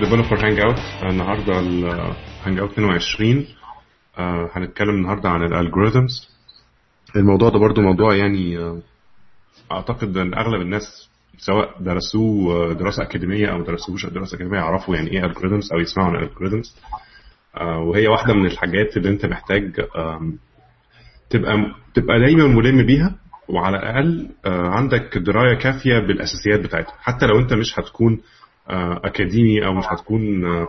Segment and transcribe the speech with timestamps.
[0.00, 3.46] Developer Hangout النهارده ال Hangout 22
[4.18, 6.28] آه، هنتكلم النهارده عن ال algorithms
[7.16, 8.78] الموضوع ده برضو موضوع يعني آه،
[9.72, 11.08] أعتقد إن أغلب الناس
[11.38, 16.08] سواء درسوه آه، دراسة أكاديمية أو درسوهوش دراسة أكاديمية يعرفوا يعني إيه algorithms أو يسمعوا
[16.08, 16.76] عن ال algorithms
[17.60, 19.72] وهي واحدة من الحاجات اللي أنت محتاج
[21.30, 23.14] تبقى تبقى دايما ملم بيها
[23.48, 26.94] وعلى الأقل آه، عندك دراية كافية بالأساسيات بتاعتها.
[27.00, 28.20] حتى لو أنت مش هتكون آه،
[29.04, 30.68] أكاديمي أو مش هتكون آه،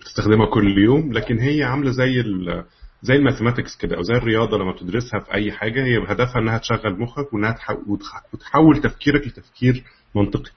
[0.00, 2.24] بتستخدمها كل يوم لكن هي عاملة زي
[3.02, 6.58] زي ال mathematics كده أو زي الرياضة لما بتدرسها في أي حاجة هي هدفها إنها
[6.58, 10.50] تشغل مخك وإنها تح- وتح- وتحول تفكيرك لتفكير منطقي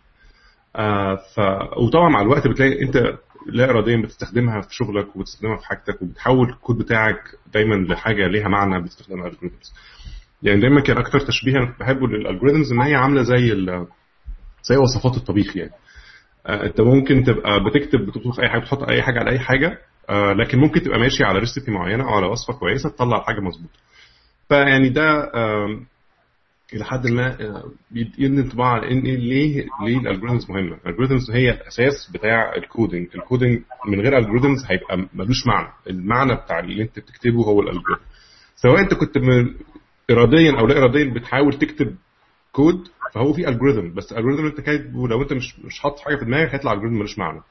[0.76, 1.40] آه ف...
[1.78, 3.18] وطبعا مع الوقت بتلاقي أنت
[3.48, 7.22] لا اراديا بتستخدمها في شغلك وبتستخدمها في حاجتك وبتحول الكود بتاعك
[7.54, 9.74] دايما لحاجة ليها معنى باستخدام ال algorithms
[10.44, 13.66] يعني دايما كان أكتر تشبيه أنا بحبه لل algorithms إن هي عاملة زي.
[14.64, 15.76] زي وصفات الطبيخ يعني آه،
[16.50, 19.78] انت ممكن تبقى بتكتب بتطبخ أي حاجة بتحط أي حاجة على أي حاجة
[20.10, 23.74] آه، لكن ممكن تبقى ماشي على recipe معينة أو على وصفة كويسة تطلع الحاجة مظبوطة.
[24.50, 25.32] فيعني ده
[26.74, 30.78] إلى حد ما آه، بيديني انطباع على إن إيه- ليه ليه ال algorithms مهمة.
[30.86, 35.48] ال algorithms هي الاساس بتاع ال coding ال coding من غير ال algorithms هيبقى ملوش
[35.48, 35.68] معنى.
[35.90, 38.04] المعنى بتاع اللي أنت بتكتبه هو ال algorithm
[38.56, 39.54] سواء أنت كنت من
[40.12, 41.96] اراديا أو لا اراديا بتحاول تكتب
[42.52, 46.00] كود فهو في algorithm بس ال algorithm اللي انت كاتبه لو انت مش مش حاطط
[46.00, 47.42] حاجة في دماغك هيطلع algorithm ملوش معنى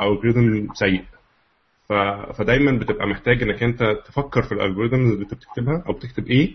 [0.00, 1.04] أو algorithm سيء.
[1.88, 1.92] ف...
[2.38, 6.54] فدايما بتبقى محتاج إنك أنت تفكر في ال algorithm اللي أنت بتكتبها أو بتكتب إيه.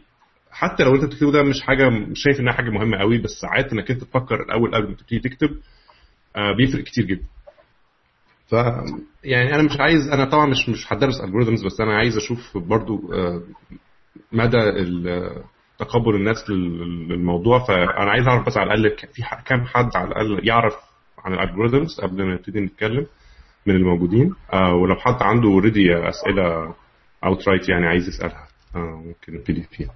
[0.51, 3.73] حتى لو أنت بتكتبه ده مش حاجة مش شايف إنها حاجة مهمة قوي بس ساعات
[3.73, 5.49] إنك أنت تفكر الأول قبل ما تبتدي تكتب
[6.35, 7.25] آه، بيفرق كتير جدا.
[8.47, 8.53] ف
[9.23, 13.13] يعني أنا مش عايز أنا طبعا مش مش هدرس algorithms بس أنا عايز أشوف برضو
[13.13, 13.41] آه،
[14.31, 15.43] مدى ال-
[15.79, 17.59] تقبل الناس لل- للموضوع.
[17.59, 20.73] فانا عايز أعرف بس على الأقل في كام حد على الأقل يعرف
[21.25, 23.05] عن ال algorithms قبل ما نبتدي نتكلم
[23.65, 26.73] من الموجودين؟ آه ولو حد عنده already أسئلة
[27.25, 29.91] outright يعني عايز يسألها آه ممكن نبتدي فيها.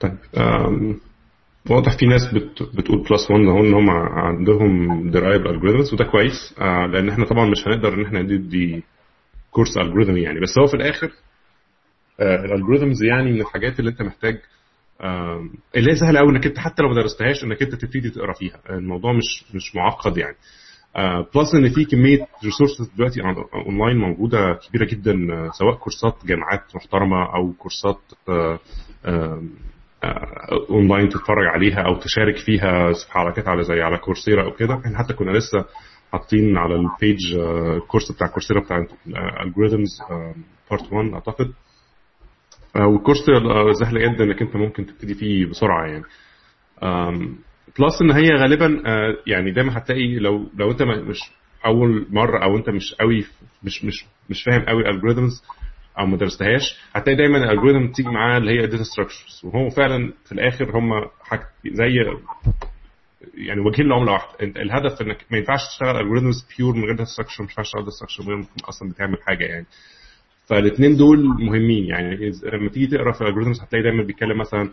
[0.00, 0.16] طيب
[1.70, 6.04] واضح في ناس بت بتقول plus 1 أهو إن هم عندهم درايه بال algorithms وده
[6.04, 8.82] كويس آه لأن إحنا طبعا مش هنقدر إن إحنا ندي
[9.50, 10.40] course algorithm يعني.
[10.40, 11.10] بس هو في الآخر
[12.20, 14.38] ال algorithms يعني من الحاجات اللي انت محتاج
[15.76, 18.60] اللي هي سهلة قوي إنك أنت حتى لو ما درستهاش إنك أنت تبتدي تقرأ فيها.
[18.70, 20.36] الموضوع مش مش معقد يعني.
[21.34, 23.20] plus إن في كمية resources دلوقتي
[23.66, 27.98] اونلاين موجودة كبيرة جدا آه، سواء كورسات جامعات محترمة أو كورسات
[28.28, 28.58] آه،
[29.04, 29.42] آه،
[30.70, 34.74] اونلاين تتفرج عليها أو تشارك فيها في حركات على زي على كورسيرا أو كده.
[34.86, 35.64] إحنا حتى كنا لسه
[36.12, 38.86] حاطين على ال page آه، ال course بتاع كورسيرا بتاع
[39.46, 39.88] algorithms
[40.70, 41.46] part 1 أعتقد.
[41.46, 41.69] آه،
[42.76, 46.04] وال course آه، سهل جدا إنك أنت ممكن تبتدي فيه بسرعة يعني.
[47.78, 51.18] plus إن هي غالبا آه، يعني دايما هتلاقي لو لو أنت مش
[51.66, 53.24] أول مرة أو أنت مش قوي
[53.62, 55.44] مش مش مش فاهم قوي ال algorithms
[55.98, 60.12] أو ما درستهاش هتلاقي دايما ال algorithm تيجي معاه اللي هي data structures وهو فعلا
[60.24, 60.90] في الآخر هم
[61.22, 61.94] حاجة زي
[63.34, 64.34] يعني وجهين لعملة واحدة.
[64.40, 67.96] الهدف إنك ما ينفعش تشتغل algorithms pure من غير data structure مش ينفعش تشتغل data
[67.96, 69.66] structure من غير أصلا بتعمل حاجة يعني.
[70.50, 71.84] فالاثنين دول مهمين.
[71.84, 74.70] يعني لما تيجي تقرا في ال algorithms هتلاقي دايما بيتكلم مثلا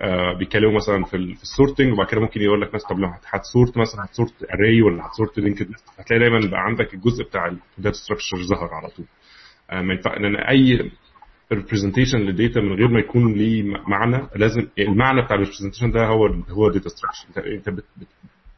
[0.00, 3.08] آه، بيتكلموا مثلا في في ال sorting وبعد كده ممكن يقول لك مثلا طب لو
[3.08, 6.94] هت- هت sort مثلا هت sort array ولا هت sort linked هتلاقي دايما بقى عندك
[6.94, 7.46] الجزء بتاع
[7.78, 9.06] ال data structure ظهر على طول.
[9.70, 10.90] آه، ما ينفع لأن أي
[11.52, 16.06] representation لل data من غير ما يكون ليه معنى لازم المعنى بتاع ال representation ده
[16.06, 18.06] هو هو data structure انت أنت بت- بت-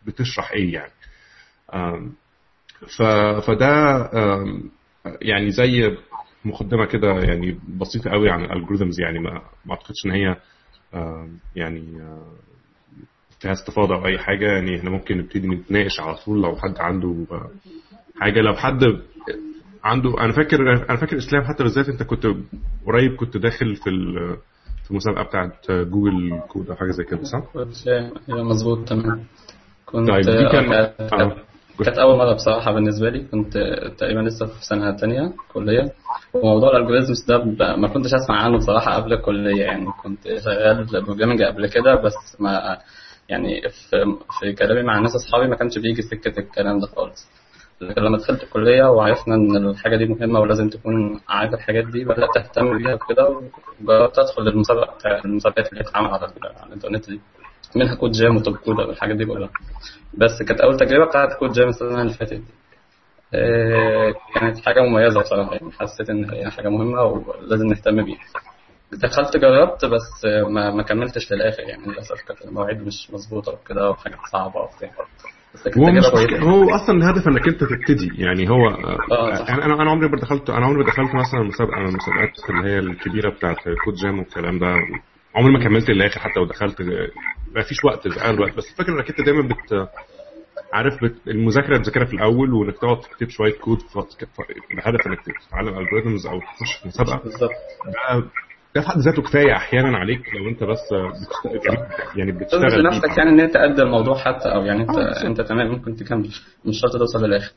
[0.06, 0.92] بتشرح إيه يعني؟
[2.98, 3.02] ف
[3.46, 3.96] فده
[5.22, 5.96] يعني زي
[6.44, 10.36] مقدمة كده يعني بسيطة قوي عن ال algorithms يعني ما ما أعتقدش إن هي
[11.56, 11.84] يعني
[13.40, 17.26] فيها استفاضة أو أي حاجة يعني إحنا ممكن نبتدي نتناقش على طول لو حد عنده
[17.30, 17.50] آه،
[18.20, 18.80] حاجة لو حد
[19.84, 22.26] عنده أنا فاكر أنا فاكر إسلام حتى بالذات أنت كنت
[22.86, 23.90] قريب كنت داخل في
[24.84, 27.42] في المسابقة بتاعت جوجل كود أو حاجة زي كده صح؟
[28.28, 29.24] مظبوط تمام
[29.86, 31.42] كنت طيب دي كان.
[31.84, 33.20] كانت أول مرة بصراحة بالنسبة لي.
[33.20, 33.58] كنت
[33.98, 35.92] تقريبا لسه في سنة تانية كلية.
[36.34, 37.44] وموضوع ال algorithms ده
[37.76, 39.86] ما كنتش أسمع عنه بصراحة قبل الكلية يعني.
[40.02, 42.78] كنت شغال programming قبل كده بس ما
[43.28, 44.04] يعني في
[44.40, 47.26] في كلامي مع ناس أصحابي ما كانش بيجي سكة الكلام ده خالص.
[47.80, 52.36] لكن لما دخلت الكلية وعرفنا إن الحاجة دي مهمة ولازم تكون عارف الحاجات دي بدأت
[52.36, 53.40] أهتم بيها وكده
[53.82, 57.20] وجربت أدخل المسابقة بتاع المسابقات اللي بتتعمل على ال- على الإنترنت دي.
[57.76, 59.50] منها كود جام وتوب كود والحاجات دي كلها.
[60.14, 62.42] بس كانت أول تجربة بتاعت كود جام السنة اللي فاتت.
[63.34, 65.72] آه، كانت حاجة مميزة بصراحة يعني.
[65.80, 68.18] حسيت إن هي حاجة مهمة ولازم نهتم بيها.
[68.92, 71.86] دخلت جربت بس ما ما كملتش للآخر يعني.
[71.86, 74.90] للأسف كانت المواعيد مش مظبوطة وكده وحاجات صعبة وبتاع.
[75.78, 76.04] هو مش
[76.42, 78.22] هو أصلا الهدف إنك أنت تبتدي.
[78.22, 81.88] يعني هو آه أنا أنا عمري ما دخلت أنا عمري ما دخلت مثلا مسابقة من
[81.88, 84.76] المسابقات اللي هي الكبيرة بتاعت كود جام والكلام ده.
[85.34, 86.82] عمري ما كملت للآخر حتى ودخلت
[87.54, 88.56] ما فيش وقت اغلب الوقت.
[88.56, 89.88] بس فاكر إنك أنت دايما بت
[90.72, 91.28] عارف بت...
[91.28, 93.78] المذاكرة بتذاكرها في الأول وإنك تقعد تكتب شوية كود
[94.76, 95.18] بهدف إنك
[95.48, 97.22] تتعلم algorithms أو تخش في مسابقة.
[97.24, 97.50] بالظبط.
[98.74, 100.78] ده في حد ذاته كفاية أحيانا عليك لو أنت بس
[101.44, 105.40] بتشتغل يعني بتشتغل لنفسك يعني إن انت قد الموضوع حتى أو يعني انت آه أنت
[105.40, 106.28] تمام ممكن تكمل.
[106.64, 107.52] مش شرط توصل للآخر.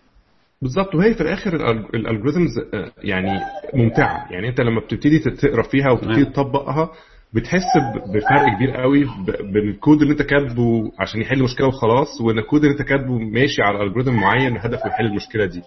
[0.61, 0.95] بالظبط.
[0.95, 1.55] وهي في الآخر
[1.93, 2.49] ال algorithms
[2.97, 3.39] يعني
[3.73, 4.31] ممتعة.
[4.31, 6.91] يعني أنت لما بتبتدي تقرأ فيها وتبتدي تطبقها
[7.35, 7.63] بتحس
[8.07, 9.05] بفرق كبير قوي
[9.53, 13.61] بين الكود اللي انت كاتبه عشان يحل مشكلة وخلاص وإن الكود اللي انت كاتبه ماشي
[13.61, 15.61] على algorithm معين هدفه يحل المشكلة دي.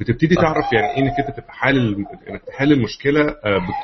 [0.00, 1.94] بتبتدي تعرف يعني إيه إنك أنت تبقى حل
[2.30, 3.22] إنك تحل المشكلة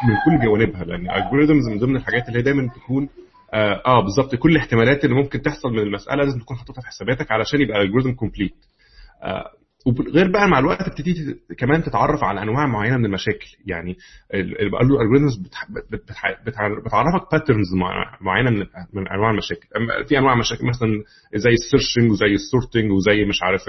[0.07, 3.09] من كل جوانبها لأن ال algorithms من ضمن الحاجات اللي هي دايما تكون
[3.55, 7.33] آه, آه بالظبط كل الاحتمالات اللي ممكن تحصل من المسألة لازم تكون حاططها في حساباتك
[7.33, 8.55] علشان يبقى ال algorithm complete
[9.23, 9.45] آه
[9.87, 13.47] وغير بقى مع الوقت بتبتدي كمان تتعرف على أنواع معينة من المشاكل.
[13.67, 13.97] يعني
[14.35, 15.39] ال algorithms
[16.87, 17.75] بتعرفك patterns
[18.21, 19.69] معينة من من أنواع المشاكل.
[20.09, 20.89] في أنواع مشاكل مثلا
[21.35, 23.63] زي ال searching وزي ال sorting وزي مش عارف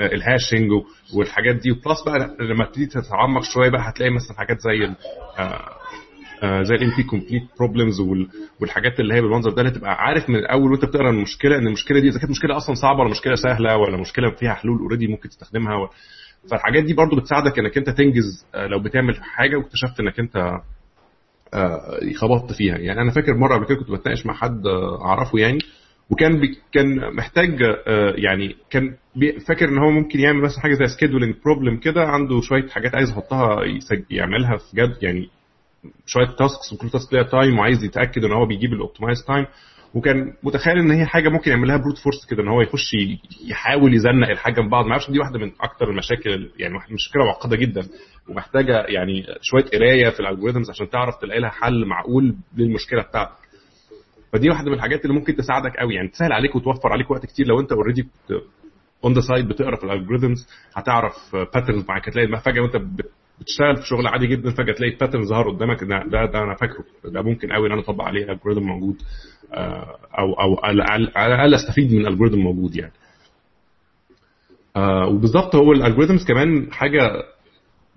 [0.00, 0.70] ال hashing
[1.16, 1.70] والحاجات دي.
[1.70, 4.94] و plus بقى لما تبتدي تتعمق شوية بقى هتلاقي مثلا حاجات زي
[6.62, 8.00] زي ال NP-complete problems
[8.60, 12.00] والحاجات اللي هي بالمنظر ده اللي تبقى عارف من الأول وأنت بتقرأ المشكلة إن المشكلة
[12.00, 15.28] دي إذا كانت مشكلة أصلا صعبة ولا مشكلة سهلة ولا مشكلة فيها حلول already ممكن
[15.28, 15.88] تستخدمها و...
[16.50, 20.36] فالحاجات دي برضو بتساعدك إنك أنت تنجز آه لو بتعمل حاجة واكتشفت إنك أنت
[21.54, 22.76] آه خبطت فيها.
[22.78, 24.66] يعني أنا فاكر مرة قبل كده كنت بتناقش مع حد
[25.04, 25.58] أعرفه يعني
[26.10, 27.60] وكان بي كان محتاج
[28.16, 28.94] يعني كان
[29.46, 33.10] فاكر إن هو ممكن يعمل مثلا حاجة زي scheduling problem كده عنده شوية حاجات عايز
[33.10, 33.60] يحطها
[34.10, 35.28] يعملها في جد يعني
[36.06, 39.46] شوية tasks وكل task ليها time وعايز يتأكد إن هو بيجيب ال optimized time
[39.94, 42.90] وكان متخيل إن هي حاجة ممكن يعملها brute force كده إن هو يخش
[43.50, 44.84] يحاول يزنق الحاجة من بعض.
[44.84, 47.82] ما أعرفش دي واحدة من أكتر المشاكل يعني مشكلة معقدة جدا.
[48.28, 53.42] ومحتاجة يعني شوية قراية في ال algorithms عشان تعرف تلاقي لها حل معقول للمشكلة بتاعتك.
[54.32, 55.94] فدي واحدة من الحاجات اللي ممكن تساعدك قوي.
[55.94, 57.46] يعني تسهل عليك وتوفر عليك وقت كتير.
[57.46, 58.08] لو أنت already
[59.04, 62.76] on the side بتقرأ في ال algorithms هتعرف patterns معاك هتلاقي فجأة وأنت
[63.40, 65.84] بتشتغل في شغل عادي جدا فجأة تلاقي pattern ظهر قدامك.
[65.84, 66.84] ده, ده ده أنا فاكره.
[67.04, 68.96] ده ممكن قوي إن أنا أطبق عليه algorithm موجود
[70.18, 70.56] أو أو
[71.16, 72.92] على الاقل أستفيد من algorithm موجود يعني.
[75.08, 77.10] وبالظبط هو ال algorithms كمان حاجة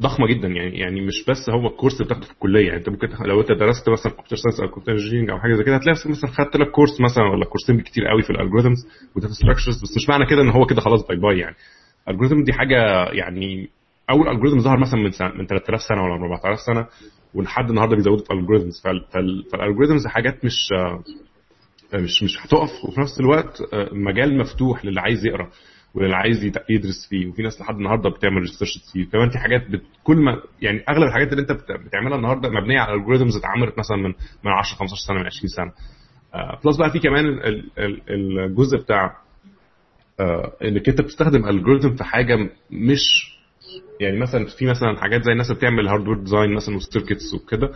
[0.02, 2.66] ضخمة جدا يعني يعني مش بس هو الكورس بتاخده في الكلية.
[2.68, 5.64] يعني أنت ممكن لو أنت درست مثلا computer science أو computer engineering أو حاجة زي
[5.64, 9.19] كده هتلاقي مثلا خدت لك كورس مثلا ولا كورسين كتير قوي في ال algorithms و
[9.19, 11.56] data structures بس مش معنى كده إن هو كده خلاص bye bye يعني.
[12.08, 13.70] ال algorithm دي حاجة يعني
[14.10, 16.88] أول algorithm ظهر مثلا من سنة من 3000 سنة ولا 4000 سنة
[17.34, 18.82] ولحد النهارده بيزودوا في ال algorithms
[19.54, 20.70] فال algorithms حاجات مش
[21.94, 22.70] مش مش هتقف.
[22.86, 23.62] وفي نفس الوقت
[23.92, 25.50] مجال مفتوح للي عايز يقرأ
[25.96, 27.28] واللي عايز يدرس فيه.
[27.28, 29.82] وفي ناس لحد النهارده بتعمل research فيه كمان في حاجات بت...
[30.04, 31.52] كل ما يعني أغلب الحاجات اللي أنت
[31.86, 34.14] بتعملها النهارده مبنية على algorithms اتعملت مثلا من
[34.44, 35.72] من 10 15 سنة من 20 سنة.
[36.34, 37.70] آه plus بقى في كمان ال...
[37.80, 38.40] ال...
[38.40, 39.18] الجزء بتاع
[40.20, 43.35] آه إنك أنت بتستخدم algorithm في حاجة مش
[44.00, 47.70] يعني مثلا في مثلا حاجات زي الناس بتعمل hardware design مثلا وال circuits وكده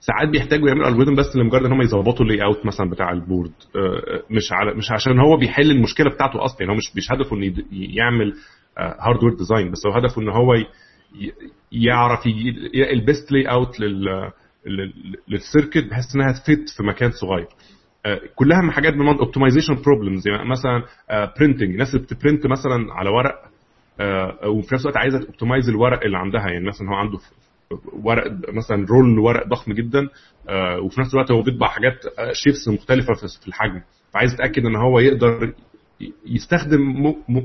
[0.00, 3.52] ساعات بيحتاجوا يعملوا algorithm بس لمجرد إن هم يظبطوا ال layout مثلا بتاع ال board
[4.30, 7.54] مش على مش عشان هو بيحل المشكلة بتاعته أصلا يعني هو مش مش هدفه إنه
[7.72, 8.34] يعمل
[8.78, 10.54] hardware design بس هو هدفه ان هو
[11.72, 12.20] يعرف
[12.92, 13.76] ال best layout
[15.28, 17.46] لل circuit بحيث إنها ت fit في مكان صغير.
[18.34, 20.82] كلها حاجات من optimization problems يعني مثلا
[21.38, 23.49] printing الناس اللي بت print مثلا على ورق
[24.46, 26.48] وفي نفس الوقت عايزة optimize الورق اللي عندها.
[26.48, 27.18] يعني مثلا هو عنده
[28.02, 30.08] ورق مثلا roll ورق ضخم جدا
[30.82, 31.94] وفي نفس الوقت هو بيطبع حاجات
[32.32, 33.80] shapes مختلفة في الحجم.
[34.12, 35.52] فعايز يتاكد إن هو يقدر
[36.26, 36.80] يستخدم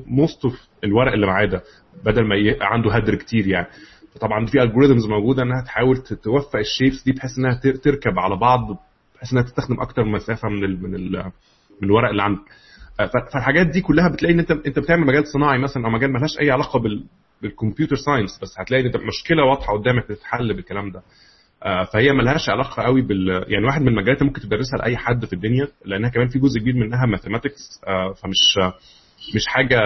[0.07, 1.63] most of الورق اللي معاه ده
[2.05, 3.67] بدل ما عنده هدر كتير يعني.
[4.15, 8.77] فطبعا في algorithms موجودة إنها تحاول توفق ال shapes دي بحيث إنها تركب على بعض
[9.15, 11.21] بحيث إنها تستخدم أكتر مسافة من من من
[11.83, 12.41] الورق اللي عندك.
[13.33, 16.51] فالحاجات دي كلها بتلاقي إن انت أنت بتعمل مجال صناعي مثلا أو مجال ملهاش أي
[16.51, 17.03] علاقة بال
[17.41, 21.01] بال computer science بس هتلاقي إن أنت مشكلة واضحة قدامك تتحل بالكلام ده.
[21.93, 25.67] فهي ملهاش علاقة قوي بال يعني واحد من المجالات ممكن تدرسها لأي حد في الدنيا
[25.85, 27.81] لأنها كمان في جزء كبير منها mathematics
[28.21, 28.71] فمش
[29.35, 29.79] مش حاجة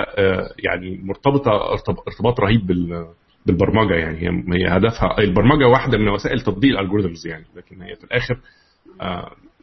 [0.60, 1.52] يعني مرتبطة
[2.08, 3.08] ارتباط رهيب بال
[3.46, 4.18] بالبرمجة يعني.
[4.18, 8.40] هي هي هدفها البرمجة واحدة من وسائل تطبيق ال algorithms يعني لكن هي في الآخر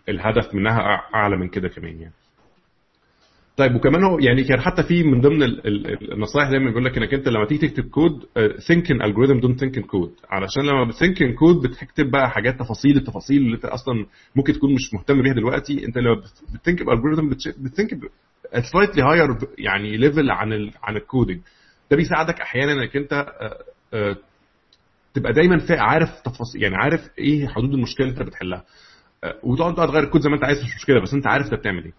[0.09, 0.81] الهدف منها
[1.15, 2.15] أعلى من كده كمان يعني.
[3.57, 5.43] طيب وكمان هو يعني كان حتى في من ضمن
[6.13, 8.27] النصائح دايما بيقول لك إنك أنت لما تيجي تكتب كود
[8.67, 12.31] think in algorithm don't think in code علشان لما بت think in code بتكتب بقى
[12.31, 15.85] حاجات تفاصيل التفاصيل اللي أنت أصلا ممكن تكون مش مهتم بيها دلوقتي.
[15.87, 16.23] أنت لما
[16.55, 17.91] بتثينك بالجوريزم بتثينك
[18.73, 21.41] سلايتلي هاير يعني level عن ال عن ال coding
[21.91, 23.59] ده بيساعدك أحيانا إنك أنت آه،
[23.95, 24.17] آه،
[25.15, 28.65] تبقى دايما عارف تفاصيل يعني عارف إيه حدود المشكلة اللي أنت بتحلها.
[29.43, 31.85] وتقعد بقى تغير الكود زي ما أنت عايز مش مشكلة بس أنت عارف أنت بتعمل
[31.85, 31.93] إيه.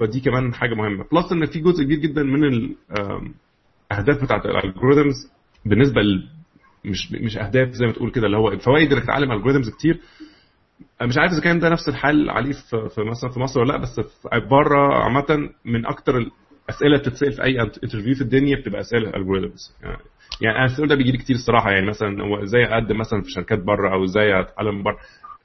[0.00, 1.04] فدي كمان حاجة مهمة.
[1.12, 5.32] plus إن في جزء كبير جدا من الاهداف بتاعت ال algorithms
[5.66, 6.28] بالنسبة ل
[6.84, 10.00] مش مش أهداف زي ما تقول كده اللي هو الفوائد إنك تتعلم algorithms كتير.
[11.02, 13.78] مش عارف إذا كان ده نفس الحال عليه في, في مثلا في مصر ولا لأ
[13.78, 14.00] بس
[14.50, 19.74] بره عامة من أكتر الأسئلة اللي بتتسأل في أي interview في الدنيا بتبقى أسئلة algorithms
[19.82, 19.98] يعني
[20.40, 23.30] يعني أنا السؤال ده بيجي لي كتير الصراحة يعني مثلا هو إزاي أقدم مثلا في
[23.30, 24.98] شركات بره أو إزاي أتعلم بره.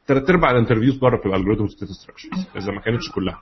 [0.08, 3.42] ثلاث ارباع ال interviews بره في ال algorithms data structures إذا ما كانتش كلها.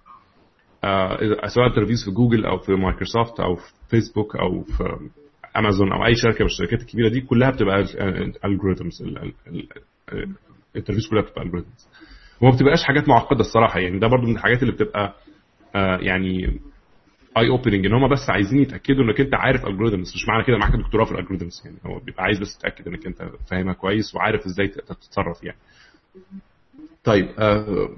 [1.48, 4.98] سواء interviews في جوجل أو في مايكروسوفت أو في فيسبوك أو في
[5.57, 7.86] أمازون أو أي شركة من الشركات الكبيرة دي كلها بتبقى
[8.45, 9.03] algorithms
[10.74, 11.88] ال interviews كلها بتبقى algorithms
[12.41, 15.13] وما بتبقاش حاجات معقدة الصراحة يعني ده برضو من الحاجات اللي بتبقى
[15.75, 16.59] آه يعني
[17.38, 20.71] eye opening إن هم بس عايزين يتأكدوا إنك أنت عارف algorithms مش معنى كده معاك
[20.75, 24.45] دكتوراه في ال algorithms يعني هو بيبقى عايز بس تتاكد إنك أنت فاهمها كويس وعارف
[24.45, 25.57] إزاي تتصرف يعني.
[27.03, 27.89] طيب آه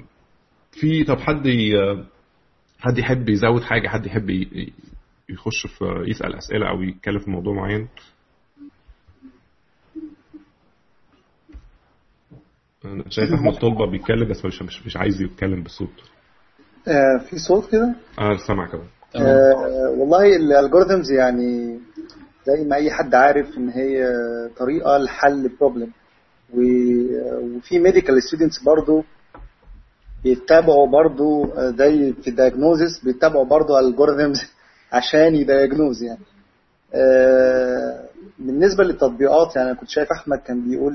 [0.71, 1.47] في طب حد
[2.81, 4.29] حد يحب يزود حاجة حد يحب
[5.29, 7.87] يخش في يسأل أسئلة أو يتكلم في موضوع معين؟
[12.85, 15.89] أنا شايف أحمد طلبة بيتكلم بس مش مش, مش عايز يتكلم بالصوت
[16.87, 18.83] آه في صوت كده؟ آه سامعك كده
[19.15, 21.79] آه والله ال algorithms يعني
[22.45, 24.05] زي ما أي حد عارف إن هي
[24.57, 25.91] طريقة لحل problem
[26.53, 29.03] وفي medical students برضو
[30.23, 34.41] بيتابعوا برضو زي في ال diagnosis بيتابعوا برضو algorithms
[34.93, 36.19] عشان ي diagnose يعني.
[36.93, 38.05] آه
[38.39, 40.93] بالنسبة للتطبيقات يعني أنا كنت شايف أحمد كان بيقول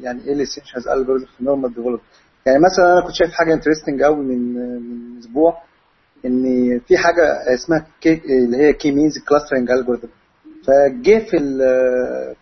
[0.00, 2.00] يعني إيه ال essentials algorithm في normal development
[2.46, 5.62] يعني مثلا أنا كنت شايف حاجة interesting قوي من من أسبوع
[6.26, 6.44] إن
[6.86, 10.08] في حاجة اسمها K اللي هي K-means clustering algorithm
[10.66, 11.58] فجه في ال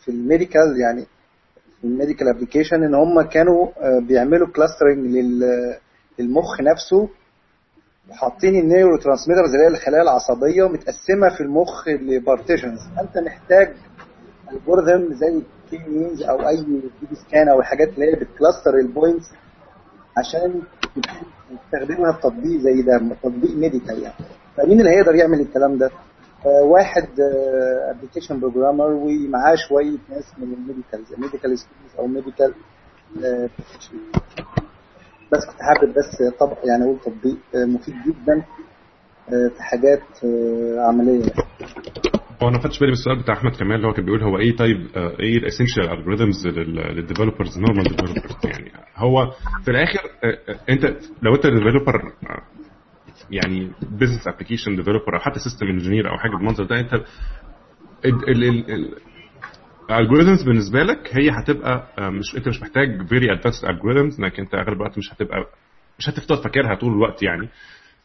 [0.00, 1.06] في ال medical يعني
[1.80, 3.68] في ال medical application إن هم كانوا
[4.00, 5.16] بيعملوا clustering
[6.18, 7.08] للمخ نفسه
[8.10, 13.74] وحاطين ال neurotransmitters اللي هي الخلايا العصبية متقسمة في المخ ل partitions انت محتاج
[14.52, 16.56] algorithm زي K-means أو a
[17.10, 19.26] DBSCAN أو الحاجات اللي هي بت cluster ال points
[20.16, 20.62] عشان
[21.72, 24.14] تستخدمها في تطبيق زي ده تطبيق medical يعني.
[24.56, 25.90] فمين اللي هيقدر يعمل الكلام ده؟
[26.44, 27.08] واحد
[27.90, 31.58] application programmer ومعاه شوية ناس من ال medical medical
[31.98, 32.54] أو medical
[35.32, 38.44] بس كنت حابب بس طب يعني أقول تطبيق مفيد جدا
[39.56, 40.02] في حاجات
[40.88, 41.22] عملية.
[42.42, 44.38] هو أنا ما خدتش بالي من السؤال بتاع أحمد كمال اللي هو كان بيقول هو
[44.38, 49.30] إيه طيب إيه ال essential algorithms لل developers normal developers يعني هو
[49.64, 50.00] في الآخر
[50.68, 50.84] أنت
[51.22, 52.12] لو أنت developer
[53.30, 56.94] يعني business application developer أو حتى system engineer أو حاجة بالمنظر ده أنت
[59.90, 64.54] ال algorithms بالنسبة لك هي هتبقى مش انت مش محتاج very advanced algorithms انك انت
[64.54, 65.46] أغلب الوقت مش هتبقى
[65.98, 67.48] مش هتفضل فاكرها طول الوقت يعني.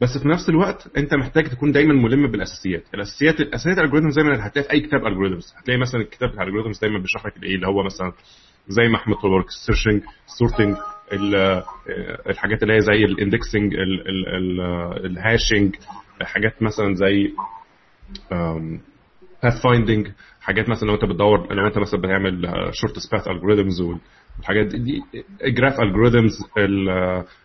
[0.02, 2.84] بس في نفس الوقت انت محتاج تكون دايما ملم بالأساسيات.
[2.94, 6.47] الأساسيات الأساسيات ال algorithms دايما هتلاقي في أي كتاب algorithms هتلاقي مثلا الكتاب بتاع ال
[6.47, 8.12] algorithms دايما بيشرح لك إيه اللي هو مثلا
[8.68, 10.76] زي ما احمد قال ال searching ال sorting
[12.30, 13.74] الحاجات اللي هي زي ال indexing
[15.06, 15.76] ال hashing
[16.22, 17.34] حاجات مثلا زي
[19.44, 20.08] path finding
[20.44, 25.02] حاجات مثلا لو أنت بتدور لو أنت مثلا بتعمل short path algorithms والحاجات دي
[25.46, 26.32] graph algorithms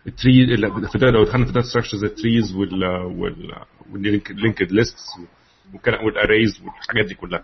[0.07, 0.55] ال tree
[1.11, 2.55] لو دخلنا في data structures ال trees
[3.91, 5.05] وال linked lists
[6.03, 7.43] وال arrays والحاجات دي كلها.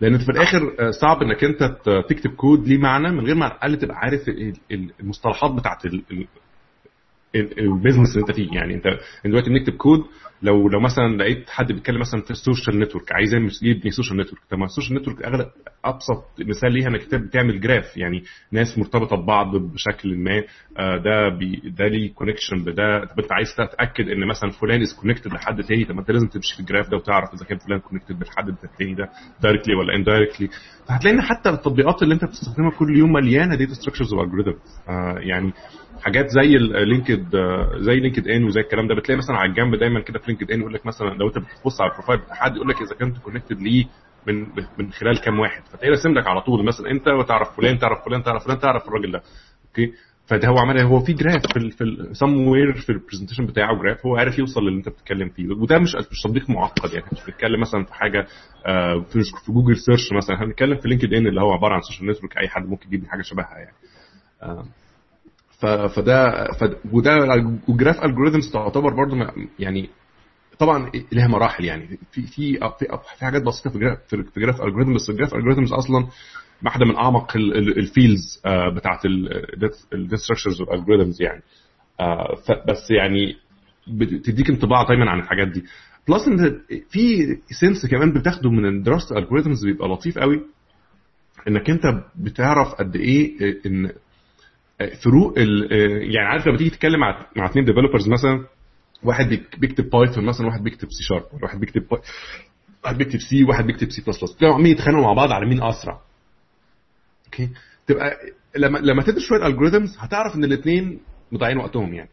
[0.00, 1.62] لأن في الآخر صعب إنك أنت
[2.08, 4.20] تكتب كود ليه معنى من غير ما على الاقل تبقى عارف
[5.00, 5.82] المصطلحات بتاعت
[7.34, 8.48] ال business اللي انت فيه.
[8.52, 8.84] يعني انت
[9.24, 10.00] دلوقتي بنكتب كود
[10.42, 14.42] لو لو مثلا لقيت حد بيتكلم مثلا في ال social network عايز يبني social network
[14.50, 15.46] طب ما ال social network أغلب
[15.84, 20.42] أبسط مثال ليها إنك بتعمل graph يعني ناس مرتبطة ببعض بشكل ما.
[20.96, 25.32] ده بي ده ليه connection بده طب أنت عايز تتأكد إن مثلا فلان is connected
[25.32, 27.78] لحد تاني طب ما أنت لازم تمشي في ال graph ده وتعرف إذا كان فلان
[27.80, 29.10] connected بالحد التاني ده
[29.42, 30.48] directly ولا indirectly
[30.88, 34.58] فهتلاقي إن حتى التطبيقات اللي أنت بتستخدمها كل يوم مليانة data structures و algorithms
[35.18, 35.52] يعني
[36.02, 37.36] حاجات زي ال linked
[37.80, 38.94] زي LinkedIn وزي الكلام ده.
[38.94, 41.90] بتلاقي مثلا على الجنب دايما كده في LinkedIn يقول لك مثلا لو أنت بتبص على
[41.90, 43.84] ال profile بتاع حد يقول لك إذا كنت connected ليه
[44.26, 44.46] من
[44.78, 45.62] من خلال كام واحد.
[45.64, 49.12] فتلاقي راسم لك على طول مثلا أنت وتعرف فلان تعرف فلان تعرف فلان تعرف الراجل
[49.12, 49.22] ده.
[49.68, 49.92] okay؟
[50.26, 54.06] فده هو عمل هو في graph في في سم وير في ال presentation بتاعه graph
[54.06, 55.48] هو عارف يوصل للي أنت بتتكلم فيه.
[55.48, 57.06] وده مش مش تطبيق معقد يعني.
[57.12, 58.26] مش بنتكلم مثلا في حاجة
[58.66, 60.36] آه في, في Google search مثلا.
[60.36, 63.22] إحنا بنتكلم في LinkedIn اللي هو عبارة عن social network أي حد ممكن يجيب حاجة
[63.22, 63.76] شبهها يعني.
[64.42, 64.64] آه.
[65.58, 66.48] فده
[66.92, 67.16] وده
[67.68, 69.16] و graph algorithms تعتبر برضو
[69.58, 69.90] يعني
[70.58, 71.98] طبعا لها مراحل يعني.
[72.12, 76.06] في في في, حاجات بسيطة في graph في graph algorithm بس ال graph algorithms أصلا
[76.64, 78.42] واحدة من أعمق ال fields
[78.76, 79.00] بتاعت
[79.94, 81.42] ال data structures وال algorithms يعني.
[82.00, 83.36] آه، فبس يعني
[83.88, 85.64] بتديك انطباع دايما عن الحاجات دي.
[86.08, 86.60] plus إن
[86.90, 90.40] في sense كمان بتاخده من دراسه ال algorithms بيبقى لطيف قوي
[91.48, 91.82] إنك أنت
[92.16, 93.32] بتعرف قد إيه
[93.66, 93.92] إن
[95.04, 95.72] فروق ال-
[96.14, 98.44] يعني عارف لما تيجي تتكلم مع مع اثنين developers مثلا
[99.02, 101.82] واحد بيك- بيكتب Python مثلا واحد بيكتب C Sharp واحد بيكتب.
[102.84, 105.62] واحد بيكتب C واحد بيكتب C plus plus تلاقوا عمالين يتخانقوا مع بعض على مين
[105.62, 106.00] أسرع
[107.26, 107.48] okay
[107.86, 108.16] تبقى
[108.56, 111.00] لما لما تدرس شوية algorithms هتعرف إن الاثنين
[111.32, 112.08] مضيعين وقتهم يعني؟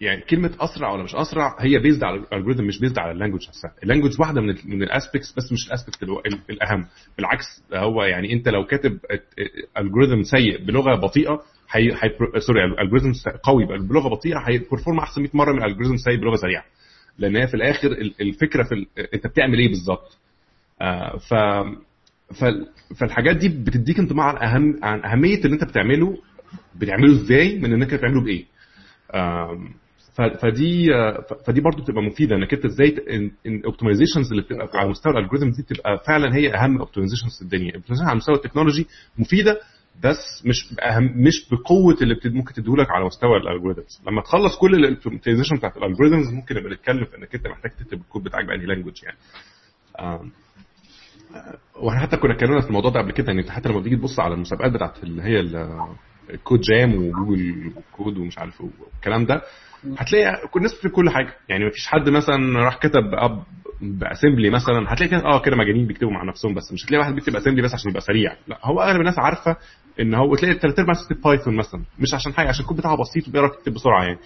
[0.00, 3.16] يعني كلمة أسرع ولا مش أسرع هي based على ال algorithm مش based على ال
[3.16, 3.72] language نفسها.
[3.82, 6.02] ال language واحدة من من ال aspects بس مش ال aspect
[6.50, 6.86] الأهم.
[7.16, 8.98] بالعكس هو يعني أنت لو كاتب
[9.78, 12.10] algorithm سيء بلغة بطيئة هي هي
[12.46, 13.12] sorry algorithm
[13.42, 16.64] قوي بلغة بطيئة ه perform أحسن 100 مرة من algorithm سيء بلغة سريعة.
[17.18, 20.18] لأن هي في الآخر ال- الفكرة في ال- أنت بتعمل إيه بالظبط؟
[20.80, 21.34] آه، ف
[22.40, 22.68] فال-
[23.00, 26.18] فالحاجات دي بتديك انطباع عن اهم عن أهمية اللي أنت بتعمله
[26.76, 28.44] بتعمله إزاي من إنك تعمله بإيه؟
[30.42, 32.96] فدي آه، فدي برضو بتبقى مفيدة إنك أنت إزاي
[33.46, 37.42] ال optimizations اللي بتبقى على مستوى ال algorithm دي بتبقى فعلا هي أهم optimizations في
[37.42, 37.68] الدنيا.
[37.68, 38.86] ال optimization على مستوى ال technology
[39.18, 39.60] مفيدة
[40.04, 44.74] بس مش بأهم مش بقوة اللي ممكن تديهولك على مستوى ال algorithms لما تخلص كل
[44.74, 48.44] ال optimization بتاعت ال algorithms ممكن نبقى نتكلم في إنك أنت محتاج تكتب الكود بتاعك
[48.44, 49.16] بأنهي language يعني.
[50.00, 50.30] آم،
[51.82, 54.34] وإحنا حتى كنا اتكلمنا في الموضوع ده قبل كده يعني حتى لما بتيجي تبص على
[54.34, 55.40] المسابقات بتاعت اللي هي
[56.32, 59.42] ال Code Jam و Google Code ومش عارف والكلام ده
[59.98, 61.34] هتلاقي الناس بتكتب كل حاجة.
[61.48, 63.42] يعني مفيش حد مثلا راح كتب app
[63.80, 67.14] ب assembly مثلا هتلاقي كده آه كده مجانين بيكتبوا مع نفسهم بس مش هتلاقي واحد
[67.14, 68.36] بيكتب assembly بس عشان يبقى سريع.
[68.48, 69.56] لا هو أغلب الناس عارفة
[70.00, 73.28] إن هو تلاقي ثلاث أرباع بتكتب Python مثلا مش عشان حاجة عشان الكود بتاعه بسيط
[73.28, 74.18] وبيعرف يكتب بسرعة يعني.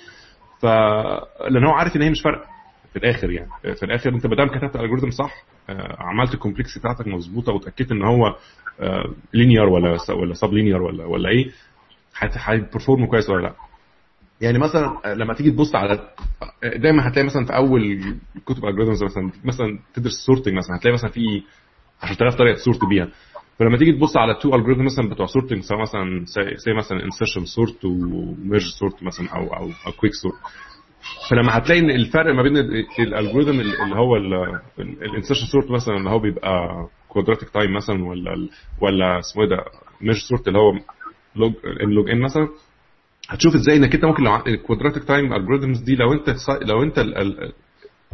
[0.60, 0.64] ف
[1.50, 2.44] لأن هو عارف إن هي مش فارقة.
[2.92, 5.32] في الآخر يعني في الآخر أنت ما دام كتبت ال algorithm صح
[5.70, 8.36] آه، عملت ال complex بتاعتك مظبوطة وتأكدت إن هو
[9.34, 11.50] linear ولا ولا sub linear ولا ولا إيه
[12.20, 13.54] ه perform كويس ولا لا.
[14.40, 16.08] يعني مثلا لما تيجي تبص على
[16.76, 18.00] دايما هتلاقي مثلا في أول
[18.46, 21.42] كتب ال algorithms مثلا مثلا تدرس sorting مثلا هتلاقي مثلا في
[22.02, 23.08] 10000 طريقة ت sort بيها.
[23.58, 26.24] فلما تيجي تبص على two algorithm مثلا بتوع sorting سواء مثلا
[26.56, 30.34] زي مثلا insertion sort و merge sort مثلا أو أو أو quick sort
[31.30, 32.56] فلما هتلاقي إن الفرق ما بين
[32.98, 34.16] ال algorithm اللي هو
[34.78, 38.48] ال insertion sort مثلا اللي هو بيبقى quadratic time مثلا ولا
[38.80, 39.64] ولا اسمه إيه ده
[40.00, 40.72] merge sort اللي هو
[41.36, 42.48] log n log n مثلا
[43.28, 46.98] هتشوف إزاي انك انت ممكن لو ال quadratic time algorithms دي لو انت لو انت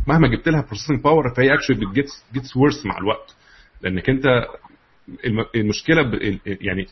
[0.08, 3.37] مهما جبت لها processing power فهي actually بت gets gets worse مع الوقت.
[3.82, 4.24] لانك انت
[5.26, 6.02] الم- المشكلة
[6.46, 6.87] يعني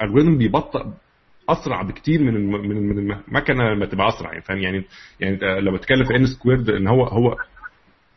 [0.00, 0.84] ال algorithm بيبطئ
[1.48, 4.84] أسرع بكتير من من من المكنة لما تبقى أسرع يعني فاهم؟ يعني
[5.20, 7.36] يعني انت لما تتكلم في n squared إن هو هو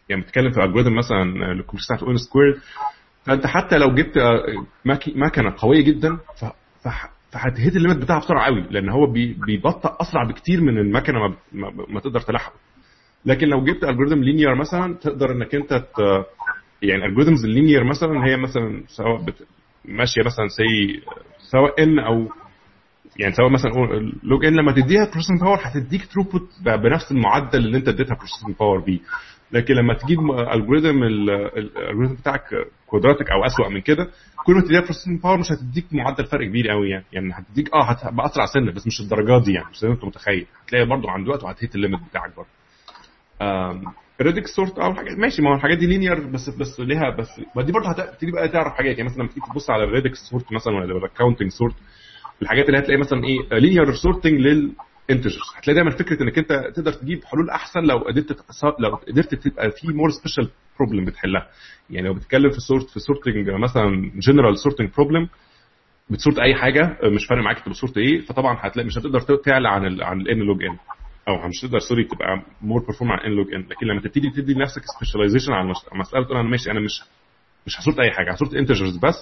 [0.09, 2.59] يعني بتتكلم في algorithm مثلا الكمبيوتر n squared
[3.25, 4.65] فأنت حتى لو جبت آه،
[5.15, 6.89] مكنة قوية جدا ف-
[7.31, 11.19] فهت hit ال limit بتاعها بسرعة قوي لأن هو بي- بيبطئ أسرع بكتير من المكنة
[11.19, 11.35] ما,
[11.89, 12.53] ما, تقدر تلحقه
[13.25, 16.25] لكن لو جبت algorithm linear مثلا تقدر إنك أنت ت...
[16.81, 19.47] يعني algorithms ال linear مثلا هي مثلا سواء بت...
[19.85, 21.01] ماشية مثلا سي
[21.51, 22.27] سواء ان أو
[23.19, 23.71] يعني سواء مثلا
[24.23, 28.79] لوج ان لما تديها بروسيسنج باور هتديك تروبوت بنفس المعدل اللي أنت اديتها بروسيسنج باور
[28.79, 28.99] بيه.
[29.51, 30.19] لكن لما تجيب
[30.53, 32.41] الجوريزم الالجوريزم بتاعك
[32.87, 34.07] كوادراتيك أو أسوأ من كده
[34.45, 37.05] كل تديها بروسيسنج باور مش هتديك معدل فرق كبير قوي يعني.
[37.13, 40.05] يعني هتديك آه هتبقى اسرع سنة بس مش الدرجات دي يعني مش زي ما أنت
[40.05, 40.45] متخيل.
[40.65, 42.49] هتلاقي برضه عند وقت وهتهيت الليمت بتاعك برضه
[44.21, 47.61] ريدك سورت أو حاجات ماشي ما هو الحاجات دي لينير بس بس ليها بس ما
[47.63, 48.97] دي برضه هتبتدي بقى تعرف حاجات.
[48.97, 51.75] يعني مثلا لما تيجي تبص على الريدك سورت مثلا ولا الكاونتنج سورت
[52.41, 54.39] الحاجات اللي هتلاقي مثلا إيه linear sorting
[55.09, 58.31] لل integers هتلاقي دايما فكرة إنك أنت تقدر تجيب حلول أحسن لو قدرت
[58.79, 61.47] لو قدرت تبقى في more special problem بتحلها.
[61.89, 65.29] يعني لو بتتكلم في sort في sorting مثلا general sorting problem
[66.09, 69.19] بت sort أي حاجة مش فارق معاك انت بت sort إيه فطبعا هتلاقي مش هتقدر
[69.19, 70.77] تعلى عن ال عن ال n log n
[71.27, 74.53] أو مش هتقدر sorry تبقى more perform عن n log n لكن لما تبتدي تدي
[74.53, 77.01] لنفسك specialization على مساله تقول أنا ماشي أنا مش
[77.65, 79.15] مش ه sort أي حاجة ه sort integers بس.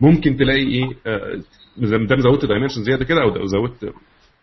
[0.00, 1.40] ممكن تلاقي إيه آه،
[1.76, 3.94] دام زودت dimension زيادة كده أو زودت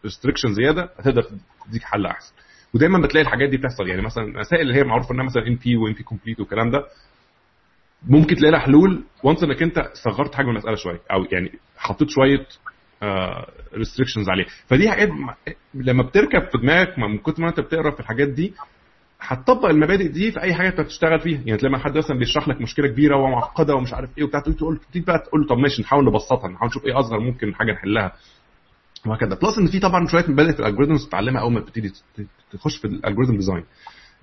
[0.05, 1.23] restriction زيادة هتقدر
[1.67, 2.33] تديك حل أحسن.
[2.73, 3.87] ودايما بتلاقي الحاجات دي بتحصل.
[3.87, 6.83] يعني مثلا المسائل اللي هي معروفة إنها مثلا NP و NP complete والكلام ده
[8.07, 12.45] ممكن تلاقي لها حلول once إنك أنت صغرت حجم المسألة شوية أو يعني حطيت شوية
[13.73, 15.09] restrictions عليه فدي حاجات
[15.73, 18.53] لما بتركب في دماغك من كتر ما أنت بتقرأ في الحاجات دي
[19.21, 21.41] هتطبق المبادئ دي في أي حاجة أنت بتشتغل فيها.
[21.45, 24.79] يعني لما حد مثلا بيشرح لك مشكلة كبيرة ومعقده ومش عارف إيه وبتاع تقول تقول
[24.95, 28.11] بقى تقول له طب ماشي نحاول نبسطها نحاول نشوف إيه أصغر ممكن حاجة نحلها.
[29.07, 29.29] وهكذا.
[29.29, 31.91] plus إن في طبعا شوية مبادئ في ال algorithms تتعلمها أول ما تبتدي
[32.51, 33.63] تخش في ال algorithm design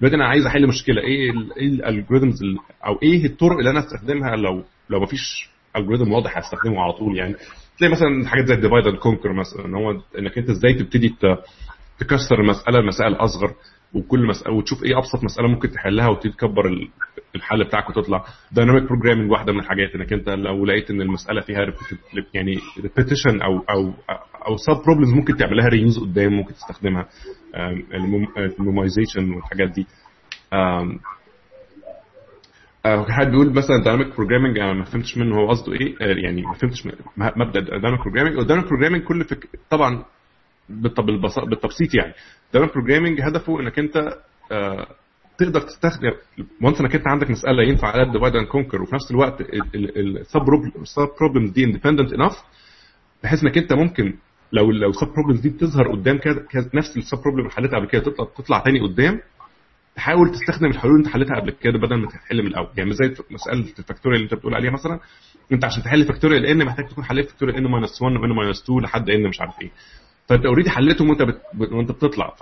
[0.00, 1.02] دلوقتي أنا عايز أحل مشكلة.
[1.02, 2.38] إيه إيه ال algorithms
[2.86, 7.34] أو إيه الطرق اللي أنا أستخدمها لو لو مفيش algorithm واضح هستخدمه على طول يعني.
[7.78, 11.14] تلاقي مثلا حاجات زي ال divide and conquer مثلا إن هو إنك أنت إزاي تبتدي
[11.98, 13.54] تكسر المساله لمسائل أصغر.
[13.94, 16.70] وكل مسألة وتشوف إيه أبسط مسألة ممكن تحلها وتبتدي تكبر
[17.36, 18.24] الحل بتاعك وتطلع.
[18.52, 21.66] dynamic programming واحدة من الحاجات إنك أنت لو لقيت إن المسألة فيها
[22.34, 23.92] يعني repetition أو أو
[24.48, 27.08] أو sub problems ممكن تعملها reuse قدام ممكن تستخدمها
[28.58, 29.86] ال memoization والحاجات دي.
[33.08, 35.94] حد بيقول مثلا dynamic programming أنا ما فهمتش منه هو قصده إيه
[36.24, 39.48] يعني ما فهمتش مبدأ dynamic programming ال dynamic programming كل فك...
[39.70, 40.04] طبعا
[40.68, 42.14] بالتبسيط يعني.
[42.52, 43.96] dynamic programming هدفه إنك أنت
[44.52, 44.86] آه
[45.38, 46.12] تقدر تستخدم
[46.62, 49.40] once إنك أنت عندك مسألة ينفع عليها divide and conquer وفي نفس الوقت
[49.74, 50.40] ال sub
[51.20, 52.32] problems دي independent enough
[53.22, 54.14] بحيث إنك أنت ممكن
[54.52, 57.78] لو لو ال sub problems دي بتظهر قدام كده نفس ال sub problem اللي حلتها
[57.78, 59.20] قبل كده تطلع تطلع تاني قدام
[59.96, 62.68] تحاول تستخدم الحلول اللي أنت حلتها قبل كده بدل ما تحل من الأول.
[62.76, 65.00] يعني زي مسألة ال factorial اللي أنت بتقول عليها مثلا
[65.52, 68.62] أنت عشان تحل factorial n محتاج تكون حليت factorial n minus 1 و n minus
[68.62, 69.70] 2 لحد n مش عارف إيه.
[70.28, 71.20] فانت already حليتهم وانت.
[71.72, 72.34] وانت بتطلع.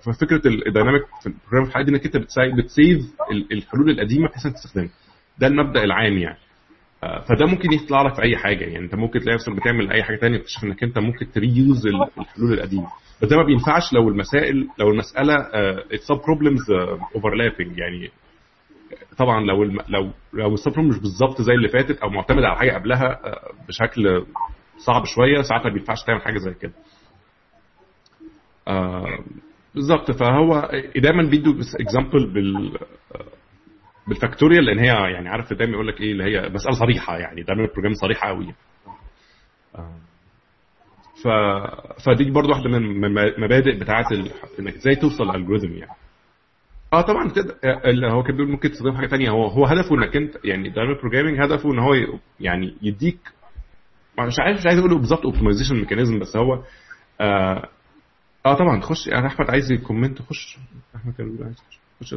[0.00, 2.98] ففكرة ال dynamic في ال program في دي انك انت بت save
[3.52, 4.88] الحلول القديمة بحيث انك تستخدمها.
[5.38, 6.38] ده المبدأ العام يعني.
[7.02, 8.78] فده ممكن يطلع لك في أي حاجة يعني.
[8.84, 12.52] انت ممكن تلاقي نفسك بتعمل أي حاجة ثانية تكتشف إنك انت ممكن ت reuse الحلول
[12.52, 12.86] القديمة.
[13.22, 15.34] بس ده ما بينفعش لو المسائل لو المسألة
[15.92, 16.70] ال sub problems
[17.14, 18.10] overlapping يعني.
[19.18, 19.78] طبعا لو الم...
[19.88, 23.20] لو لو ال sub مش بالظبط زي اللي فاتت أو معتمد على حاجة قبلها
[23.68, 24.24] بشكل
[24.86, 26.72] صعب شوية ساعتها ما بينفعش تعمل حاجة زي كده.
[26.72, 26.87] آه
[29.74, 32.78] بالظبط فهو دايما بيدوا example بال
[34.08, 37.42] بال factorial لأن هي يعني عارف دايما يقول لك إيه اللي هي مسألة صريحة يعني
[37.42, 38.54] دايما ال program صريحة قوي
[39.76, 39.94] آه
[41.24, 41.28] ف
[42.06, 44.04] فدي برضو واحدة من المبادئ بتاعه.
[44.60, 45.92] إنك إزاي توصل لل algorithm يعني.
[46.92, 50.16] آه طبعا تقدر اللي هو كان بيقول ممكن تستخدم حاجة ثانية هو هو هدفه إنك
[50.16, 51.94] أنت يعني dynamic programming هدفه إن هو
[52.40, 53.18] يعني يديك
[54.18, 56.62] مش عارف مش عايز أقول بالظبط optimization mechanism بس هو
[57.20, 57.68] آه,
[58.46, 60.58] آه طبعا تخش يعني أحمد عايز ي comment خش.
[60.96, 61.56] أحمد كان بيقول عايز
[62.00, 62.14] خش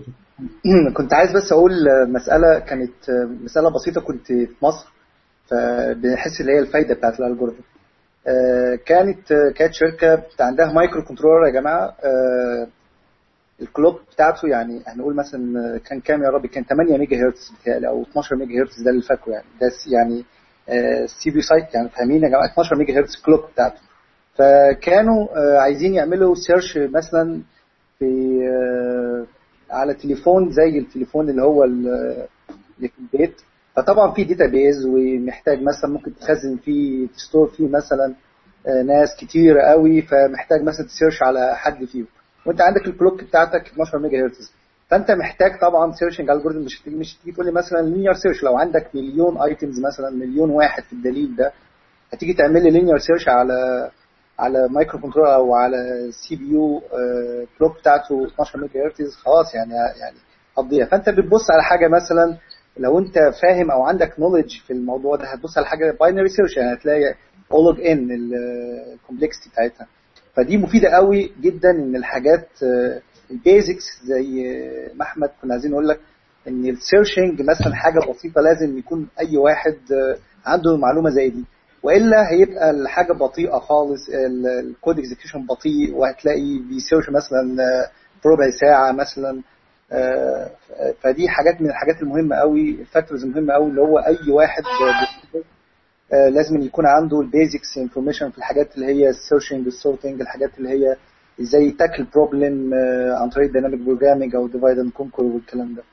[0.98, 1.72] كنت عايز بس أقول
[2.08, 3.10] مسألة كانت
[3.44, 4.02] مسألة بسيطة.
[4.02, 4.88] كنت في مصر
[5.48, 7.62] فبنحس اللي هي الفايدة بتاعت ال algorithm
[8.28, 11.86] آه كانت كانت شركة عندها microcontroller يا جماعة.
[11.86, 12.68] آه
[13.62, 17.88] ال clock بتاعته يعني هنقول مثلا كان كام يا ربي؟ كان 8 ميجا هرتز بتهيألي
[17.88, 19.46] أو 12 ميجا هرتز ده اللي فاكره يعني.
[19.62, 20.24] ده يعني
[21.08, 23.82] CPU سايت يعني فاهمين يا جماعة؟ 12 megahertz clock بتاعته.
[24.36, 25.28] فكانوا
[25.62, 27.42] عايزين يعملوا search مثلا
[28.00, 28.40] في
[29.72, 32.28] على تليفون زي التليفون اللي هو اللي
[32.80, 33.42] في البيت.
[33.76, 38.14] فطبعا في database ومحتاج مثلا ممكن تخزن فيه ت store فيه مثلا
[38.86, 42.06] ناس كتير قوي فمحتاج مثلا ت search على حد فيهم.
[42.46, 44.54] وانت عندك ال clock بتاعتك 12 ميجا هرتز
[44.90, 48.88] فانت محتاج طبعا searching algorithm مش مش تيجي تقول لي مثلا linear search لو عندك
[48.96, 51.52] مليون items مثلا مليون واحد في الدليل ده
[52.14, 53.90] هتيجي تعمل لي linear search على
[54.40, 55.78] على microcontroller أو على
[56.12, 60.18] CPU clock بتاعته 12 ميجا هرتز خلاص يعني يعني
[60.58, 60.86] هتضيع.
[60.86, 62.38] فأنت بتبص على حاجة مثلا
[62.78, 66.74] لو أنت فاهم أو عندك knowledge في الموضوع ده هتبص على حاجة binary search يعني
[66.74, 67.16] هتلاقي
[67.52, 69.88] O log n ال complexity بتاعتها.
[70.36, 72.48] فدي مفيدة قوي جدا إن الحاجات
[73.32, 74.44] ال basics زي
[74.96, 76.00] ما أحمد كنا عايزين نقول لك
[76.48, 79.76] إن ال searching مثلا حاجة بسيطة لازم يكون أي واحد
[80.46, 81.46] عنده معلومة زي دي.
[81.84, 84.10] وإلا هيبقى الحاجة بطيئة خالص
[84.44, 87.42] ال code execution بطيء وهتلاقي بي search مثلا
[88.26, 89.42] ربع ساعة مثلا
[91.02, 94.64] فدي حاجات من الحاجات المهمة قوي ال factors المهمة قوي اللي هو أي واحد
[96.12, 100.58] لازم يكون عنده ال basics information في الحاجات اللي هي ال searching ال sorting الحاجات
[100.58, 100.96] اللي هي
[101.42, 102.74] إزاي ت tackle problem
[103.22, 105.84] عن طريق dynamic programming أو divide and conquer والكلام ده.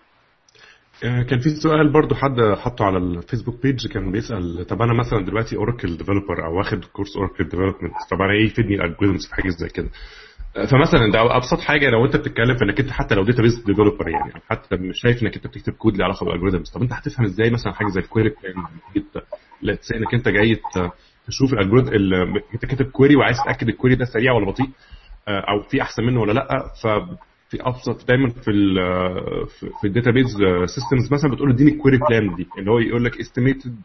[1.02, 5.56] كان في سؤال برضو حد حطه على الفيسبوك page كان بيسأل طب أنا مثلا دلوقتي
[5.56, 9.48] Oracle developer أو واخد كورس Oracle development طب أنا إيه يفيدني ال algorithms في حاجة
[9.48, 9.88] زي كده؟
[10.54, 14.32] فمثلا ده أبسط حاجة لو أنت بتتكلم في إنك أنت حتى لو database developer يعني
[14.50, 17.50] حتى مش شايف إنك أنت بتكتب كود له علاقة بال algorithms طب أنت هتفهم إزاي
[17.50, 18.30] مثلا حاجة زي ال query
[19.62, 20.56] plan إنك أنت جاي
[21.26, 21.92] تشوف ال algorithm
[22.54, 24.68] أنت كاتب query وعايز تتأكد ال query ده سريع ولا بطيء
[25.28, 26.48] أو في أحسن منه ولا لأ
[26.82, 26.86] ف
[27.50, 28.74] في أبسط دايما في ال
[29.80, 30.26] في ال database
[30.66, 33.76] systems مثلا بتقول اديني ال query plan دي اللي هو يقول لك estimated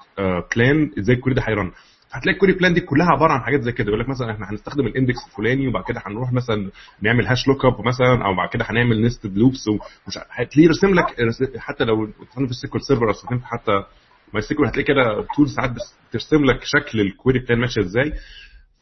[0.55, 1.71] plan إزاي ال query ده ه run.
[2.11, 4.51] هتلاقي ال query plan دي كلها عبارة عن حاجات زي كده يقول لك مثلا إحنا
[4.51, 6.71] هنستخدم ال index الفلاني وبعد كده هنروح مثلا
[7.01, 11.05] نعمل hash lookup مثلا أو بعد كده هنعمل nested loops ومش هتلاقيه رسم لك
[11.57, 13.83] حتى لو استخدمت في ال SQL Server أو استخدمت حتى
[14.33, 15.71] MySQL هتلاقي كده tools ساعات
[16.09, 18.13] بترسم لك شكل ال query plan ماشية إزاي.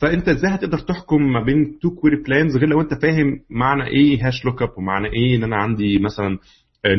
[0.01, 4.27] فأنت إزاي هتقدر تحكم ما بين two query plans غير لو أنت فاهم معنى إيه
[4.27, 6.37] hash lookup ومعنى إيه إن أنا عندي مثلا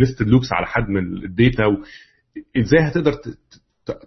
[0.01, 1.65] nested loops على حجم ال data؟
[2.57, 3.13] إزاي هتقدر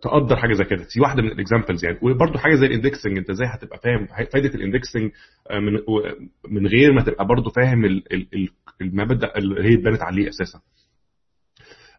[0.01, 1.97] تقدر حاجة زي كده؟ دي واحدة من ال examples يعني.
[2.01, 5.12] وبرده حاجة زي ال indexing أنت إزاي هتبقى فاهم فايدة ال indexing
[5.51, 5.73] من
[6.49, 8.01] من غير ما تبقى برده فاهم
[8.81, 10.60] المبدأ اللي هي اتبنت عليه أساسا.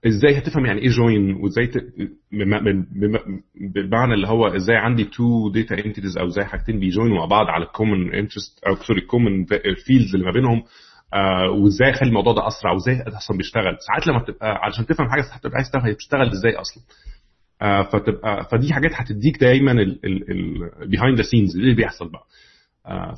[0.07, 1.79] إزاي هتفهم يعني إيه join وإزاي ت...
[3.75, 7.25] بمعنى اللي هو إزاي عندي two data entities أو إزاي حاجتين بي join وا مع
[7.25, 9.45] بعض على ال common interest أو sorry ال common
[9.87, 10.63] fields اللي ما بينهم
[11.15, 13.77] آه وإزاي أخلي الموضوع ده أسرع وإزاي أصلا بيشتغل.
[13.87, 16.83] ساعات لما بتبقى علشان تفهم حاجة هتبقى عايز تفهم هي بتشتغل إزاي أصلا.
[17.63, 22.27] آه فتبقى فدي حاجات هتديك دايما ال behind the scenes اللي بيحصل بقى.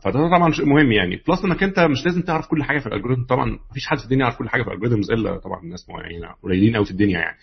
[0.05, 1.23] فده طبعا شيء مهم يعني.
[1.29, 4.05] plus إنك أنت مش لازم تعرف كل حاجة في ال algorithm طبعا مفيش حد في
[4.05, 7.19] الدنيا يعرف كل حاجة في ال algorithms إلا طبعا الناس معينين قليلين قوي في الدنيا
[7.21, 7.37] يعني.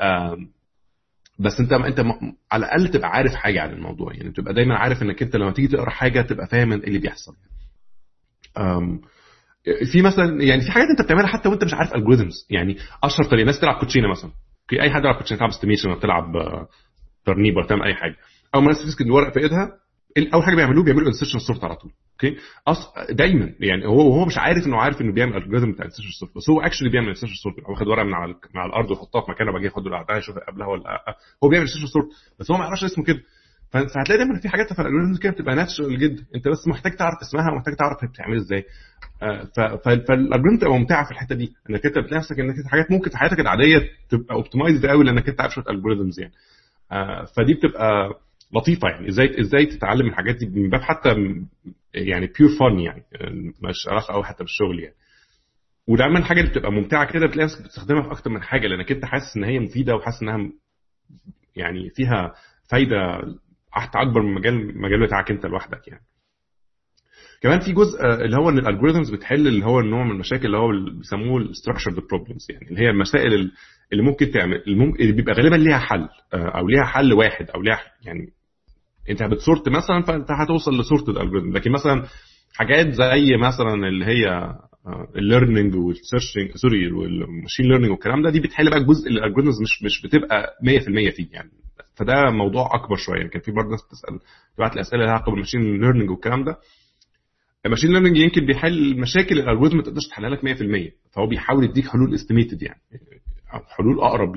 [0.00, 0.36] آه
[1.38, 2.00] بس أنت أنت
[2.52, 4.32] على الأقل تبقى عارف حاجة عن الموضوع يعني.
[4.32, 7.34] تبقى دايما عارف إنك أنت لما تيجي تقرأ حاجة تبقى فاهم إيه اللي بيحصل.
[9.92, 13.46] في مثلا يعني في حاجات أنت بتعملها حتى وأنت مش عارف algorithms يعني أشهر طريقة
[13.46, 14.30] ناس تلعب كوتشينة مثلا.
[14.68, 16.32] في أي حد يلعب كوتشينة تلعب estimation ولا تلعب
[17.26, 18.16] ترنيب ولا تعمل أي حاجة.
[18.54, 19.72] أول ما الناس تمسك الورق في إيدها
[20.34, 22.36] أول حاجة بيعملوه بيعملوا insertion sort على طول okay؟
[22.68, 22.92] أص...
[23.10, 26.50] دايما يعني هو وهو مش عارف إنه عارف إنه بيعمل algorithm بتاع insertion sort بس
[26.50, 29.30] هو actually بيعمل insertion sort هو واخد ورقة من على من على الأرض ويحطها في
[29.30, 31.16] مكانه وبعدين ياخد اللي بعدها يشوف قبلها ولا لأ.
[31.44, 32.06] هو بيعمل insertion sort
[32.40, 33.20] بس هو ما يعرفش اسمه كده.
[33.70, 36.24] فهتلاقي دايما في حاجات في ال algorithm كده بتبقى natural جدا.
[36.34, 38.64] أنت بس محتاج تعرف اسمها ومحتاج تعرف هي بتعمل إزاي.
[39.84, 43.18] فال algorithm تبقى ممتعة في الحتة دي إنك أنت بتلاقي نفسك إنك حاجات ممكن في
[43.18, 43.78] حياتك العادية
[44.10, 46.32] تبقى optimized قوي لأنك أنت عارف شوية algorithms يعني.
[47.36, 48.10] فدي بتبقى
[48.54, 49.08] لطيفة يعني.
[49.08, 51.08] إزاي إزاي تتعلم الحاجات دي من باب حتى
[51.94, 53.02] يعني pure fun يعني
[53.62, 54.94] مش علاقة قوي حتى بالشغل يعني.
[55.88, 59.04] ودايما الحاجة اللي بتبقى ممتعة كده بتلاقي نفسك بتستخدمها في أكتر من حاجة لأنك أنت
[59.04, 60.50] حاسس إن هي مفيدة وحاسس إنها
[61.56, 62.34] يعني فيها
[62.70, 63.20] فايدة
[63.70, 66.02] حتى أكبر من مجال المجال بتاعك أنت لوحدك يعني.
[67.40, 70.56] كمان في جزء اللي هو إن ال algorithms بتحل اللي هو النوع من المشاكل اللي
[70.58, 73.50] هو بيسموه ال structured problems يعني اللي هي المسائل
[73.92, 78.32] اللي ممكن تعمل اللي, بيبقى غالبا ليها حل أو ليها حل واحد أو ليها يعني
[79.10, 81.52] انت بت sort مثلا فانت هتوصل ل sort ال algorithm.
[81.52, 82.04] لكن مثلا
[82.54, 84.54] حاجات زي مثلا اللي هي
[85.16, 89.15] ال learning وال searching sorry وال machine learning والكلام ده دي بتحل بقى جزء ال
[89.15, 91.50] algorithms مش مش بتبقى 100% فيه يعني.
[91.94, 93.16] فده موضوع أكبر شوية.
[93.18, 94.20] يعني كان في برضه ناس بتسأل
[94.56, 96.56] تبعت لي أسئلة لها علاقة بال machine learning والكلام ده.
[97.66, 101.64] ال machine learning يمكن بيحل مشاكل ال algorithm ما تقدرش تحلها لك 100% فهو بيحاول
[101.64, 102.80] يديك حلول estimated يعني.
[103.76, 104.36] حلول أقرب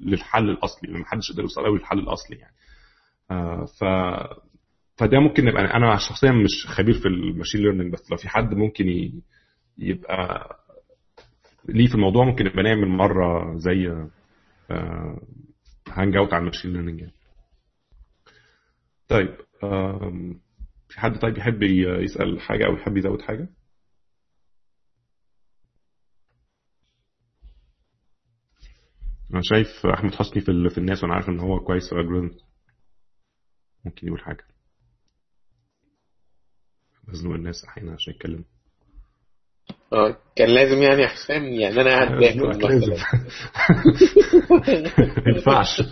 [0.00, 2.52] للحل الأصلي لأن محدش يقدر يوصل قوي للحل الأصلي يعني.
[2.52, 2.67] آه
[3.80, 3.84] ف
[4.96, 8.54] فده ممكن نبقى أنا شخصيا مش خبير في ال machine learning بس لو في حد
[8.54, 9.12] ممكن.
[9.78, 10.48] يبقى
[11.68, 13.88] ليه في الموضوع ممكن نبقى نعمل مرة زي
[14.70, 15.20] آه
[15.88, 17.12] hangout على ال machine learning يعني.
[19.08, 19.36] طيب
[20.88, 23.48] في حد طيب يحب يسأل حاجة أو يحب يزود حاجة
[29.34, 32.36] أنا شايف أحمد حسني في في الناس وأنا عارف إن هو كويس في ال algorithm
[33.84, 34.44] ممكن يقول حاجة.
[37.08, 38.44] بزنق الناس أحيانا عشان يتكلموا.
[39.92, 42.92] آه كان لازم يعني حسام يعني أنا قاعد باكل لازم.
[45.16, 45.82] ما ينفعش.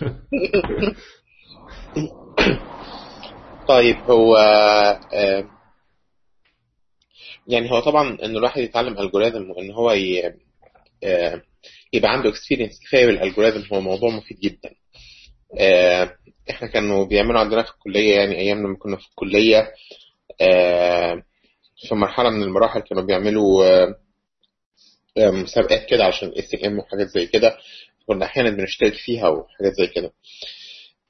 [3.67, 4.35] طيب هو
[5.13, 5.49] آه
[7.47, 10.33] يعني هو طبعا إن الواحد يتعلم algorithm وإن هو ي...
[11.03, 11.41] آه
[11.93, 14.69] يبقى عنده experience كفاية بال algorithm هو موضوع مفيد جدا.
[16.49, 19.71] إحنا كانوا بيعملوا عندنا في الكلية يعني أيام لما كنا في الكلية
[21.87, 23.65] في مرحلة من المراحل كانوا بيعملوا
[25.17, 27.57] مسابقات كده عشان ACM وحاجات زي كده
[28.07, 30.11] كنا أحيانا بنشترك فيها وحاجات زي كده.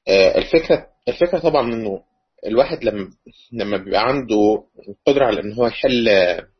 [0.09, 2.03] الفكرة الفكرة طبعا إنه
[2.45, 3.09] الواحد لما
[3.51, 4.63] لما بيبقى عنده
[5.07, 6.07] قدره على إن هو يحل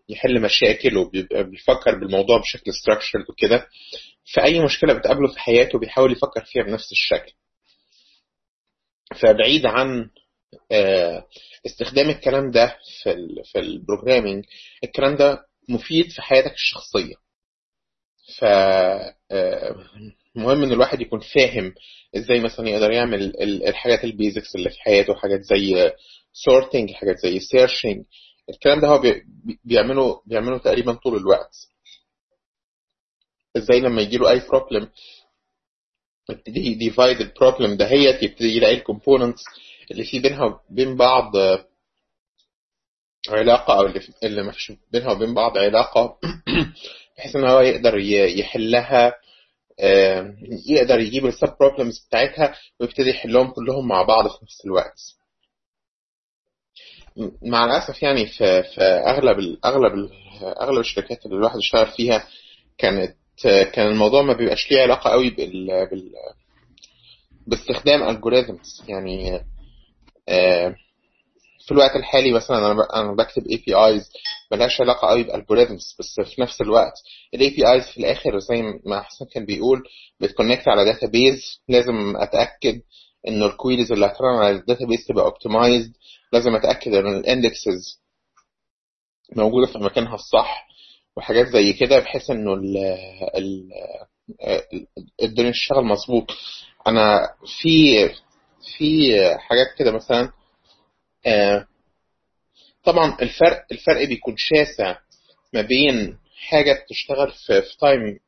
[0.10, 3.68] يحل مشاكل وبيبقى بيفكر بالموضوع بشكل structured وكده
[4.34, 7.32] فأي مشكلة بتقابله في حياته بيحاول يفكر فيها بنفس الشكل.
[9.16, 10.10] فبعيد عن
[11.66, 14.46] استخدام الكلام ده في ال في ال programming
[14.84, 17.14] الكلام ده مفيد في حياتك الشخصية.
[18.40, 18.44] ف
[20.36, 21.74] مهم إن الواحد يكون فاهم
[22.18, 23.34] إزاي مثلا يقدر يعمل
[23.68, 25.92] الحاجات ال basics اللي في حياته حاجات زي
[26.34, 28.04] sorting حاجات زي searching
[28.50, 29.02] الكلام ده هو
[29.64, 31.52] بيعمله بيعمله تقريبا طول الوقت.
[33.58, 34.90] إزاي لما يجي له أي problem
[36.30, 39.44] يبتدي ي divide ال problem دهيت يبتدي يلاقي ال components
[39.92, 41.32] اللي في بينها وبين بعض
[43.30, 46.18] علاقة أو اللي, ما فيش بينها وبين بعض علاقة
[47.18, 49.14] بحيث إن هو يقدر يحلها
[50.70, 55.00] يقدر يجيب السب بروبلمز بتاعتها ويبتدي يحلهم كلهم مع بعض في نفس الوقت.
[57.42, 59.66] مع الأسف يعني في في أغلب ال
[60.62, 62.28] أغلب الشركات اللي الواحد اشتغل فيها
[62.78, 66.12] كانت كان الموضوع ما بيبقاش ليه علاقة قوي بال, بال
[67.48, 69.42] باستخدام algorithms يعني
[70.30, 70.76] آه،
[71.66, 74.12] في الوقت الحالي مثلا أنا أنا بكتب APIs
[74.52, 76.94] ملهاش علاقة قوي ب algorithms بس في نفس الوقت
[77.34, 79.84] ال APIs في الآخر زي ما حسن كان بيقول
[80.20, 82.82] بت connect على database لازم أتأكد
[83.28, 85.94] إنه ال queries اللي هت run على ال database تبقى optimized
[86.34, 88.02] لازم أتأكد إن ال indexes
[89.36, 90.68] موجودة في مكانها الصح.
[91.18, 92.78] وحاجات زي كده بحيث إنه ال
[93.36, 93.70] ال
[95.24, 96.32] الدنيا تشتغل مظبوط.
[96.88, 97.20] أنا
[97.62, 97.98] في
[98.78, 100.32] في حاجات كده مثلا
[101.26, 101.68] آه،
[102.84, 104.98] طبعا الفرق الفرق بيكون شاسع
[105.54, 106.18] ما بين
[106.50, 108.20] حاجة بتشتغل في في time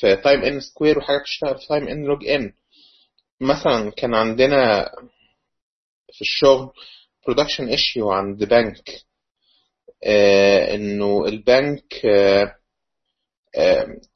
[0.00, 2.52] في time n square وحاجة بتشتغل في time n log n
[3.40, 4.90] مثلا كان عندنا
[6.12, 6.70] في الشغل
[7.26, 9.11] production issue عند بنك آه
[10.74, 11.94] إنه البنك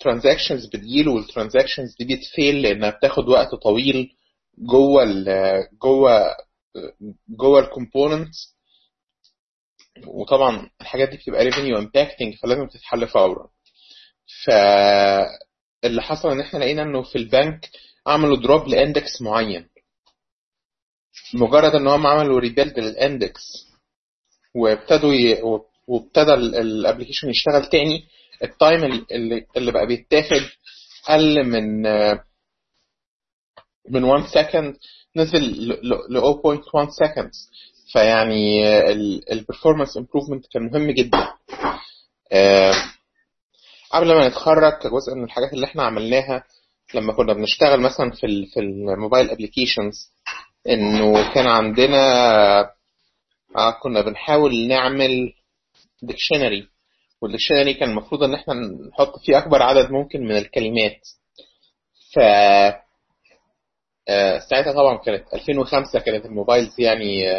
[0.01, 4.17] transactions آه بتجيله وال transactions دي بت fail لأنها بتاخد وقت طويل
[4.59, 5.25] جوه ال
[5.83, 6.37] جوه
[7.29, 8.57] جوه ال components
[10.07, 13.49] وطبعا الحاجات دي بتبقى revenue impacting فلازم تتحل فورا.
[14.45, 17.71] فاللي حصل إن إحنا لقينا إنه في البنك
[18.07, 19.69] عملوا drop ل index معين.
[21.35, 23.43] مجرد إن هم عملوا rebuild لل index
[24.55, 25.43] وابتدوا ي...
[25.87, 28.05] وابتدى ال application يشتغل تاني
[28.43, 30.41] ال time اللي, اللي بقى بيتاخد
[31.09, 31.83] قل من
[33.91, 34.77] من 1 second
[35.17, 35.43] نزل
[36.11, 37.51] ل 0.1 seconds.
[37.93, 38.69] فيعني
[39.33, 41.29] ال performance improvement كان مهم جدا.
[43.93, 46.45] قبل ما نتخرج كجزء من الحاجات اللي إحنا عملناها
[46.95, 50.13] لما كنا بنشتغل مثلا في في ال mobile applications
[50.69, 52.71] إنه كان عندنا
[53.83, 55.33] كنا بنحاول نعمل
[56.03, 56.69] dictionary
[57.23, 58.55] وال dictionary كان المفروض إن إحنا
[58.89, 61.01] نحط فيه أكبر عدد ممكن من الكلمات.
[62.15, 62.19] ف
[64.51, 67.39] ساعتها طبعا كانت 2005 كانت ال mobiles يعني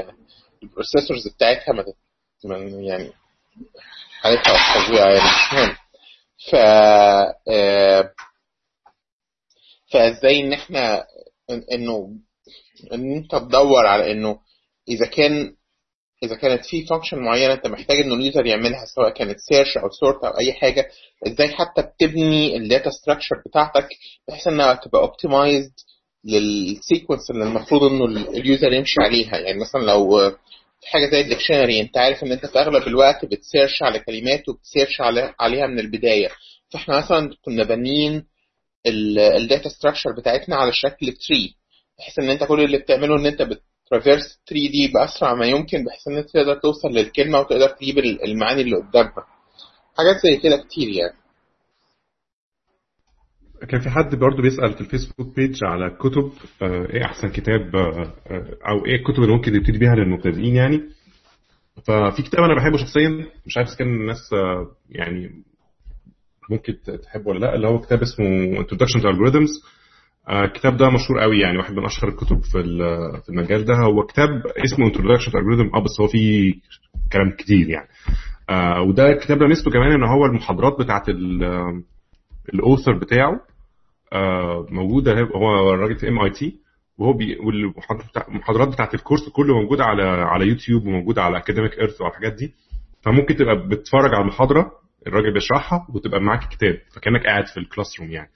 [0.63, 3.11] ال processors بتاعتها ما يعني
[4.21, 4.53] حالتها
[4.85, 5.75] فظيعه يعني مش مهم.
[6.51, 6.55] ف
[9.93, 11.05] فإزاي إن إحنا
[11.71, 12.15] إنه
[12.93, 14.39] إن أنت تدور على إنه
[14.89, 15.55] إذا كان
[16.23, 19.89] إذا كانت في function معينة أنت محتاج انه ال user يعملها سواء كانت search أو
[19.89, 20.89] sort أو أي حاجة
[21.27, 23.87] إزاي حتى بتبني ال data structure بتاعتك
[24.27, 25.71] بحيث إنها تبقى optimized
[26.25, 29.37] لل sequence اللي المفروض إنه ال user يمشي عليها.
[29.37, 30.31] يعني مثلا لو
[30.85, 34.49] حاجة زي ال dictionary أنت عارف إن أنت في أغلب الوقت بت search على كلمات
[34.49, 35.01] وبت search
[35.39, 36.29] عليها من البداية.
[36.73, 38.23] فإحنا مثلا كنا بانيين
[39.37, 41.55] ال data structure بتاعتنا على شكل tree
[41.99, 43.41] بحيث إن أنت كل اللي بتعمله إن أنت
[43.87, 47.97] بت traverse tree دي بأسرع ما يمكن بحيث ان انت تقدر توصل للكلمة وتقدر تجيب
[47.97, 49.25] المعاني اللي قدامها.
[49.97, 51.17] حاجات زي كده كتير يعني.
[53.69, 57.75] كان في حد برضه بيسأل في ال Facebook page على كتب إيه أحسن كتاب
[58.69, 60.81] أو إيه الكتب اللي ممكن يبتدي بيها للمبتدئين يعني.
[61.83, 64.29] ففي كتاب أنا بحبه شخصيا مش عارف إذا كان الناس
[64.89, 65.43] يعني
[66.49, 69.76] ممكن تحبه ولا لأ اللي هو كتاب اسمه Introduction to Algorithms.
[70.29, 72.63] الكتاب ده مشهور قوي يعني واحد من أشهر الكتب في
[73.25, 73.73] في المجال ده.
[73.75, 76.53] هو كتاب اسمه Introduction to آه بس هو فيه
[77.13, 77.87] كلام كتير يعني.
[78.89, 81.09] وده الكتاب ده ميزته كمان إن هو المحاضرات بتاعت
[82.53, 83.39] ال author بتاعه
[84.71, 86.59] موجودة هو راجل في MIT
[86.97, 87.37] وهو بي..
[87.39, 92.53] والمحاضرات بتاعت ال course كله موجوده على على يوتيوب وموجوده على Academic Earth والحاجات دي.
[93.01, 94.71] فممكن تبقى بتتفرج على المحاضرة
[95.07, 98.29] الراجل بيشرحها وتبقى معاك الكتاب فكأنك قاعد في ال classroom يعني.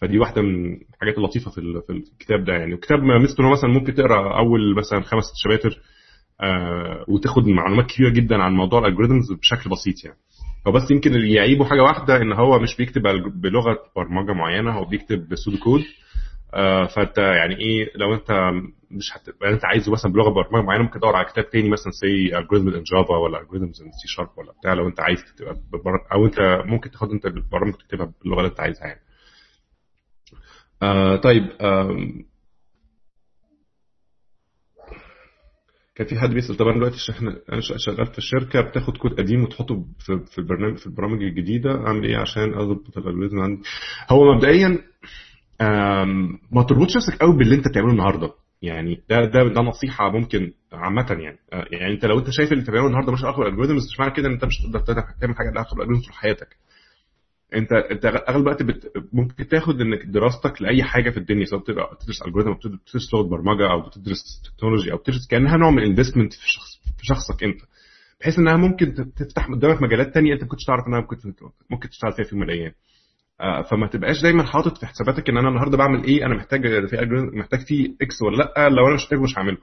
[0.00, 2.74] فدي واحدة من الحاجات اللطيفة في في الكتاب ده يعني.
[2.74, 5.80] الكتاب ميزته مثلا ممكن تقرأ أول مثلا خمس chapters
[6.40, 10.16] آه وتاخد معلومات كبيره جدا عن موضوع ال algorithms بشكل بسيط يعني.
[10.66, 13.02] هو بس يمكن اللي يعيبه حاجة واحدة إن هو مش بيكتب
[13.42, 15.82] بلغة برمجة معينة هو بيكتب pseudo code
[16.54, 18.50] آه فأنت يعني إيه لو أنت
[18.90, 22.38] مش هتبقى أنت عايزه مثلا بلغة برمجة معينة ممكن تدور على كتاب تاني مثلا سي
[22.38, 25.54] algorithm in Java ولا الجوريزمز ان سي شارب ولا بتاع لو أنت عايز تبقى
[26.12, 29.00] أو أنت ممكن تاخد أنت البرامج تكتبها باللغة اللي أنت عايزها يعني.
[30.82, 31.96] آه طيب آه
[35.94, 39.84] كان في حد بيسأل طبعا دلوقتي إحنا أنا شغال في الشركة بتاخد كود قديم وتحطه
[39.98, 43.62] في في البرنامج في البرامج الجديدة أعمل إيه عشان أضبط ال algorithm عندي؟
[44.10, 44.78] هو مبدئيا
[46.52, 48.30] ما تربطش نفسك قوي باللي أنت بتعمله النهارده.
[48.62, 51.38] يعني ده ده ده نصيحة ممكن عامة يعني.
[51.52, 54.12] يعني أنت لو أنت شايف اللي أنت بتعمله النهارده مش علاقة بال algorithms مش معنى
[54.12, 54.80] كده إن أنت مش هتقدر
[55.20, 56.56] تعمل حاجة لها علاقة بال algorithms طول حياتك.
[57.54, 58.92] انت انت اغلب الوقت بت...
[59.12, 63.70] ممكن تاخد انك دراستك لأي حاجة في الدنيا سواء بتدرس algorithm أو بتدرس لغه برمجة
[63.70, 67.60] أو بتدرس technology أو بتدرس كأنها نوع من investment في شخص في شخصك أنت.
[68.20, 71.16] بحيث إنها ممكن تفتح قدامك مجالات تانية أنت ما كنتش تعرف إنها ممكن
[71.70, 72.72] ممكن تشتغل فيها في يوم من الأيام.
[73.40, 76.96] آه فما تبقاش دايما حاطط في حساباتك إن أنا النهارده بعمل إيه أنا محتاج في
[77.32, 79.58] محتاج فيه X ولا لأ لو أنا مش محتاجه مش هعمله.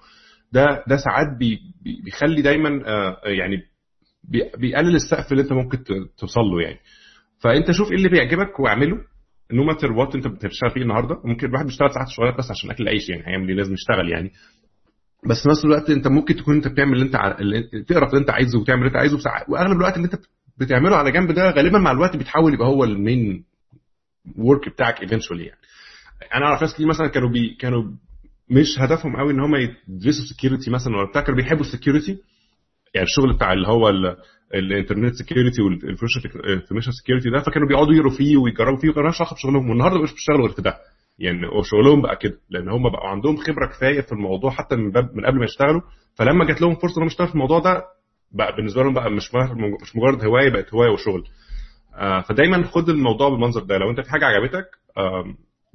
[0.52, 1.60] ده ده ساعات بي
[2.04, 3.58] بيخلي دايما آه يعني
[4.58, 5.84] بيقلل السقف اللي أنت ممكن
[6.18, 6.80] توصل له يعني.
[7.44, 8.98] فأنت شوف إيه اللي بيعجبك واعمله.
[9.54, 11.22] no matter what أنت بتشتغل فيه النهارده.
[11.26, 13.28] ممكن الواحد بيشتغل ساعات شغلات بس عشان أكل العيش يعني.
[13.28, 14.32] هيعمل إيه لازم يشتغل يعني.
[15.30, 17.16] بس في نفس الوقت أنت ممكن تكون أنت بتعمل اللي أنت.
[17.40, 17.84] اللي...
[17.88, 19.18] تقرأ اللي أنت عايزه وتعمل اللي أنت عايزه.
[19.50, 20.20] واغلب الوقت اللي أنت
[20.58, 23.44] بتعمله على جنب ده غالبا مع الوقت بيتحول يبقى هو ال main
[24.38, 25.60] work بتاعك eventually يعني.
[26.36, 27.84] أنا أعرف ناس كتير مثلا كانوا بي كانوا
[28.50, 31.22] مش هدفهم قوي إن هم يدرسوا security مثلا ولا بتاع.
[31.22, 32.18] كانوا بيحبوا ال security
[32.94, 33.90] يعني الشغل بتاع اللي هو
[34.54, 39.34] ال internet security وال information security ده فكانوا بيقعدوا يقروا فيه ويجربوا فيه وكانوا علاقة
[39.36, 40.78] بشغلهم والنهاردة مش بيشتغلوا غير في ده.
[41.20, 45.16] يعني وشغلهم بقى كده لأن هم بقوا عندهم خبرة كفاية في الموضوع حتى من باب
[45.16, 45.82] من قبل ما يشتغلوا.
[46.16, 47.84] فلما جات لهم فرصة انهم يشتغلوا في الموضوع ده
[48.32, 49.36] بقى بالنسبة لهم بقى مش
[49.82, 51.24] مش مجرد هواية بقت هواية وشغل.
[51.96, 53.78] آه فدايما خد الموضوع بالمنظر ده.
[53.78, 54.66] لو أنت في حاجة عجبتك
[54.98, 55.26] آه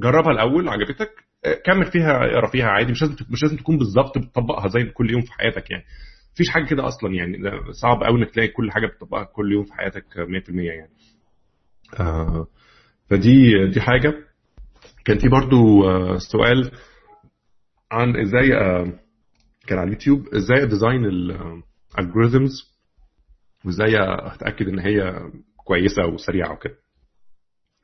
[0.01, 1.11] جربها الأول عجبتك
[1.45, 5.11] آه كمل فيها اقرأ فيها عادي مش لازم مش لازم تكون بالظبط بتطبقها زي كل
[5.11, 5.85] يوم في حياتك يعني.
[6.35, 7.39] مفيش حاجة كده أصلا يعني.
[7.73, 10.05] صعب قوي إنك تلاقي كل حاجة بتطبقها كل يوم في حياتك
[10.49, 10.91] 100% يعني.
[12.01, 12.47] آه
[13.11, 14.15] فدي دي حاجة.
[15.05, 16.71] كان في برضو آه سؤال
[17.91, 18.93] عن إزاي آه
[19.67, 21.05] كان على اليوتيوب إزاي design
[21.99, 22.79] ال algorithms
[23.65, 25.21] وإزاي اتاكد إن هي
[25.57, 26.75] كويسة وسريعة وكده.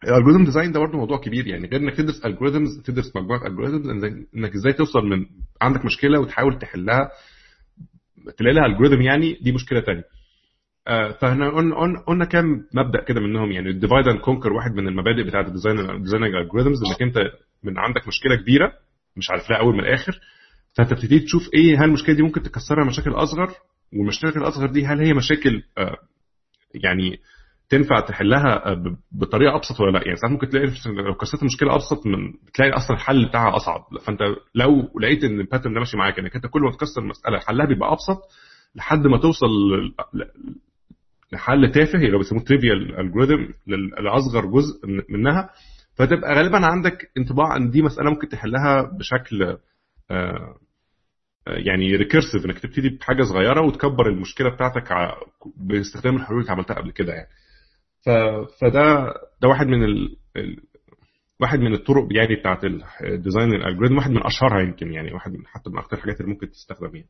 [0.05, 1.69] ال algorithm design ده برضه موضوع كبير يعني.
[1.69, 4.05] غير إنك تدرس algorithms تدرس مجموعة algorithms
[4.37, 5.27] إنك إزاي توصل من
[5.63, 7.11] عندك مشكلة وتحاول تحلها
[8.39, 10.05] تلاقي لها algorithm يعني دي مشكلة ثانية
[10.89, 14.89] آه فاحنا قلنا قلنا كام مبدأ كده منهم يعني ال divide and conquer واحد من
[14.89, 17.17] المبادئ بتاعه ال design designing algorithms إنك أنت
[17.63, 18.73] من عندك مشكلة كبيرة
[19.17, 20.21] مش عارف لها أول من الآخر.
[20.73, 23.51] فأنت بتبتدي تشوف إيه هل المشكلة دي ممكن تكسرها مشاكل أصغر؟
[23.93, 25.97] والمشاكل الأصغر دي هل هي مشاكل آه
[26.75, 27.19] يعني
[27.69, 28.75] تنفع تحلها
[29.13, 30.67] بطريقة أبسط ولا لأ؟ يعني ساعات ممكن تلاقي
[31.07, 33.81] لو كسرت المشكلة أبسط من بتلاقي أصلا الحل بتاعها أصعب.
[34.07, 34.21] فأنت
[34.55, 37.67] لو لقيت إن ال pattern ده ماشي معاك انك انت كل ما تكسر المساله حلها
[37.67, 38.19] بيبقى أبسط
[38.75, 39.47] لحد ما توصل
[41.33, 43.53] لحل تافه اللي بيسموه trivial algorithm
[44.05, 45.51] لأصغر جزء منها.
[45.95, 49.57] فتبقى غالبا عندك انطباع إن دي مسألة ممكن تحلها بشكل
[51.47, 54.89] يعني recursive إنك تبتدي بحاجة صغيرة وتكبر المشكلة بتاعتك
[55.57, 57.29] باستخدام الحلول اللي عملتها قبل كده يعني.
[58.05, 58.09] ف...
[58.61, 60.17] فده ده واحد من ال...
[60.37, 60.57] ال...
[61.41, 62.61] واحد من الطرق يعني بتاعت
[63.05, 66.21] ال design ال algorithm واحد من أشهرها يمكن يعني واحد من حتى من أكثر الحاجات
[66.21, 67.09] اللي ممكن تستخدم يعني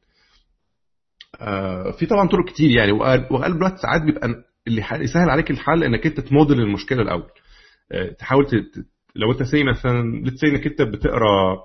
[1.41, 6.07] آه في طبعا طرق كتير يعني واغلب الوقت ساعات بيبقى اللي يسهل عليك الحل إنك
[6.07, 7.31] أنت تموديل المشكلة الأول.
[7.93, 8.47] آه تحاول.
[9.17, 11.57] لو أنت say مثلا let's إنك أنت بتقرأ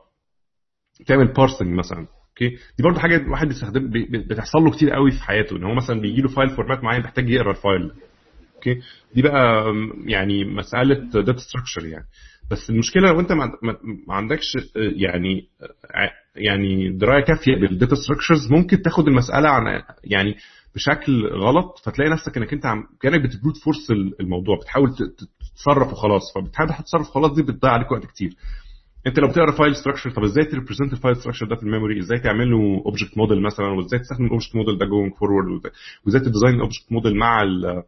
[1.07, 3.89] تعمل parsing مثلا okay؟ دي برضه حاجة واحد بيستخدم
[4.29, 7.29] بتحصل له كتير قوي في حياته إن هو مثلا بيجي له file format معين محتاج
[7.29, 7.91] يقرأ ال file
[8.59, 8.81] okay؟
[9.15, 9.63] دي بقى
[10.05, 12.05] يعني مسألة data structure يعني.
[12.51, 13.51] بس المشكلة لو أنت ما
[14.09, 15.47] عندكش يعني
[16.35, 20.35] يعني دراية كافية بال data structures ممكن تاخد المسألة عن يعني
[20.75, 24.89] بشكل غلط فتلاقي نفسك إنك أنت عم كأنك بت brute force الموضوع بتحاول
[25.55, 28.33] تتصرف وخلاص فبتحاول تتصرف خلاص دي بتضيع عليك وقت كتير.
[29.07, 31.68] أنت لو بتقرأ file structure طب إزاي ت represent ال file structure ده في ال
[31.68, 35.61] memory؟ إزاي تعمل له object model مثلا؟ وإزاي تستخدم ال object model ده going forward
[36.05, 37.83] وازاي ت design ال object model مع ال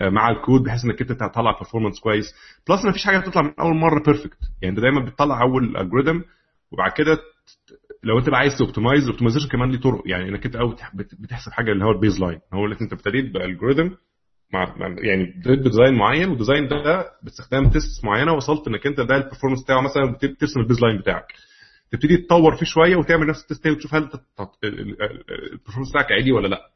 [0.00, 2.34] مع الكود بحيث إنك أنت تطلع performance كويس.
[2.68, 6.20] plus ما فيش حاجة بتطلع من أول مرة perfect يعني أنت دايما بتطلع أول algorithm
[6.72, 7.18] وبعد كده
[8.02, 10.02] لو أنت بقى عايز ت optimize ال optimization كمان ليه طرق.
[10.06, 10.76] يعني إنك أنت أول
[11.20, 13.88] بتحسب حاجة اللي هو ال baseline هو اللي أنت ابتديت ب algorithm
[14.52, 19.00] مع يعني ابتديت ب design معين وال design ده باستخدام test معينة وصلت إنك أنت
[19.00, 21.26] ده ال performance بتاعه مثلا بترسم ال baseline بتاعك.
[21.90, 24.08] تبتدي تطور فيه شوية وتعمل نفس ال test وتشوف هل
[24.64, 26.70] ال performance بتاعك عالي ولا لأ.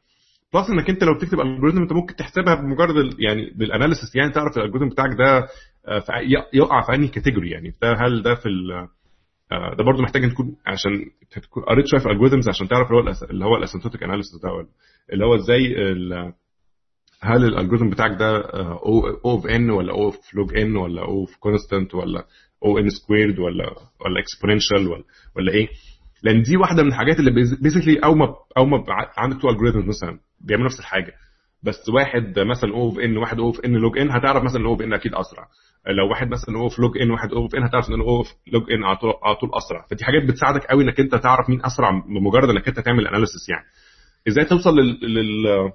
[0.55, 4.57] plus إنك أنت لو بتكتب algorithm أنت ممكن تحسبها بمجرد يعني بال analysis يعني تعرف
[4.59, 5.49] ال algorithm بتاعك ده
[6.55, 7.75] يقع في أنهي category يعني.
[7.83, 8.49] ده هل ده في
[9.79, 10.91] ده برضه محتاج إن تكون عشان
[11.43, 14.33] تكون قريت شوية في ال algorithms عشان تعرف اللي هو اللي هو ال asymptotic analysis
[14.43, 14.67] ده
[15.13, 15.75] اللي هو إزاي
[17.23, 18.37] هل ال algorithm بتاعك ده
[18.87, 22.25] O of n ولا O of log n ولا O of constant ولا
[22.65, 23.65] O n squared ولا
[24.01, 25.05] ولا exponential ولا
[25.37, 25.69] ولا إيه؟
[26.23, 27.31] لأن دي واحدة من الحاجات اللي
[27.63, 28.85] basically أو ما أو ما
[29.19, 30.19] عندك two algorithms مثلا.
[30.41, 31.13] بيعملوا نفس الحاجة.
[31.63, 34.71] بس واحد مثلا O of n واحد O of n log n هتعرف مثلا O
[34.71, 35.49] of n أكيد أسرع.
[35.87, 38.27] لو واحد مثلا O of log n واحد O of n هتعرف ان O of
[38.53, 38.97] log n على
[39.37, 39.87] طول أسرع.
[39.91, 43.65] فدي حاجات بتساعدك قوي إنك أنت تعرف مين أسرع بمجرد إنك أنت تعمل analysis يعني.
[44.29, 45.73] إزاي توصل لل,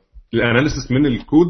[0.91, 1.47] من الكود؟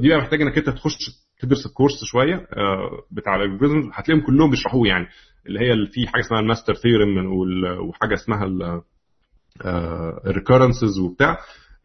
[0.00, 0.96] دي بقى محتاج إنك أنت تخش
[1.40, 5.06] تدرس ال course شوية آه، بتاع ال algorithm هتلاقيهم كلهم بيشرحوه يعني.
[5.46, 7.26] اللي هي في حاجة اسمها ال master theorem
[7.88, 8.46] وحاجة اسمها
[10.26, 11.38] ال recurrences وبتاع.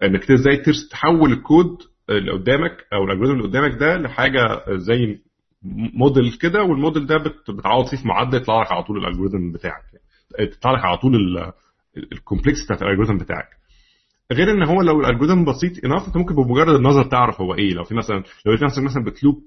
[0.04, 0.58] انك إزاي
[0.92, 1.78] تحول الكود
[2.10, 5.20] اللي قدامك أو ال algorithm اللي قدامك ده لحاجة زي
[5.94, 9.52] موديل كده والموديل ده بت- بتعوض فيه في معدل يطلع لك على طول ال algorithm
[9.52, 9.84] بتاعك.
[10.40, 11.16] يطلع لك على طول
[12.12, 13.48] ال complexity بتاعت ال algorithm بتاعك.
[14.34, 17.74] غير ان هو لو ال algorithm بسيط enough انت ممكن بمجرد النظر تعرف هو إيه.
[17.74, 19.38] لو في مثلا لو لقيت نفسك مثلا بت loop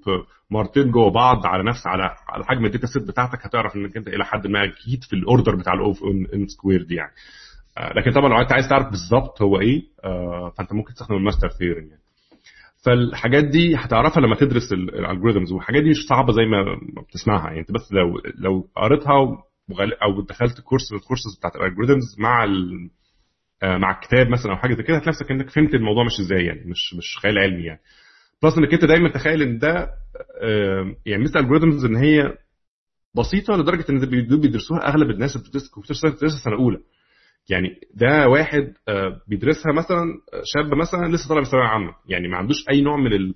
[0.51, 4.07] مرتين جوه بعض على نفس على على حجم ال data set بتاعتك هتعرف انك انت
[4.07, 7.11] إلى حد ما أكيد في ال order بتاع ال O of n square دي يعني.
[7.95, 11.49] لكن طبعا لو انت عايز تعرف بالظبط هو إيه آه، فانت ممكن تستخدم ال master
[11.49, 12.01] theory يعني.
[12.85, 17.59] فالحاجات دي هتعرفها لما تدرس ال algorithms والحاجات دي مش صعبة زي ما بتسمعها يعني.
[17.59, 19.13] انت بس لو لو قريتها
[20.03, 22.89] أو دخلت course من الكورسز بتاعت ال algorithms مع ال
[23.63, 26.45] آه، مع الكتاب مثلا أو حاجة زي كده هتلاقي نفسك إنك فهمت الموضوع مش إزاي
[26.45, 27.79] يعني مش مش خيال علمي يعني.
[28.43, 29.89] plus إنك أنت دايما تخيل إن ده
[30.41, 32.37] آه، يعني مثل ال algorithms إن هي
[33.15, 33.99] بسيطة لدرجة إن
[34.39, 36.79] بيدرسوها أغلب الناس اللي بتدرس computer science سنه اولى
[37.49, 42.27] يعني ده واحد آه، بيدرسها مثلا آه، شاب مثلا لسه طالع من ثانويه عامه يعني
[42.27, 43.33] ما عندوش أي نوع من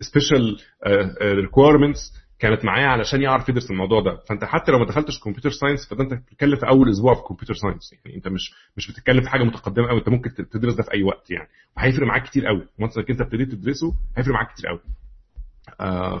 [0.00, 0.56] ال special
[1.22, 4.16] requirements كانت معاه علشان يعرف يدرس الموضوع ده.
[4.28, 7.54] فأنت حتى لو ما دخلتش computer science فده أنت بتتكلم في أول أسبوع في computer
[7.54, 10.94] science يعني أنت مش مش بتتكلم في حاجة متقدمة قوي أنت ممكن تدرس ده في
[10.94, 11.48] أي وقت يعني.
[11.76, 14.80] وهيفرق معاك كتير قوي once انك أنت ابتديت تدرسه هيفرق معاك كتير قوي
[15.80, 16.18] آه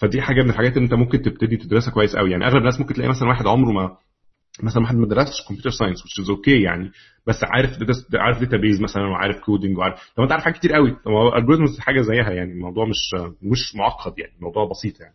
[0.00, 2.94] فدي حاجة من الحاجات اللي أنت ممكن تبتدي تدرسها كويس قوي يعني أغلب الناس ممكن
[2.94, 3.96] تلاقي مثلا واحد عمره ما
[4.62, 6.90] مثلا واحد ما درسش computer science which is okay يعني
[7.26, 7.70] بس عارف
[8.14, 10.90] عارف database مثلا وعارف coding وعارف طب انت عارف حاجات كتير قوي.
[10.90, 15.14] طب algorithms حاجة زيها يعني الموضوع مش مش معقد يعني الموضوع بسيط يعني.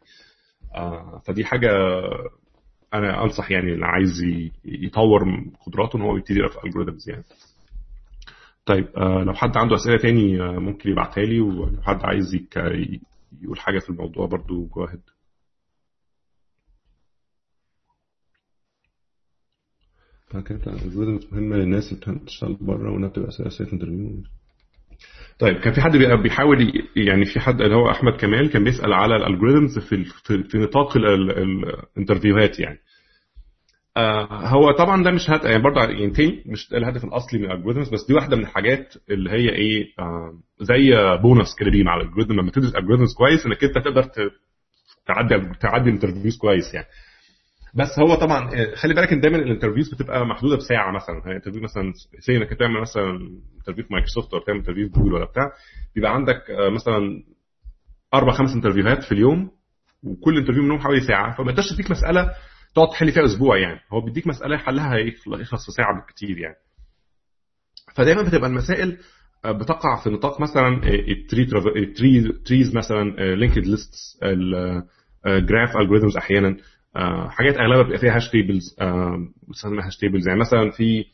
[0.75, 1.69] آه فدي حاجة
[2.93, 4.23] أنا أنصح يعني اللي عايز
[4.65, 5.21] يطور
[5.65, 7.23] قدراته إن هو يبتدي يقرأ في ال algorithms يعني.
[8.65, 12.35] طيب آه لو حد عنده أسئلة تاني آه ممكن يبعتها لي ولو حد عايز.
[13.41, 14.87] يقول حاجة في الموضوع برضو جو
[20.33, 24.23] فكانت ال algorithms مهمة للناس اللي بتشتغل بره وإنها بتبقى اساسيه interview
[25.39, 28.93] طيب كان في حد بي- بيحاول يعني في حد اللي هو أحمد كمال كان بيسأل
[28.93, 30.03] على ال algorithms في
[30.43, 32.79] في, نطاق ال- ال- ال interview هات يعني.
[33.97, 35.43] آه هو طبعا ده مش هد...
[35.45, 38.93] يعني برضه يعني تاني مش الهدف الأصلي من ال algorithms بس دي واحدة من الحاجات
[39.09, 43.45] اللي هي إيه آه زي بونص كده بيه مع ال algorithm لما تدرس algorithms كويس
[43.45, 44.03] إنك أنت تقدر
[45.07, 46.87] تعدي تعدي ال interviews كويس يعني.
[47.73, 51.21] بس هو طبعا آه، خلي بالك إن دايما ال interviews بتبقى محدودة بساعة مثلا.
[51.25, 53.11] يعني interview مثلا say إنك تعمل مثلا
[53.57, 55.51] interview في مايكروسوفت ولا تعمل interview في جوجل ولا بتاع
[55.95, 57.23] بيبقى عندك آه، مثلا
[58.13, 59.51] أربع خمس interview هات في اليوم
[60.03, 61.35] وكل interview منهم حوالي ساعة.
[61.37, 62.31] فما يقدرش يديك مسألة
[62.75, 63.79] تقعد تحل فيها أسبوع يعني.
[63.93, 64.97] هو بيديك مسألة حلها
[65.27, 66.55] يخلص في ساعة بالكتير يعني.
[67.95, 68.97] فدايما بتبقى المسائل
[69.45, 71.45] آه، بتقع في نطاق مثلا ال tree
[72.45, 73.93] trees مثلا linked list
[75.25, 76.57] ال graph algorithms أحيانا.
[77.29, 78.75] حاجات أغلبها بيبقى فيها hash tables
[79.47, 81.05] بتسمى hash tables يعني مثلا في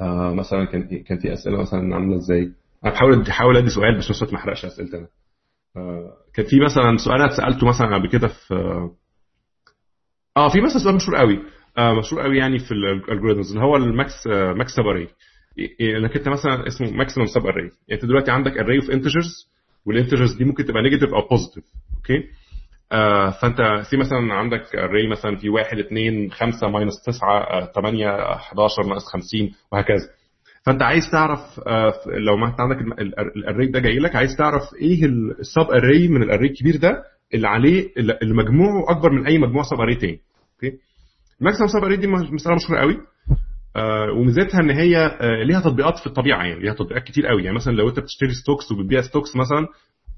[0.00, 2.52] آه، مثلا كان كان في أسئلة مثلا عاملة إزاي؟
[2.84, 5.06] أنا بحاول بحاول أدي سؤال بس ما احرقش أسئلتي أنا.
[5.76, 8.54] آه، كان في مثلا سؤال أنا اتسالته مثلا قبل كده في
[10.36, 11.38] آه في مثلا سؤال مشهور قوي
[11.78, 15.08] آه مشهور قوي يعني في ال algorithms اللي هو ال max آه max subarray
[15.80, 19.50] إنك أنت مثلا اسمه maximum subarray يعني أنت دلوقتي عندك array of integers
[19.86, 21.64] وال integers دي ممكن تبقى negative أو positive
[21.96, 22.24] okay
[22.92, 23.56] آه فانت
[23.90, 29.50] في مثلا عندك array مثلا في 1 2 5 minus 9 8 11 ناقص 50
[29.72, 30.08] وهكذا.
[30.66, 32.76] فانت عايز تعرف آه لو ما انت عندك
[33.36, 37.02] ال array ده جاي لك عايز تعرف إيه ال subarray من ال array الكبير ده
[37.34, 40.20] اللي عليه اللي مجموعه أكبر من أي مجموعة subarray تاني.
[40.54, 40.76] أوكي؟
[41.40, 42.96] ال maximum subarray دي مساله مشهورة قوي.
[43.76, 47.44] آه وميزتها إن هي ليها تطبيقات في الطبيعة يعني ليها تطبيقات كتير قوي.
[47.44, 49.66] يعني مثلا لو أنت بتشتري stocks وبتبيع stocks مثلا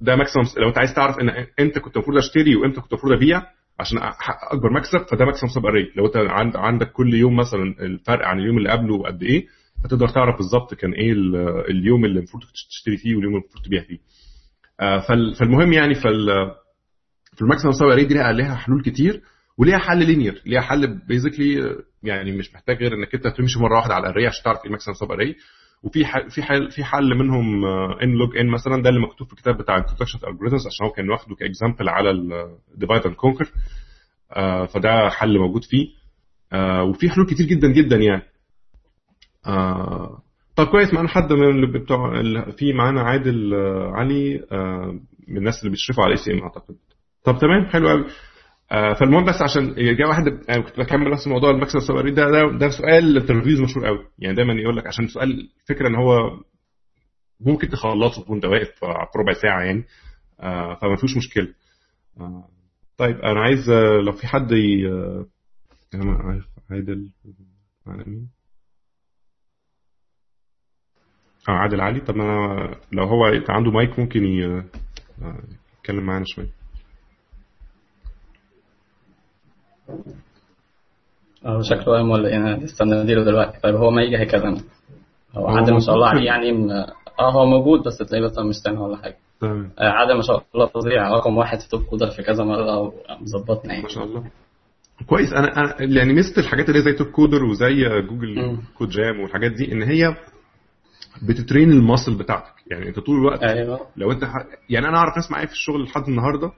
[0.02, 3.42] ده maximum لو انت عايز تعرف ان انت كنت المفروض اشتري وامتى كنت المفروض ابيع
[3.80, 8.38] عشان احقق اكبر مكسب فده maximum subarray لو انت عندك كل يوم مثلا الفرق عن
[8.40, 9.46] اليوم اللي قبله قد إيه
[9.84, 11.12] فتقدر تعرف بالظبط كان إيه
[11.70, 13.98] اليوم اللي المفروض تشتري فيه واليوم اللي المفروض تبيع فيه.
[14.80, 14.98] آه
[15.38, 16.26] فالمهم يعني فال
[17.34, 19.22] في ال maximum subarray دي ليها حلول كتير
[19.58, 20.42] وليها حل linear.
[20.46, 24.26] ليها حل basically يعني مش محتاج غير إنك أنت تمشي مرة واحدة على ال array
[24.26, 25.36] عشان تعرف إيه ال maximum subarray
[25.82, 27.64] وفي حل في حل في حل منهم
[28.02, 30.92] n log n مثلا ده اللي مكتوب في الكتاب بتاع Introduction الـ algorithms عشان هو
[30.92, 33.44] كان واخده ك example على ال divide and conquer
[34.74, 35.86] فده حل موجود فيه.
[36.54, 38.22] uh, وفي حلول كتير جدا جدا يعني.
[39.46, 40.20] uh,
[40.56, 43.54] طب كويس معانا حد من اللي بتوع في معانا عادل
[43.94, 44.52] علي uh,
[45.28, 46.74] من الناس اللي بيشرفوا على اي سي ام أعتقد.
[47.24, 48.04] طب تمام حلو قوي
[49.00, 52.68] فالمهم بس عشان جاء واحد أنا كنت بكمل بس موضوع المكسب السوبر ده ده, ده
[52.70, 54.06] سؤال الانترفيوز مشهور قوي.
[54.18, 56.40] يعني دايما يقول لك عشان سؤال فكرة إن هو
[57.40, 59.84] ممكن تخلصه وأنت واقف في ربع ساعة يعني
[60.40, 61.54] آه، فما فيش مشكلة.
[62.20, 62.48] آه،
[62.98, 64.88] طيب أنا عايز آه، لو في حد ي...
[64.92, 65.26] آه،
[65.94, 67.10] أنا عارف عادل
[67.86, 68.28] معنا مين؟
[71.48, 72.00] آه عادل علي.
[72.00, 74.44] طب أنا لو هو عنده مايك ممكن ي...
[74.46, 74.64] آه،
[75.78, 76.61] يتكلم معانا شوية.
[81.46, 83.60] هو شكله قايم ولا إيه لسه نديله دلوقتي.
[83.60, 84.60] طيب هو ما يجي هيكلمنا
[85.34, 86.70] هو عادل ما شاء الله عليه يعني م-
[87.20, 89.16] آه هو موجود بس تلاقيه بس مش سامع ولا حاجة.
[89.40, 89.70] تمام.
[89.78, 92.78] آه، عادل ما شاء الله فظيع رقم واحد في TopCoder في كذا مرة
[93.20, 93.82] ومظبطنا يعني.
[93.82, 94.24] ما شاء الله.
[95.06, 95.32] كويس.
[95.32, 98.56] أنا أنا يعني ميزه الحاجات اللي زي TopCoder وزي Google.
[98.78, 100.16] Code Jam والحاجات دي إن هي
[101.28, 102.52] بت train ال muscle بتاعتك.
[102.70, 103.80] يعني أنت طول الوقت أيوه.
[103.96, 104.34] لو أنت ح...
[104.70, 106.52] يعني أنا أعرف ناس معايا في الشغل لحد النهارده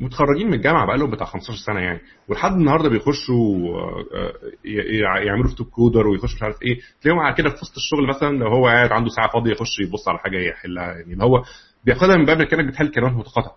[0.00, 2.00] متخرجين من الجامعة بقالهم بتاع 15 سنة يعني.
[2.28, 6.78] ولحد النهارده بيخشوا آه، آه، يعملوا في TopCoder ويخشوا مش عارف إيه.
[7.02, 10.08] تلاقيهم على كده في وسط الشغل مثلا لو هو قاعد عنده ساعة فاضية يخش يبص
[10.08, 11.12] على حاجة يحلها يعني.
[11.12, 11.42] اللي هو
[11.84, 13.56] بياخدها من باب كأنك بتحل كلمات متقاطعة.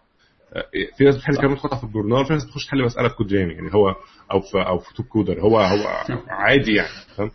[0.53, 0.65] آه،
[0.97, 3.73] في ناس بتحل كلمات متقاطعة في الجورنال في ناس بتخش تحل مسألة في كود يعني.
[3.73, 3.95] هو
[4.31, 5.41] أو في أو في TopCoder.
[5.41, 5.87] هو هو
[6.29, 7.31] عادي يعني فاهم؟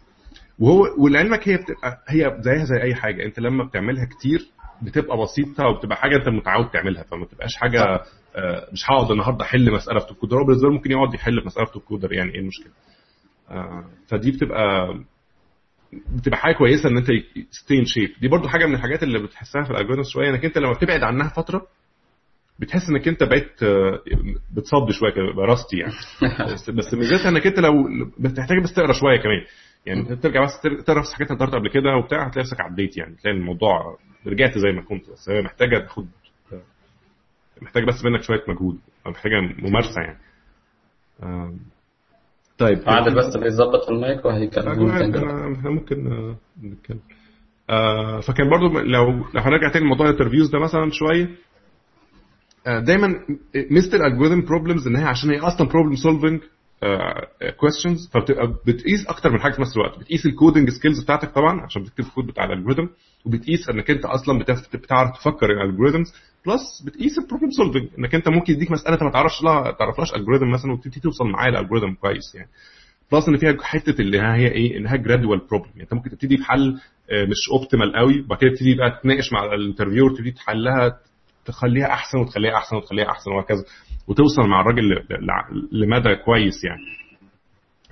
[0.59, 3.24] وهو ولعلمك هي بتبقى هي زيها زي أي حاجة.
[3.24, 4.40] أنت لما بتعملها كتير
[4.82, 8.00] بتبقى بسيطة وبتبقى حاجة أنت متعود تعملها فما تبقاش حاجة
[8.72, 11.72] مش هقعد النهارده أحل مسألة في TopCoder هو بالنسبة له ممكن يقعد يحل مسألة في
[11.72, 12.72] TopCoder يعني إيه المشكلة؟
[13.51, 14.95] آه، فدي بتبقى
[15.93, 17.07] بتبقى حاجة كويسة إن أنت
[17.51, 20.72] ستين شيب دي برضو حاجة من الحاجات اللي بتحسها في الالجوريثم شوية إنك أنت لما
[20.72, 21.66] بتبعد عنها فترة
[22.59, 24.01] بتحس إنك أنت بقيت آه،
[24.55, 25.93] بتصد شوية كده بقى راستي يعني.
[26.53, 27.72] بس بس ميزتها إنك أنت لو
[28.18, 29.45] بتحتاج بس تقرأ شوية كمان.
[29.87, 33.16] يعني ترجع بس تقرأ نفس الحاجات اللي قريتها قبل كده وبتاع هتلاقي نفسك عديت يعني.
[33.16, 36.07] تلاقي الموضوع رجعت زي ما كنت بس هي محتاجة تاخد
[37.62, 38.78] محتاجه بس منك شوية مجهود.
[39.07, 40.18] محتاجة ممارسة يعني.
[42.59, 42.78] طيب.
[42.86, 44.26] عادل بس بيظبط المايك
[45.16, 47.00] أنا- إحنا ممكن آه، نتكلم.
[47.70, 51.30] آه، فكان برضو لو لو هنرجع تاني لموضوع ال interviews ده مثلا شوية
[52.66, 53.09] آه، دايما
[53.70, 56.40] ميزه ال algorithm problems إن هي عشان هي أصلا problem solving
[57.57, 59.98] questions فبتبقى بتقيس أكتر من حاجة في نفس الوقت.
[59.98, 62.86] بتقيس ال coding skills بتاعتك طبعا عشان بتكتب الكود بتاع ال algorithm
[63.26, 64.38] وبتقيس إنك أنت أصلا
[64.74, 66.14] بتعرف تفكر ال algorithms
[66.47, 70.14] plus بتقيس ال problem solving إنك أنت ممكن يديك مسألة أنت ما تعرفش لها تعرفلاش
[70.14, 72.49] algorithm مثلا وتبتدي توصل معاه ل algorithm كويس يعني.
[73.12, 76.78] plus إن فيها حتة اللي هي إيه؟ إنها gradual problem يعني أنت ممكن تبتدي بحل
[77.11, 80.99] آه، مش optimal قوي وبعد كده تبتدي بقى تناقش مع ال interviewer تبتدي تحلها
[81.44, 83.64] تخليها أحسن وتخليها أحسن وتخليها أحسن وهكذا
[84.09, 84.82] وتوصل مع الراجل
[85.72, 86.82] لمدى كويس يعني.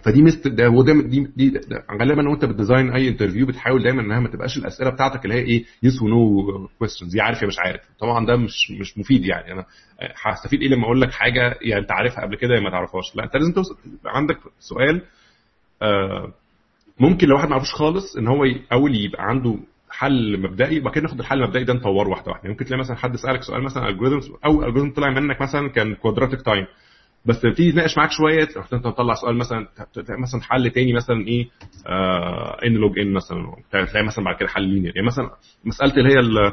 [0.05, 1.61] فدي must ده وده دي, دي
[2.01, 5.41] غالبا وانت بت design أي interview بتحاول دايما إنها ما تبقاش الأسئلة بتاعتك اللي هي
[5.41, 6.43] إيه yes و no
[6.79, 7.81] questions يا عارف يا مش عارف.
[8.01, 9.53] طبعا ده مش مش مفيد يعني.
[9.53, 9.65] أنا
[10.25, 13.17] هستفيد إيه لما أقول لك حاجة يا أنت عارفها قبل كده يا ما تعرفهاش.
[13.17, 13.77] لا أنت لازم توصل
[14.07, 15.03] عندك سؤال
[15.83, 16.33] آه،
[17.01, 19.59] ممكن لو واحد ما يعرفوش خالص إن هو أول يبقى عنده
[19.91, 22.41] حل مبدئي وبعد كده ناخد الحل المبدئي ده نطوره واحدة واحدة.
[22.43, 25.95] يعني ممكن تلاقي مثلا حد سألك سؤال مثلا algorithms أو algorithm طلع منك مثلا كان
[25.95, 26.67] quadratic time
[27.27, 29.69] بس تبتدي تناقش معاك شوية رحت أنت مطلع سؤال مثلا
[30.09, 31.49] مثلا حل تاني مثلا إيه
[32.67, 35.31] إن لوج ان مثلا تلاقي مثلا بعد كده حل linear يعني مثلا
[35.65, 36.53] مسألة اللي هي ال-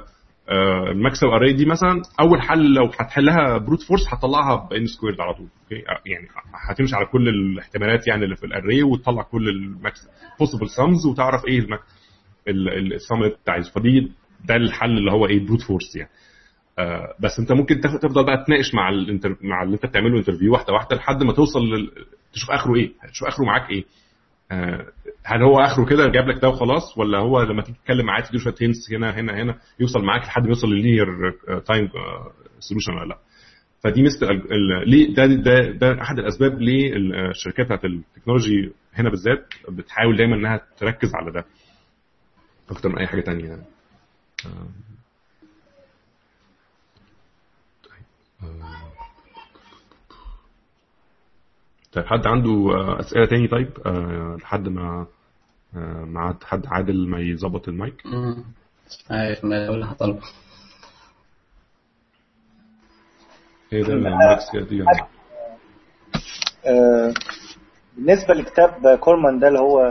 [0.49, 4.85] آه، ال max array دي مثلا أول حل لو هتحلها brute force هتطلعها ب n
[4.85, 5.47] squared على طول.
[5.63, 6.27] أوكي؟ آه، يعني
[6.69, 9.99] هتمشي على كل الاحتمالات يعني اللي في ال array وتطلع كل ال max
[10.39, 11.59] possible sums وتعرف إيه
[12.47, 13.71] السم اللي أنت عايزه.
[13.71, 14.11] فدي
[14.45, 16.09] ده الحل اللي هو إيه brute force يعني.
[16.09, 16.30] آه،
[17.19, 19.35] بس انت ممكن تفضل بقى تناقش مع الانتر...
[19.41, 21.91] مع اللي انت بتعمله interview واحدة واحدة لحد ما توصل لل...
[22.33, 23.83] تشوف آخره إيه تشوف آخره معاك إيه.
[24.51, 24.85] آه،
[25.25, 28.43] هل هو آخره كده جاب لك ده وخلاص ولا هو لما تيجي تتكلم معاه تديله
[28.43, 31.05] شوية hints هنا هنا هنا يوصل معاك لحد ما يوصل لل linear
[31.65, 31.89] time
[32.59, 33.17] solution ولا لأ.
[33.83, 34.27] فدي مثل
[34.85, 36.93] ليه ده ده ده أحد الأسباب ليه
[37.29, 41.45] الشركات بتاعت ال technology هنا بالذات بتحاول دايما إنها تركز على ده.
[42.69, 43.63] أكتر من أي حاجة تانية يعني
[44.45, 44.67] آه.
[51.91, 52.05] طيب.
[52.05, 55.07] حد عنده آه، أسئلة تاني؟ طيب آه، لحد ما
[55.75, 58.03] آه، مع حد عادل ما يظبط المايك؟
[59.09, 60.21] عارف ما اللي هطلبه
[63.73, 64.85] إيه ده المايك دي
[66.65, 67.13] آه،
[67.97, 69.81] بالنسبة لكتاب كورمان ده اللي هو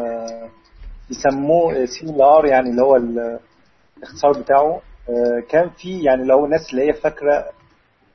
[1.11, 4.83] يسموه CLR يعني اللي هو الاختصار بتاعه
[5.49, 7.45] كان في يعني لو الناس اللي هي فاكرة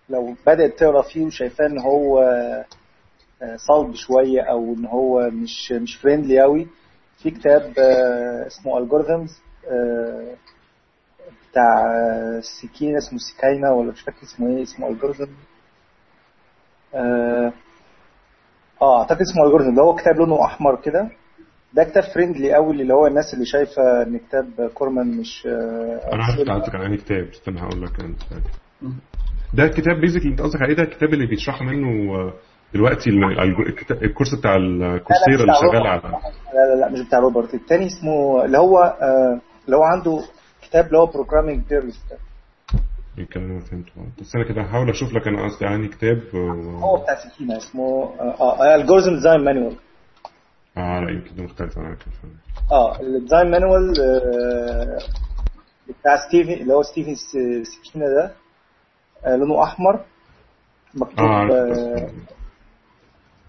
[0.10, 2.20] لو بدأت تقرأ فيه وشايفاه إن هو
[3.42, 6.68] آه، صلب شوية أو إن هو مش مش friendly قوي
[7.24, 9.40] في كتاب آه، اسمه Algorithms
[11.52, 11.84] بتاع
[12.62, 15.32] سكينة اسمه سكاينة ولا مش فاكر اسمه إيه اسمه Algorithm
[16.96, 17.54] آه
[18.82, 21.10] آه، أعتقد اسمه Algorithm اللي هو كتاب لونه أحمر كده.
[21.74, 26.24] ده كتاب friendly قوي اللي هو الناس اللي شايفة إن كتاب كورمان مش آه، أنا
[26.24, 28.14] عارف انت قصدك على أنهي كتاب استنى هقول لك أنا.
[29.54, 32.34] ده الكتاب basic اللي انت قصدك عليه ده الكتاب اللي بيشرح منه آه،
[32.74, 33.10] دلوقتي
[33.92, 35.88] ال course بتاع Coursera اللي شغال.
[35.88, 37.54] على لا لا لا مش بتاع روبرت.
[37.54, 40.20] التاني اسمه اللي هو آه، اللي هو عنده
[40.62, 42.00] كتاب اللي هو programming theories
[43.18, 43.92] الكلام اللي أنا فهمته.
[44.22, 48.04] بس أنا كده هحاول أشوف لك أنا قصدي عني كتاب آه، هو بتاع Skiena اسمه
[48.40, 49.76] آه Algorithm Design Manual
[50.78, 51.78] آه لا يمكن ده مختلف.
[51.78, 52.32] عن كده
[52.72, 53.94] آه ال Design Manual
[55.90, 57.16] بتاع Steven اللي هو Steven
[57.64, 58.32] Skiena ده.
[59.28, 60.00] لونه أحمر.
[60.96, 62.12] مكتوب آه بس-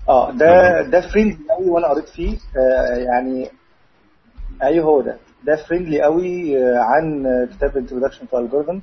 [0.09, 2.39] آه ده ده friendly قوي وأنا قريت فيه.
[2.57, 3.51] آه يعني
[4.62, 5.16] أيوه هو ده.
[5.45, 8.78] ده friendly قوي آه، عن آه، كتاب Introduction to Algorithms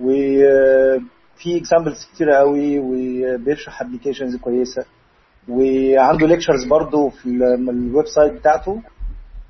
[0.00, 4.84] وفي examples كتيرة قوي وبيشرح applications كويسة.
[5.48, 8.82] وعنده lectures برضو في ال- ال website بتاعته.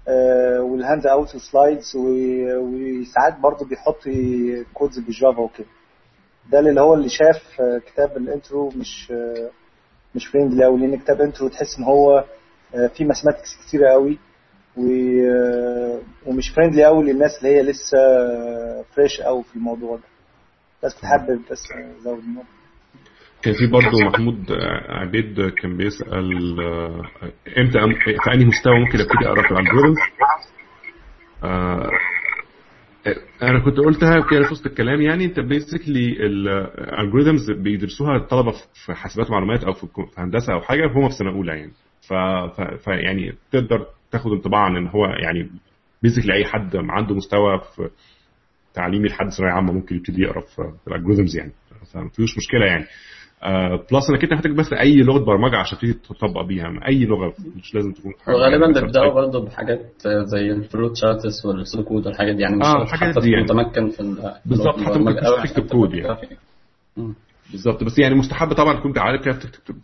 [0.08, 4.00] آه، وال handout slides وساعات برضو بيحط
[4.74, 5.66] codes بال Java وكده.
[6.52, 9.50] ده اللي هو اللي شاف آه، كتاب ال intro مش آه،
[10.14, 12.24] مش friendly قوي لأن كتاب intro تحس إن هو
[12.74, 14.18] آه، فيه mathematics كتيرة قوي
[16.26, 17.98] ومش friendly قوي للناس اللي هي لسه
[18.96, 20.02] fresh قوي في الموضوع ده.
[20.84, 21.62] بس كنت حابب بس
[22.00, 22.50] أزود الموضوع.
[23.42, 24.52] كان في برضه محمود
[24.88, 27.02] عبيد كان بيسأل آه،
[27.58, 27.78] إمتى
[28.24, 30.00] في أنهي مستوى ممكن أبتدي أقرأ في ال algorithm
[33.50, 38.52] أنا كنت قلتها كده في وسط الكلام يعني أنت basically ال algorithms بيدرسوها الطلبة
[38.86, 39.86] في حاسبات ومعلومات أو في
[40.18, 41.72] هندسة أو حاجة هم في سنة أولى يعني.
[42.08, 42.12] ف,
[42.56, 42.60] ف...
[42.60, 45.50] ف يعني تقدر تاخد انطباع عن إن هو يعني
[46.02, 47.90] basically أي حد عنده مستوى في
[48.74, 51.52] تعليمي لحد ثانويه عامه ممكن يبتدي يقرأ في ال algorithms يعني.
[51.92, 52.84] فمفيش مشكلة يعني.
[53.92, 56.66] plus انك انت محتاج بس اي لغة برمجة عشان تبتدي تطبق بيها.
[56.88, 59.80] اي لغة مش لازم تكون وغالبا مثلاً بيبدأوا برضه بحاجات
[60.24, 62.42] زي ال flow charts وال pseudo code والحاجات دي.
[62.42, 63.44] يعني مش آه، الحاجات حتى دي يعني.
[63.44, 66.16] متمكن في ال- بالظبط، حتى ممكن تكتب كود يعني.
[67.50, 67.84] بالظبط.
[67.84, 69.74] بس يعني مستحب طبعا تكون عارف كيف تكتب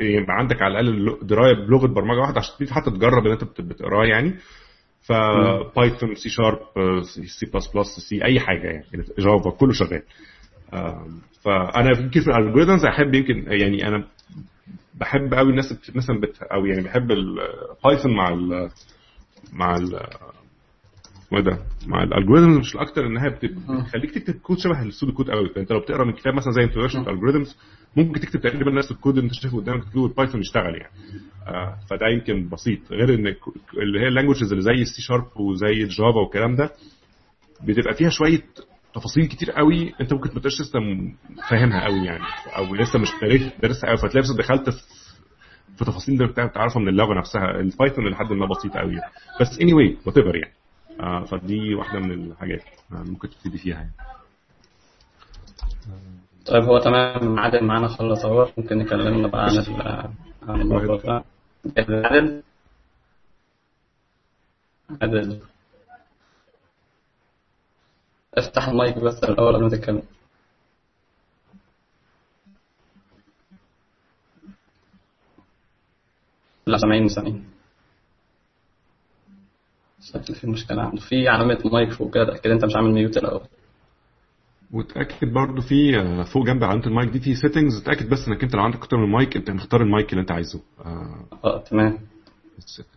[0.00, 3.60] يبقى عندك على الأقل دراية بلغة برمجة واحدة عشان تبتدي حتى تجرب إن أنت بت-
[3.60, 4.34] بتقراه يعني.
[5.02, 6.58] فبايثون سي شارب
[7.26, 8.84] سي بلس بلس سي أي حاجة يعني.
[9.18, 10.02] Java كله شغال.
[11.44, 14.06] فانا يمكن في ال algorithms أحب يمكن يعني أنا
[14.94, 18.70] بحب قوي الناس مثلا بت أو يعني بحب ال Python مع ال
[19.52, 19.94] مع ال
[21.26, 24.86] اسمه إيه ده؟ مع ال algorithms مش الاكتر إنها بت- بتخليك تكتب كود شبه ال
[24.86, 27.56] pseudo code قوي فأنت لو بتقرأ من كتاب مثلا زي Introduction to Algorithms
[27.96, 30.92] ممكن تكتب تقريبا نفس الكود اللي أنت شايفه قدامك تكتبه Python يشتغل يعني.
[31.46, 32.78] آه فده يمكن بسيط.
[32.92, 33.26] غير إن
[33.82, 36.70] اللي هي ال languages اللي زي السي شارب وزي ال Java والكلام ده
[37.64, 38.42] بتبقى فيها شوية
[38.94, 40.78] تفاصيل كتير قوي انت ممكن ما تبقاش لسه
[41.50, 42.24] فاهمها قوي يعني
[42.56, 44.82] أو لسه مش دارس- دارسها قوي فتلاقي نفسك دخلت في
[45.78, 49.12] في تفاصيل انت بتعرفها من اللغة نفسها ال Python لحد ما بسيط قوي يعني.
[49.40, 50.52] بس anyway whatever يعني.
[51.00, 52.62] آه فدي واحدة من الحاجات
[52.92, 53.90] آه ممكن تبتدي فيها يعني.
[56.46, 58.48] طيب هو تمام عادل معانا خلص اهو.
[58.58, 60.12] ممكن نكلمنا بقى عن
[60.48, 61.24] عن الموضوع ده.
[61.88, 62.42] عادل؟
[65.02, 65.40] عادل.
[68.38, 70.02] افتح المايك بس الأول قبل ما تتكلم.
[76.66, 77.44] لا سامعين سامعين
[80.02, 81.00] شكل في مشكلة عنده.
[81.00, 83.40] في علامة مايك فوق كده اتأكد أنت مش عامل ميوت الأول.
[84.72, 88.54] وتأكد برضو في آه، فوق جنب علامة المايك دي في settings اتاكد بس إنك أنت
[88.54, 90.60] لو عندك أكتر من مايك أنت مختار المايك اللي أنت عايزه.
[90.84, 91.98] آه آه تمام.
[92.60, 92.95] settings.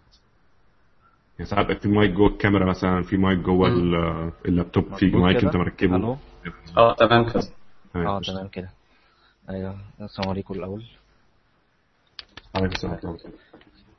[1.40, 5.56] يعني ساعات في مايك جوه الكاميرا مثلا في مايك جوه ال- اللابتوب في مايك؟ أنت
[5.56, 5.96] مركبه.
[5.96, 6.18] ألو؟
[6.78, 7.44] أه تمام كده.
[7.94, 8.08] تمام.
[8.08, 8.70] آه تمام كده.
[9.50, 10.84] أيوه السلام عليكم الأول.
[12.56, 13.18] عليكم السلام.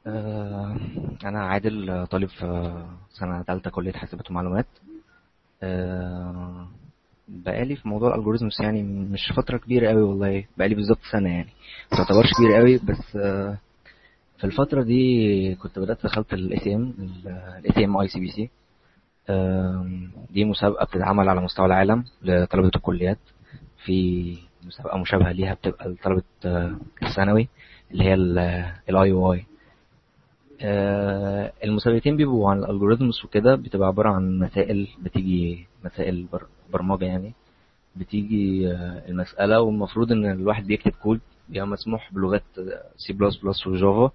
[0.07, 0.77] آه
[1.25, 2.75] أنا عادل طالب في
[3.11, 4.67] سنة ثالثه كلية حاسبات ومعلومات.
[5.63, 6.67] آه
[7.29, 10.45] بقالي في موضوع ال algorithms يعني مش فترة كبيرة قوي والله.
[10.59, 11.51] بقالي بالظبط سنة يعني.
[11.93, 13.59] ما تعتبرش كبير قوي بس آه
[14.41, 16.95] في الفترة دي كنت بدأت دخلت سي ام
[17.59, 18.51] الاي سي ام اي سي بي سي
[20.31, 23.19] دي مسابقة بتتعمل على مستوى العالم لطلبة الكليات.
[23.85, 24.37] في
[24.67, 27.49] مسابقة مشابهة ليها بتبقى لطلبة آه، الثانوي
[27.91, 28.15] اللي هي
[28.89, 29.45] ال IOI
[31.65, 37.33] المسابقتين بيبقوا عن ال algorithms وكده بتبقى عبارة عن مسائل بتيجي مسائل بر- برمجة يعني.
[37.97, 42.43] بتيجي آه، المسألة والمفروض إن الواحد بيكتب كود بيبقى مسموح بلغات
[42.97, 44.11] سي بلس بلس وجافا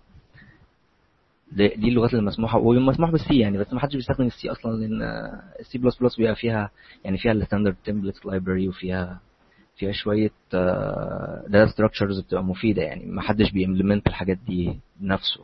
[1.52, 4.72] دي اللغات اللي مسموحة ومسموح بال C يعني بس ما حدش بيستخدم ال C أصلا
[4.78, 5.02] لأن
[5.60, 6.70] السي بلس بلس بيبقى فيها
[7.04, 9.20] يعني فيها ال Standard Template Library وفيها
[9.78, 10.32] فيها شوية
[11.48, 15.42] data structures بتبقى مفيدة يعني ما حدش بي implement الحاجات دي بنفسه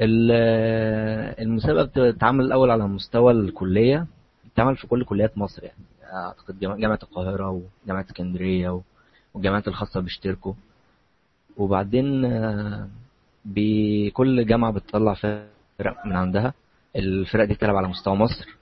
[0.00, 0.32] ال-
[1.42, 4.06] المسابقة بتتعمل الأول على مستوى الكلية
[4.44, 5.78] بتتعمل في كل كليات مصر يعني
[6.12, 8.80] أعتقد جامعة القاهرة وجامعه اسكندرية
[9.34, 10.52] والجامعات الخاصة بيشتركوا.
[11.56, 12.88] وبعدين آه،
[13.54, 16.54] بكل جامعة بتطلع فرق من عندها.
[16.96, 18.56] الفرق دي بتلعب على مستوى مصر.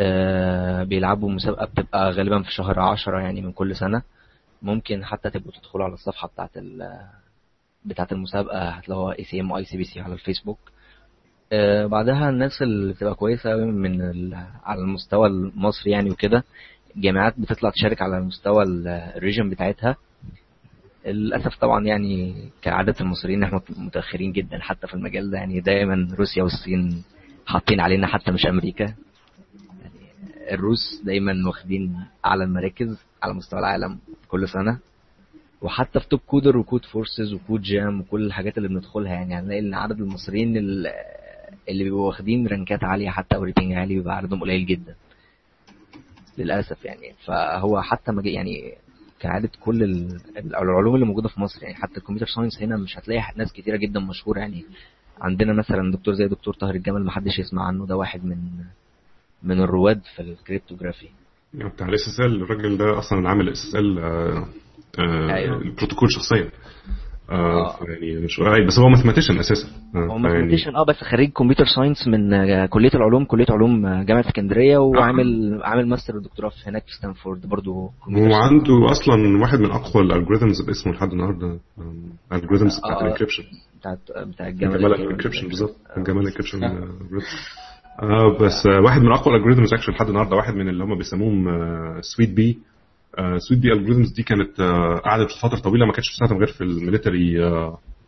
[0.00, 4.02] آه، بيلعبوا مسابقة بتبقى غالبا في شهر عشرة يعني من كل سنة.
[4.62, 6.98] ممكن حتى تبقوا تدخلوا على الصفحة بتاعت ال
[7.84, 10.58] بتاعت المسابقة هتلاقوها اي سي ام واي سي بي سي على الفيسبوك.
[11.52, 14.02] آه، بعدها الناس اللي بتبقى كويسة أوي من.
[14.64, 16.44] على المستوى المصري يعني وكده
[16.96, 19.96] جامعات بتطلع تشارك على مستوى ال- ال region بتاعتها.
[21.06, 25.38] للأسف طبعا يعني كعادة المصريين إحنا متأخرين جدا حتى في المجال ده.
[25.38, 27.02] يعني دايما روسيا والصين
[27.46, 28.84] حاطين علينا حتى مش أمريكا.
[28.84, 31.96] يعني الروس دايما واخدين
[32.26, 33.98] أعلى المراكز على مستوى العالم
[34.28, 34.78] كل سنة.
[35.62, 39.74] وحتى في TopCoder و Codeforces و Code Jam وكل الحاجات اللي بندخلها يعني هنلاقي إن
[39.74, 40.86] عدد المصريين ال-
[41.68, 44.94] اللي بيبقوا واخدين رانكات عالية حتى أو rating عالي بيبقى عددهم قليل جدا.
[46.38, 47.14] للأسف يعني.
[47.24, 48.26] فهو حتى مج...
[48.26, 48.74] يعني
[49.22, 51.62] كعادة كل ال- العلوم اللي موجودة في مصر.
[51.62, 54.38] يعني حتى ال computer science هنا مش هتلاقي ناس كتيرة جدا مشهورة.
[54.38, 54.64] يعني
[55.20, 57.86] عندنا مثلا دكتور زي دكتور طاهر الجمل محدش يسمع عنه.
[57.86, 58.36] ده واحد من
[59.42, 61.06] من الرواد في ال cryptography
[61.54, 62.42] يعني بتاع ال SSL.
[62.42, 63.98] الراجل ده أصلا عامل SSL
[65.30, 65.56] أيوه.
[65.62, 66.50] البروتوكول شخصيا.
[67.30, 67.66] آه.
[67.66, 67.76] آه.
[67.88, 68.66] يعني مش قريب.
[68.66, 69.68] بس هو mathematician أساسا.
[69.94, 74.02] آه، هو mathematician آه بس خريج computer science من آه، كلية العلوم كلية علوم آه،
[74.02, 78.52] جامعة اسكندرية وعامل عامل ماستر ودكتوراه في هناك في ستانفورد برضه كمبيوتر هو science.
[78.52, 81.58] عنده أصلا واحد من أقوى ال algorithms باسمه لحد النهارده.
[82.32, 83.02] ال algorithms بتاعت آه.
[83.04, 83.42] ال encryption
[83.80, 83.98] بتاعت
[84.28, 85.76] بتاع الجمل encryption بالظبط.
[85.96, 86.64] الجمل encryption
[88.02, 90.36] آه بس آه، واحد من أقوى ال algorithms actually لحد النهارده.
[90.36, 91.44] واحد من اللي هم بيسموهم
[92.00, 92.58] Suite B
[93.38, 96.69] Suite B algorithms دي كانت آه، قعدت فتره طويلة ما كانتش بتستخدم غير في ال
[96.69, 97.44] military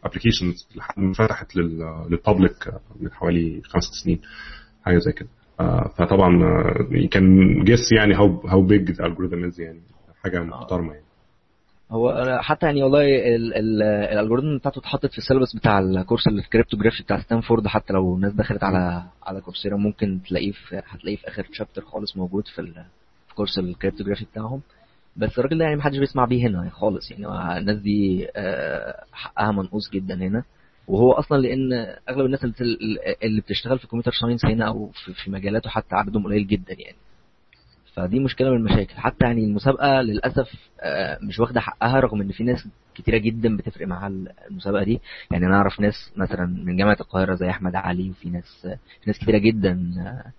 [0.04, 2.68] applications لحد ما فتحت لل public
[3.00, 4.20] من حوالي خمس سنين
[4.84, 5.28] حاجة زي كده.
[5.60, 7.24] آه، فطبعا آه، كان
[7.64, 9.80] guess يعني how how big ال algorithm is يعني
[10.24, 11.04] حاجة محترمة يعني.
[11.90, 13.02] هو حتى يعني والله
[13.36, 17.92] ال- ال- الالجوريزم بتاعته اتحطت في ال syllabus بتاع الكورس ال cryptography بتاع ستانفورد حتى
[17.92, 22.46] لو الناس دخلت على على Coursera ممكن تلاقيه في هتلاقيه في آخر chapter خالص موجود
[22.46, 22.62] في
[23.28, 24.60] في كورس ال cryptography بتاعهم.
[25.16, 27.58] بس الراجل ده يعني محدش بيسمع بيه هنا خالص يعني.
[27.58, 30.44] الناس دي آه، حقها منقوص جدا هنا.
[30.88, 31.72] وهو أصلا لأن
[32.08, 32.44] أغلب الناس
[33.22, 34.90] اللي بتشتغل في computer science هنا أو
[35.24, 36.96] في مجالاته حتى عددهم قليل جدا يعني.
[37.94, 38.94] فدي مشكلة من المشاكل.
[38.96, 40.50] حتى يعني المسابقة للأسف
[40.80, 44.12] آه، مش واخدة حقها رغم إن في ناس كتيرة جدا بتفرق معاها
[44.50, 45.00] المسابقة دي.
[45.30, 48.66] يعني أنا أعرف ناس مثلا من جامعة القاهرة زي أحمد علي وفي ناس
[49.02, 50.32] في ناس كتيرة جدا آه، آه،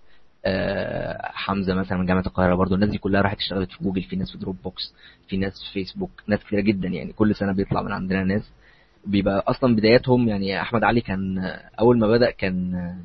[1.22, 4.32] حمزة مثلا من جامعة القاهرة برضو الناس دي كلها راحت اشتغلت في جوجل في ناس
[4.32, 4.94] في Dropbox
[5.28, 8.50] في ناس في فيسبوك ناس كتيرة جدا يعني كل سنة بيطلع من عندنا ناس.
[9.06, 12.96] بيبقى أصلا بداياتهم يعني أحمد علي كان آه، أول ما بدأ كان آه،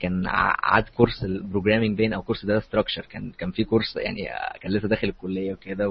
[0.00, 0.26] كان
[0.62, 4.58] عاد كورس ال programming بين أو كورس data structure كان كان في كورس يعني آه،
[4.60, 5.88] كان لسه داخل الكلية وكده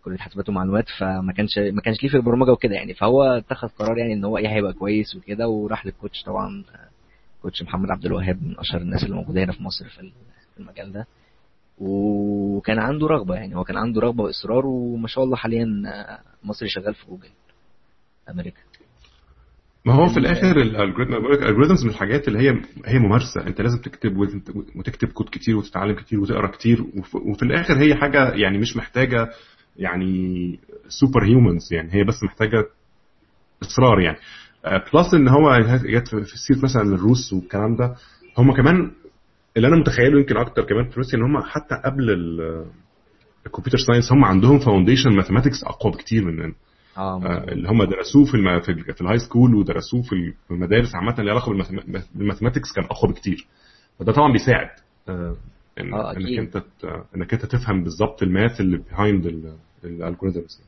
[0.00, 2.94] وكلية حاسبات ومعلومات فما كانش ما كانش ليه في البرمجة وكده يعني.
[2.94, 6.64] فهو اتخذ قرار يعني إن هو إيه هيبقى كويس وكده وراح لل coach طبعا.
[7.44, 10.12] آه، coach محمد عبد الوهاب من أشهر الناس اللي موجودة هنا في مصر في
[10.60, 11.06] المجال ده.
[11.78, 16.68] وكان عنده رغبة يعني هو كان عنده رغبة وإصرار وما شاء الله حاليا آه، مصري
[16.68, 17.28] شغال في جوجل
[18.30, 18.60] أمريكا.
[19.86, 23.46] ما هو في الآخر ال algorithms من الحاجات اللي هي هي ممارسة.
[23.46, 26.82] أنت لازم تكتب وت- وتكتب كود كتير وتتعلم كتير وتقرأ كتير.
[26.82, 29.28] وف- وفي الآخر هي حاجة يعني مش محتاجة
[29.76, 30.58] يعني
[30.88, 32.64] super humans يعني هي بس محتاجة
[33.62, 34.16] إصرار يعني.
[34.64, 37.94] plus إن هو جت في سيره مثلا الروس والكلام ده
[38.38, 38.90] هم كمان
[39.56, 42.66] اللي أنا متخيله يمكن أكتر كمان في روسيا إن هم حتى قبل ال-
[43.46, 46.52] ال computer science هم عندهم foundation mathematics أقوى بكتير مننا
[46.98, 47.48] آه، مظبوط.
[47.48, 48.60] اللي هم درسوه في الم...
[48.60, 48.94] في, ال...
[48.94, 52.23] في ال high school ودرسوه في ال- في المدارس عامة اللي علاقة بال mathema- بال
[52.23, 53.46] mathematics كان أقوى بكتير
[53.98, 54.68] فده طبعا بيساعد
[55.08, 55.36] آه،
[55.80, 55.94] إن...
[55.94, 56.38] آه، إنك.
[56.56, 56.62] أنت.
[57.16, 59.52] إنك أنت تفهم بالظبط ال math اللي behind
[59.84, 60.60] ال algorithms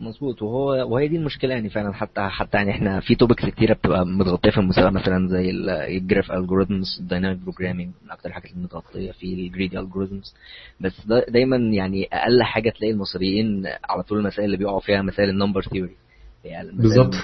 [0.00, 0.42] مظبوط.
[0.42, 4.50] وهو وهي دي المشكلة يعني فعلا حتى حتى يعني إحنا في topics كتيرة بتبقى متغطية
[4.50, 8.64] في المسابقة مثلا زي ال- ال graph algorithms ال dynamic programming من أكتر الحاجات اللي
[8.64, 10.34] متغطية في ال greedy algorithms
[10.80, 15.28] بس دا دايما يعني أقل حاجة تلاقي المصريين على طول المسائل اللي بيقعوا فيها مسائل
[15.28, 15.96] ال number theory
[16.44, 17.14] يعني بالظبط.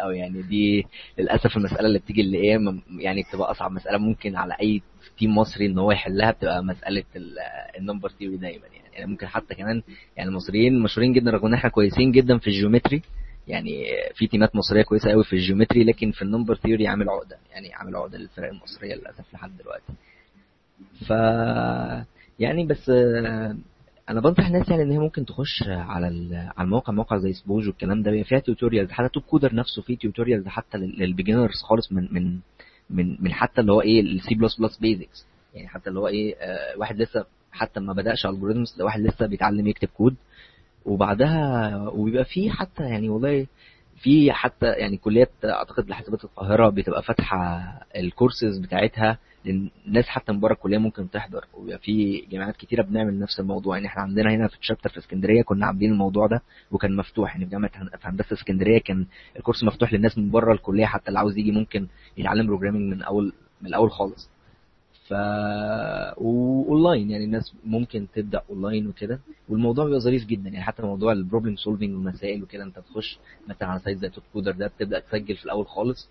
[0.00, 0.86] قوي يعني دي
[1.18, 4.82] للأسف المسألة اللي بتيجي اللي م- يعني بتبقى أصعب مسألة ممكن على أي
[5.18, 7.04] team مصري إن هو يحلها بتبقى مسألة
[7.78, 8.64] ال number theory دايما.
[8.94, 9.10] يعني.
[9.10, 9.82] ممكن حتى كمان
[10.16, 13.02] يعني المصريين مشهورين جدا رغم إن إحنا كويسين جدا في ال geometry.
[13.48, 13.84] يعني
[14.14, 17.36] في تيمات مصرية كويسة قوي في ال geometry لكن في ال number theory عامل عقدة.
[17.52, 19.92] يعني عامل عقدة للفرق المصرية للأسف لحد دلوقتي.
[21.08, 21.10] ف
[22.38, 23.56] يعني بس آه،
[24.08, 26.06] أنا بنصح الناس يعني إن هي ممكن تخش على
[26.56, 30.78] على الموقع موقع زي SPOJ والكلام ده فيها tutorials حتى TopCoder نفسه فيه tutorials حتى
[30.78, 32.38] لل beginners خالص من من
[32.90, 36.08] من من حتى اللي هو إيه ال C plus plus basics يعني حتى اللي هو
[36.08, 37.24] إيه آه، واحد لسه
[37.54, 40.14] حتى ما بدأش algorithms ده واحد لسه بيتعلم يكتب كود.
[40.84, 43.46] وبعدها وبيبقى في حتى يعني والله
[43.96, 47.62] في حتى يعني كليات أعتقد حاسبات القاهرة بتبقى فاتحة
[47.96, 51.44] الكورسز بتاعتها للناس حتى من بره الكلية ممكن تحضر.
[51.54, 53.76] وبيبقى في جامعات كتيرة بنعمل نفس الموضوع.
[53.76, 57.30] يعني إحنا عندنا هنا في ال chapter في اسكندرية كنا عاملين الموضوع ده وكان مفتوح.
[57.32, 61.18] يعني في جامعة في هندسة اسكندرية كان الكورس مفتوح للناس من بره الكلية حتى اللي
[61.18, 61.86] عاوز يجي ممكن
[62.18, 64.30] يتعلم programming من أول من الأول خالص.
[65.08, 65.12] ف
[66.16, 69.20] واونلاين يعني الناس ممكن تبدأ اونلاين وكده.
[69.48, 73.68] والموضوع بيبقى ظريف جدا يعني حتى موضوع ال problem solving والمسائل وكده أنت بتخش مثلا
[73.68, 76.08] على site زي TopCoder ده بتبدأ تسجل في الأول خالص.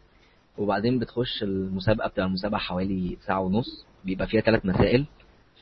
[0.57, 5.05] وبعدين بتخش المسابقة بتبقى المسابقة حوالي ساعة ونص بيبقى فيها ثلاث مسائل.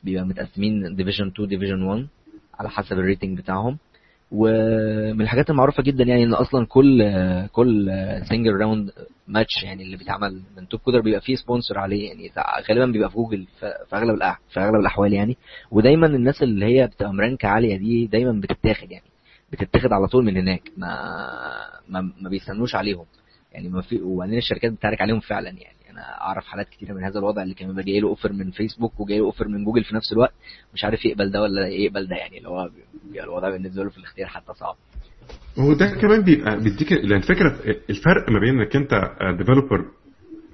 [0.04, 2.08] بيبقى متقسمين division 2 division 1
[2.60, 3.78] على حسب ال rating بتاعهم.
[4.32, 7.04] ومن الحاجات المعروفة جدا يعني إن أصلا كل
[7.52, 7.92] كل
[8.30, 8.92] single round
[9.28, 12.08] match يعني اللي بيتعمل من TopCoder بيبقى فيه sponsor عليه.
[12.08, 12.32] يعني
[12.70, 14.18] غالبا بيبقى في جوجل في أغلب
[14.50, 15.38] في أغلب الأحوال يعني.
[15.72, 19.06] ودايما الناس اللي هي بتبقى مرانكة عالية دي دايما بتتاخد يعني.
[19.52, 20.62] بتتاخد على طول من هناك.
[20.78, 20.88] ما
[21.90, 23.06] ما, ما بيستنوش عليهم.
[23.52, 25.78] يعني ما في وبعدين الشركات بتعرك عليهم فعلا يعني.
[25.92, 29.00] أنا أعرف حالات كتيرة من هذا الوضع اللي كان بيبقى جاي له offer من فيسبوك
[29.00, 30.34] وجاي له offer من جوجل في نفس الوقت.
[30.74, 32.70] مش عارف يقبل ده ولا يقبل ده يعني اللي هو
[33.24, 34.76] الوضع بالنسبة له في الاختيار حتى صعب.
[35.60, 39.86] هو ده كمان بيبقى بيديك لأن الفكرة الفرق ما بين إنك أنت developer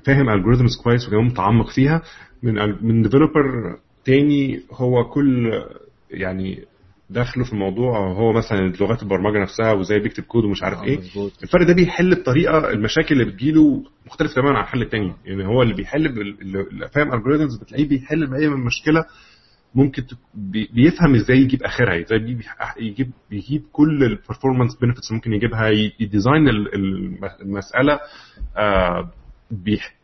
[0.06, 2.02] فاهم algorithms كويس وكمان متعمق فيها
[2.44, 2.54] من
[2.86, 5.52] من developer تاني هو كل
[6.12, 6.64] يعني
[7.10, 10.97] دخله في الموضوع هو مثلا لغات البرمجة نفسها وإزاي بيكتب كود ومش عارف آه، إيه.
[10.97, 11.32] مظبوط.
[11.43, 15.14] الفرق ده بيحل بطريقه المشاكل اللي بتجيله مختلف تماما عن الحل التاني.
[15.26, 19.05] يعني هو اللي بيحل بال- اللي فاهم algorithms بتلاقيه بيحل بأي من مشكلة
[19.76, 20.03] ممكن
[20.74, 22.41] بيفهم إزاي يجيب آخرها إزاي بيجيب
[22.80, 25.70] يجيب بيجيب كل ال performance benefits ممكن يجيبها
[26.00, 27.99] ي design ال- الم- المسألة
[28.58, 29.12] آه،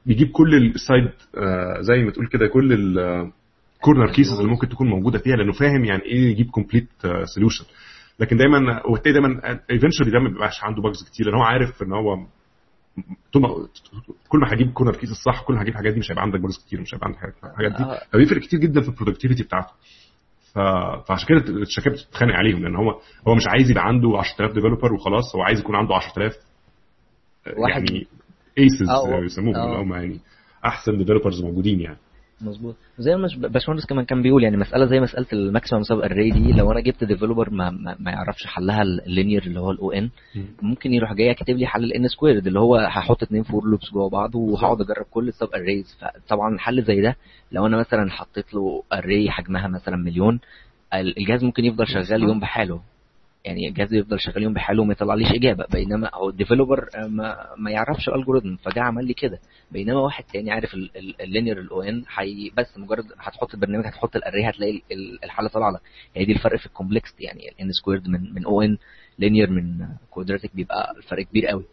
[0.06, 2.74] بيجيب كل ال side آه، زي ما تقول كده كل
[3.84, 6.88] ال corner cases اللي ممكن تكون موجودة فيها لأنه فاهم يعني إيه يجيب complete
[7.36, 7.66] solution
[8.20, 11.94] لكن دايما وبالتالي دايما eventually ده ما بيبقاش عنده bugs كتير لأن هو عارف إن
[11.94, 12.18] هو
[14.30, 16.58] كل ما هجيب corner case الصح كل ما هجيب الحاجات دي مش هيبقى عندك bugs
[16.68, 18.02] كتير مش هيبقى عندك حاجات- الحاجات دي آه.
[18.12, 19.72] فبيفرق كتير جدا في ال productivity بتاعته.
[21.08, 22.92] فعشان كده الشركات بتتخانق عليهم لأن هو
[23.28, 26.34] هو مش عايز يبقى عنده 10000 developer وخلاص هو عايز يكون عنده 10000
[27.58, 27.90] واحد.
[27.90, 28.08] يعني
[28.58, 29.66] aces آه، يسموهم آه.
[29.66, 30.20] اللي هم يعني
[30.66, 31.98] أحسن developers موجودين يعني
[32.42, 32.76] مظبوط.
[32.98, 36.52] زي ما باشمهندس كمان كان بيقول يعني مسألة زي مسألة ال maximum sub array دي
[36.52, 37.70] لو أنا جبت developer ما,
[38.00, 40.10] ما, يعرفش حلها ال linear اللي هو ال O of N
[40.62, 43.92] ممكن يروح جاي كاتب لي حل ال N squared اللي هو هحط اتنين for loops
[43.94, 47.16] جوه بعض وهقعد أجرب كل ال sub arrays فطبعا حل زي ده
[47.52, 50.40] لو أنا مثلا حطيت له array حجمها مثلا مليون
[50.94, 52.82] ال- الجهاز ممكن يفضل شغال يوم بحاله.
[53.46, 55.66] يعني الجهاز يفضل شغال يوم بحاله وما يطلعليش إجابة.
[55.72, 59.40] بينما هو ال developer ما, ما يعرفش ال algorithm فجاء عمل لي كده.
[59.72, 60.74] بينما واحد تاني عارف
[61.22, 62.04] ال linear ال O of N
[62.58, 65.82] بس مجرد هتحط البرنامج هتحط ال array هتلاقي ال- ال- الحالة طالعة لك.
[66.16, 68.78] هي دي الفرق في ال complexity يعني ال N squared من من O of N
[69.20, 71.64] linear من quadratic بيبقى الفرق كبير قوي.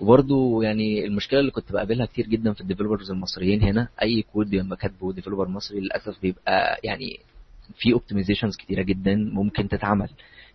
[0.00, 4.50] وبرده يعني المشكلة اللي كنت بقابلها كتير جدا في ال developers المصريين هنا أي كود
[4.50, 7.18] بيبقى كاتبه developer مصري للأسف بيبقى يعني
[7.78, 10.08] في optimizations كتيرة جدا ممكن تتعمل.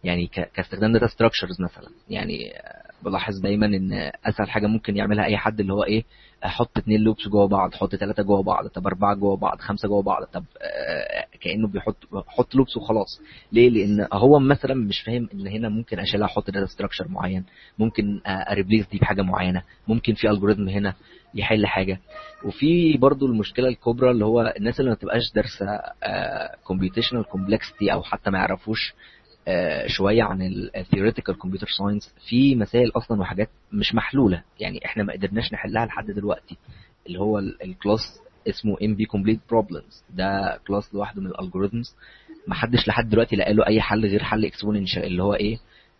[0.03, 1.89] يعني كاستخدام data structures مثلا.
[2.09, 6.03] يعني آه، بلاحظ دايما إن أسهل حاجة ممكن يعملها أي حد اللي هو إيه
[6.45, 10.01] أحط اتنين loops جوه بعض أحط ثلاثة جوه بعض طب أربعة جوه بعض خمسة جوه
[10.03, 13.21] بعض طب آه، كأنه بيحط بحط loops وخلاص.
[13.51, 17.43] ليه؟ لأن هو مثلا مش فاهم إن هنا ممكن اشيلها أحط data structure معين
[17.79, 20.93] ممكن ا replace دي بحاجة معينة ممكن في algorithm هنا
[21.35, 21.99] يحل حاجة.
[22.45, 25.79] وفي برضو المشكلة الكبرى اللي هو الناس اللي ما تبقاش دارسة
[26.63, 29.20] computational complexity أو حتى ما يعرفوش آه،
[29.87, 30.41] شوية عن
[30.75, 34.43] ال theoretical computer science في مسائل أصلا وحاجات مش محلولة.
[34.59, 36.57] يعني إحنا ما قدرناش نحلها لحد دلوقتي.
[37.07, 38.01] اللي هو ال- ال class
[38.49, 41.95] اسمه NP complete problems ده class لوحده من ال algorithms
[42.47, 45.57] ما حدش لحد دلوقتي لقى له أي حل غير حل exponential اللي هو إيه؟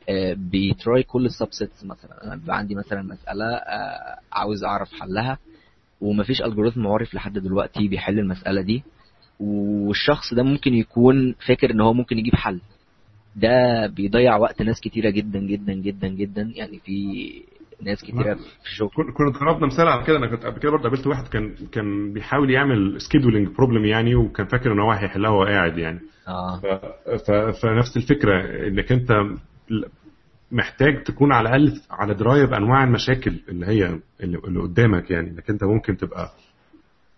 [0.10, 2.24] آه، بي try كل ال subsets مثلا.
[2.24, 5.38] أنا بيبقى عندي مثلا مسألة آه، عاوز أعرف حلها.
[6.02, 8.84] ومفيش algorithm معرف لحد دلوقتي بيحل المسألة دي.
[9.40, 12.62] والشخص ده ممكن يكون فاكر إن هو ممكن يجيب حل.
[13.36, 16.52] ده بيضيع وقت ناس كتيرة جدا جدا جدا جدا.
[16.56, 17.32] يعني في
[17.84, 20.18] ناس كتيرة في شغل كن- كنا ضربنا مثال على كده.
[20.18, 24.46] أنا كنت قبل كده برضه قابلت واحد كان كان بيحاول يعمل scheduling problem يعني وكان
[24.48, 26.00] فاكر ان هو هيحلها وهو قاعد يعني.
[26.28, 26.60] آه.
[26.60, 26.66] ف...
[27.28, 27.32] ف...
[27.32, 29.12] فنفس الفكرة إنك أنت
[30.52, 35.30] محتاج تكون على الأقل على درايه بانواع المشاكل اللي هي اللي قدامك يعني.
[35.30, 36.30] إنك أنت ممكن تبقى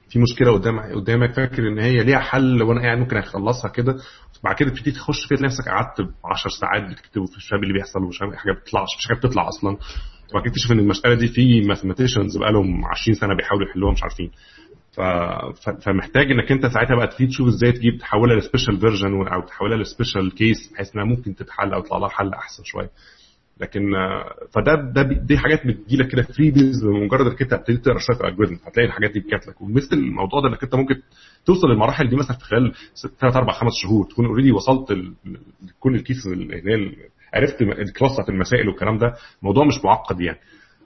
[0.10, 3.96] في مشكلة قدامك قدامك فاكر إن هي ليها حل وأنا قاعد ممكن أخلصها كده.
[4.44, 8.20] بعد كده تبتدي تخش فيها نفسك قعدت 10 ساعات بتكتب ومش فاهم اللي بيحصل ومش
[8.20, 9.78] حاجة بتطلعش مش حاجة بتطلع أصلا.
[10.32, 14.32] وبعد كده تكتشف إن المسألة دي في mathematicians بقالهم 20 سنة بيحاولوا يحلوها مش عارفين.
[14.92, 15.02] ف...
[15.86, 19.78] فمحتاج إنك أنت ساعتها بقى تبتدي تشوف إزاي تجيب تحولها ل special version أو تحولها
[19.78, 22.90] ل special case بحيث إنها ممكن تتحل أو يطلع لها حل أحسن شوية.
[23.62, 27.98] لكن آه، فده ده دي حاجات بتجي لك كده freebies بمجرد إنك أنت بتبتدي تقرأ
[28.00, 30.96] شوية algorithm هتلاقي الحاجات دي جات لك ومثل الموضوع ده إنك أنت ممكن
[31.46, 32.74] توصل للمراحل دي مثلا في خلال
[33.20, 36.96] 3 4 5 شهور تكون already وصلت لكل ال case اللي هي ال-
[37.34, 40.40] عرفت ال class بتاعت المسائل والكلام ده الموضوع مش معقد يعني.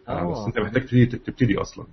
[0.07, 0.31] آه، آه.
[0.31, 1.85] بس أنت محتاج تبتدي أصلا.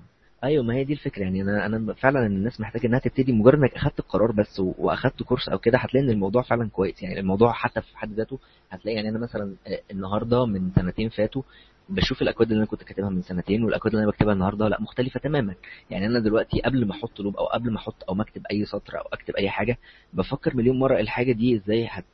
[0.45, 1.23] أيوه ما هي دي الفكرة.
[1.23, 5.49] يعني أنا أنا فعلا الناس محتاجة إنها تبتدي مجرد إنك أخدت القرار بس وأخدت course
[5.49, 7.03] أو كده هتلاقي إن الموضوع فعلا كويس.
[7.03, 8.39] يعني الموضوع حتى في حد ذاته
[8.71, 11.43] هتلاقي يعني أنا مثلا آه، النهارده من سنتين فاتوا
[11.89, 15.21] بشوف الأكواد اللي أنا كنت كاتبها من سنتين والأكواد اللي أنا بكتبها النهارده لأ مختلفة
[15.21, 15.55] تماما.
[15.91, 18.65] يعني أنا دلوقتي قبل ما أحط loop أو قبل ما أحط أو ما أكتب أي
[18.65, 19.79] سطر أو أكتب أي حاجة
[20.13, 22.05] بفكر مليون مرة الحاجة دي إزاي هت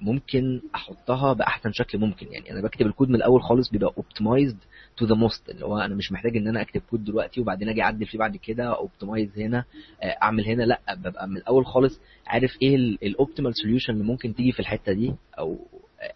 [0.00, 2.26] ممكن أحطها بأحسن شكل ممكن.
[2.32, 4.56] يعني أنا بكتب الكود من الأول خالص بيبقى optimized
[4.96, 7.82] to the most اللي هو أنا مش محتاج إن أنا أكتب كود دلوقتي وبعدين أجي
[7.82, 9.64] أعدل فيه بعد كده optimize هنا
[10.02, 10.62] آه، أعمل هنا.
[10.62, 14.92] لأ ببقى من الأول خالص عارف إيه ال optimal solution اللي ممكن تيجي في الحتة
[14.92, 15.58] دي أو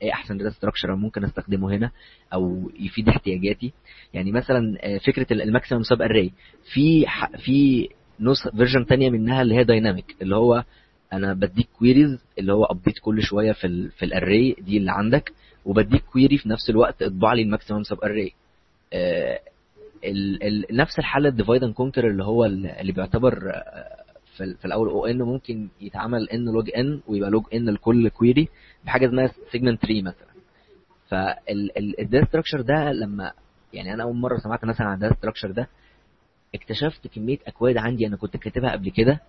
[0.02, 1.90] إيه أحسن data structure ممكن أستخدمه هنا
[2.34, 3.72] أو يفيد احتياجاتي.
[4.14, 6.32] يعني مثلا آه، فكرة ال maximum sub array
[6.72, 7.06] في
[7.44, 7.88] في
[8.20, 10.64] نسخ version تانية منها اللي هي dynamic اللي هو
[11.12, 14.92] أنا بديك queries اللي هو update كل شوية في ال في ال array دي اللي
[14.92, 15.32] عندك
[15.64, 18.32] وبديك query في نفس الوقت اطبع لي ال maximum sub array
[20.04, 24.02] ال نفس الحل ال divide and conquer اللي هو ال- اللي بيعتبر آه،
[24.36, 28.08] في, في الأول O of N ممكن يتعمل N log N ويبقى log N لكل
[28.09, 28.49] query
[28.84, 30.32] بحاجة اسمها segment tree مثلا.
[31.09, 33.32] فال data structure ده لما
[33.72, 35.68] يعني أنا أول مرة سمعت مثلا عن ال data structure ده
[36.54, 39.20] اكتشفت كمية أكواد عندي أنا كنت كاتبها قبل كده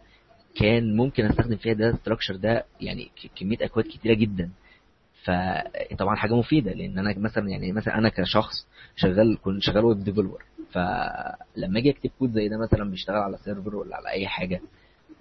[0.56, 4.50] كان ممكن أستخدم فيها ال data structure ده يعني كمية أكواد كتيرة جدا.
[5.24, 10.44] فطبعا حاجة مفيدة لأن أنا مثلا يعني مثلا أنا كشخص شغال كنت شغال web developer
[10.72, 14.62] فلما أجي أكتب كود زي ده مثلا بيشتغل على server ولا على أي حاجة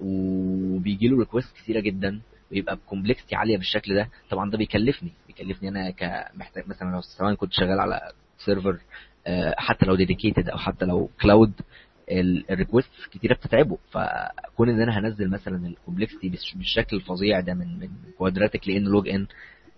[0.00, 2.20] وبيجي له requests كتيرة جدا
[2.52, 5.12] ويبقى ب complexity عالية بالشكل ده طبعا ده بيكلفني.
[5.26, 8.78] بيكلفني أنا كمحتاج مثلا لو سواء كنت شغال على server
[9.26, 11.52] آه، حتى لو dedicated أو حتى لو cloud
[12.10, 13.78] ال requests كتيرة بتتعبه.
[13.90, 17.88] فكون إن أنا هنزل مثلا ال complexity بالشكل الفظيع ده من من
[18.18, 19.26] quadratic ل n log n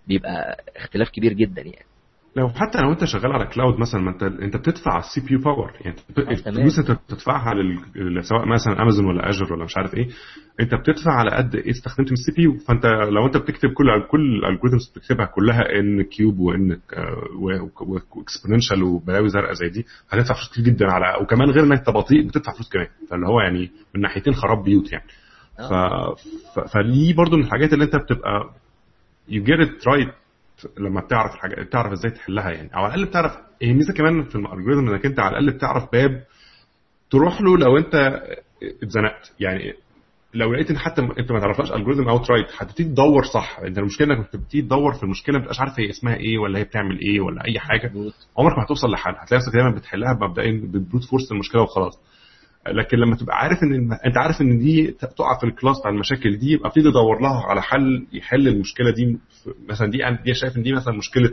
[0.07, 1.85] بيبقى اختلاف كبير جدا يعني.
[2.35, 5.73] لو حتى لو انت شغال على cloud مثلا ما انت انت بتدفع ال CPU power
[5.81, 6.21] يعني آه،.
[6.21, 8.25] الفلوس انت بتدفعها لل...
[8.25, 10.07] سواء مثلا امازون ولا Azure ولا مش عارف إيه
[10.59, 14.35] انت بتدفع على قد إيه استخدمت من ال CPU فانت لو انت بتكتب كل كل
[14.35, 16.77] ال algorithms بتكتبها كلها n cube و n
[18.15, 21.89] و exponential وبلاوي زرقاء زي دي هتدفع فلوس كتير جدا على وكمان غير إنك انت
[21.89, 22.87] بطيء بتدفع فلوس كمان.
[23.09, 25.05] فاللي هو يعني من ناحيتين خراب بيوت يعني.
[25.57, 25.73] ف...
[26.55, 26.59] ف...
[26.59, 28.49] فدي برضو من الحاجات اللي انت بتبقى
[29.29, 30.24] you get it right
[30.79, 32.75] لما بتعرف الحاجة بتعرف إزاي تحلها يعني.
[32.75, 35.91] أو على الأقل بتعرف هي ميزة كمان في ال algorithm إنك أنت على الأقل بتعرف
[35.91, 36.23] باب
[37.09, 38.21] تروح له لو أنت
[38.83, 39.33] اتزنقت.
[39.39, 39.73] يعني
[40.33, 43.59] لو لقيت إن حتى أنت ما تعرفهاش algorithm outright هتبتدي تدور صح.
[43.59, 46.63] أنت المشكلة إنك بتبتدي تدور في المشكلة ما بتبقاش عارف هي اسمها إيه ولا هي
[46.63, 47.91] بتعمل إيه ولا أي حاجة.
[48.37, 51.99] عمرك ما هتوصل لحل هتلاقي نفسك دايما بتحلها مبدئيا ب brute force المشكلة وخلاص.
[52.67, 53.93] لكن لما تبقى عارف إن الم...
[54.05, 57.43] أنت عارف إن دي تقع في ال class بتاع المشاكل دي يبقى ابتدي ادور لها
[57.45, 59.17] على حل يحل المشكلة دي
[59.69, 61.31] مثلا دي دي شايف إن دي مثلا مشكلة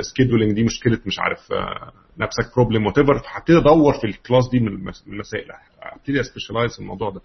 [0.00, 4.60] scheduling دي مشكلة مش عارف آه، نفسك problem whatever فهبتدي أدور في ال class دي
[4.60, 5.46] من المس- من المسائل
[5.82, 7.20] ابتدي specialize في الموضوع ده.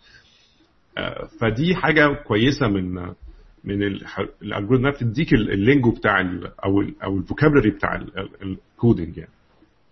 [0.98, 2.94] آه، فدي حاجة كويسة من
[3.64, 6.22] من ال algorithm انها بتديك ال- ال lingo بتاع
[6.66, 7.96] أو أو ال vocabulary بتاع
[8.42, 9.32] ال coding يعني.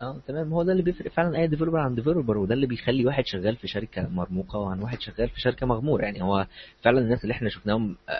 [0.02, 0.54] آه تمام.
[0.54, 1.38] هو ده اللي بيفرق فعلا.
[1.38, 5.30] أي developer عن developer وده اللي بيخلي واحد شغال في شركة مرموقة وعن واحد شغال
[5.30, 6.48] في شركة مغموره يعني هو
[6.82, 8.14] فعلا الناس اللي إحنا شفناهم آه،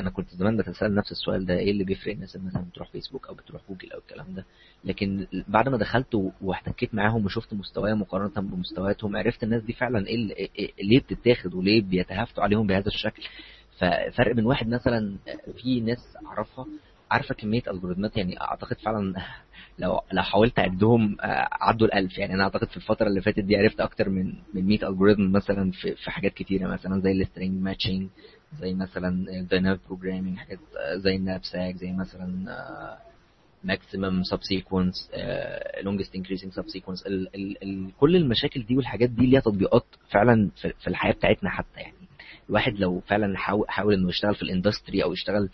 [0.00, 3.28] أنا كنت زمان بتسأل نفس السؤال ده إيه اللي بيفرق؟ الناس اللي مثلا بتروح فيسبوك
[3.28, 4.44] أو بتروح جوجل أو الكلام ده.
[4.84, 10.14] لكن بعد ما دخلت واحتكيت معاهم وشفت مستواهم مقارنة بمستوياتهم عرفت الناس دي فعلا إيه
[10.14, 13.22] اللي- إيه- إيه- ليه بتتاخد وليه بيتهافتوا عليهم بهذا الشكل.
[13.78, 15.16] ففرق بين واحد مثلا
[15.62, 16.66] في ناس أعرفها
[17.10, 19.14] عارفة كمية algorithmات يعني أعتقد فعلا
[19.78, 22.18] لو لو حاولت أعدهم آه، عدوا الألف.
[22.18, 25.70] يعني أنا أعتقد في الفترة اللي فاتت دي عرفت أكتر من من 100 algorithm مثلا
[25.70, 28.08] في في حاجات كتيرة مثلا زي ال string matching
[28.60, 29.08] زي مثلا
[29.40, 32.46] ال dynamic programming حاجات آه، زي ال knapsack زي مثلا
[33.64, 35.10] maximum subsequence
[35.82, 37.04] longest increasing subsequence
[38.00, 41.80] كل المشاكل دي والحاجات دي ليها تطبيقات فعلا في في الحياة بتاعتنا حتى.
[41.80, 41.94] يعني
[42.48, 45.48] الواحد لو فعلا حاول حاول إنه يشتغل في ال industry أو يشتغل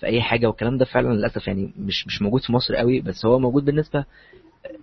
[0.00, 3.26] في أي حاجة والكلام ده فعلا للأسف يعني مش مش موجود في مصر قوي بس
[3.26, 4.04] هو موجود بالنسبة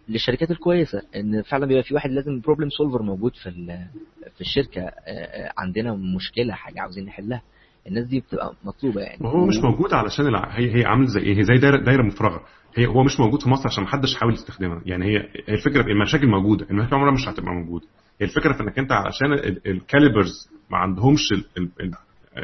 [0.10, 3.88] للشركات الكويسة إن فعلا بيبقى في واحد لازم problem solver موجود في ال-
[4.36, 7.42] في الشركة آه، عندنا مشكلة حاجة عاوزين نحلها.
[7.88, 9.18] الناس دي بتبقى مطلوبة يعني.
[9.26, 10.58] وهو مش موجود علشان الع...
[10.58, 12.42] هي هي عامل زي إيه هي زي دايرة دايرة مفرغة.
[12.78, 14.82] هي هو مش موجود في مصر عشان محدش حاول يستخدمها.
[14.86, 15.18] يعني هي
[15.50, 17.86] الفكرة المشاكل موجودة المشاكل عمرها مش هتبقى موجودة.
[18.22, 19.34] الفكرة في إنك أنت عشان
[19.66, 21.34] ال calibers ما عندهمش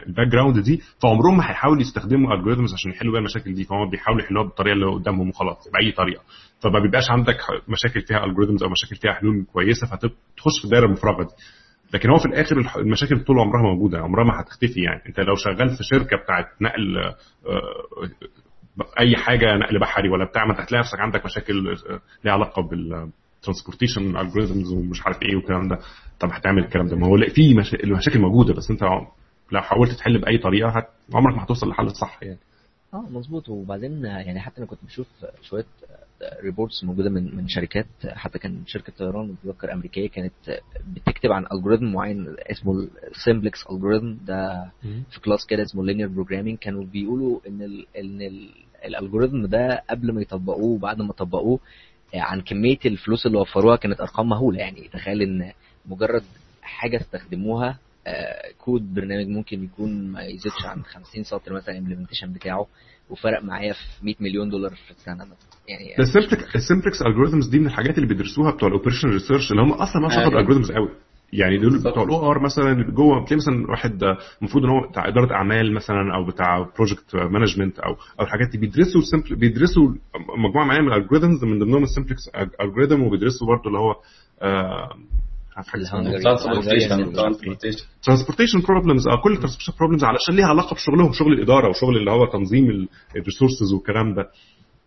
[0.08, 3.90] ال background دي فعمرهم ما هيحاولوا يستخدموا ال algorithms عشان يحلوا بيها المشاكل دي فهم
[3.90, 6.22] بيحاولوا يحلوها بالطريقة اللي قدامهم وخلاص بأي طريقة.
[6.60, 7.38] فما بيبقاش عندك
[7.68, 11.30] مشاكل فيها algorithms أو مشاكل فيها حلول كويسة فتخش في الدايره المفرغه دي.
[11.94, 15.02] لكن هو في الآخر المشاكل طول عمرها موجودة عمرها ما هتختفي يعني.
[15.08, 17.14] أنت لو شغال في شركة بتاعت نقل
[19.00, 21.76] أي حاجة نقل بحري ولا بتاع ما هتلاقي نفسك عندك مشاكل
[22.26, 23.10] ليها علاقة بال
[23.44, 25.78] transportation algorithms ومش عارف إيه والكلام ده.
[26.20, 27.84] طب هتعمل الكلام ده؟ ما هو في مشا...
[27.84, 28.84] المشاكل موجودة بس أنت
[29.52, 30.88] لو حاولت تحل بأي طريقة هت...
[31.14, 32.38] عمرك ما هتوصل للحل الصح يعني.
[32.94, 33.50] آه مظبوط.
[33.50, 35.08] وبعدين يعني حتى أنا كنت بشوف
[35.42, 35.66] شوية
[36.44, 40.62] reports موجودة من من شركات حتى كان شركة طيران بتذكر أمريكية كانت
[40.96, 44.70] بتكتب عن algorithm معين اسمه السمبلكس الجوريزم ده
[45.12, 48.50] في class كده اسمه linear programming كانوا بيقولوا إن ال إن
[48.86, 51.60] ال algorithm ده قبل ما يطبقوه وبعد ما طبقوه
[52.16, 54.60] عن كمية الفلوس اللي وفروها كانت أرقام مهولة.
[54.60, 55.52] يعني تخيل إن
[55.86, 56.24] مجرد
[56.62, 57.78] حاجة استخدموها
[58.58, 62.68] كود برنامج ممكن يكون ما يزيدش عن 50 سطر مثلا ال implementation بتاعه
[63.10, 65.38] وفرق معايا في 100 مليون دولار في السنة مثلا.
[65.68, 66.00] يعني
[66.56, 70.02] ال simplex algorithms دي من الحاجات اللي بيدرسوها بتوع ال operation research اللي هم أصلا
[70.02, 70.90] ما شغلوا ال algorithms قوي.
[71.34, 74.04] يعني دول بتوع ال OR مثلا جوه بتلاقي مثلا واحد
[74.42, 78.58] المفروض إن هو بتاع إدارة أعمال مثلا أو بتاع project management أو أو الحاجات دي.
[78.58, 79.02] بيدرسوا
[79.32, 79.90] بيدرسوا
[80.38, 82.30] مجموعة معينة من ال algorithms من ضمنهم السمبلكس
[82.62, 83.96] الجوريزم وبيدرسوا برضه اللي هو
[84.42, 84.98] آه
[88.04, 92.12] transportation problems آه كل ال transportation problems علشان ليها علاقة بشغلهم شغل الإدارة وشغل اللي
[92.12, 94.30] هو تنظيم ال resources والكلام ده.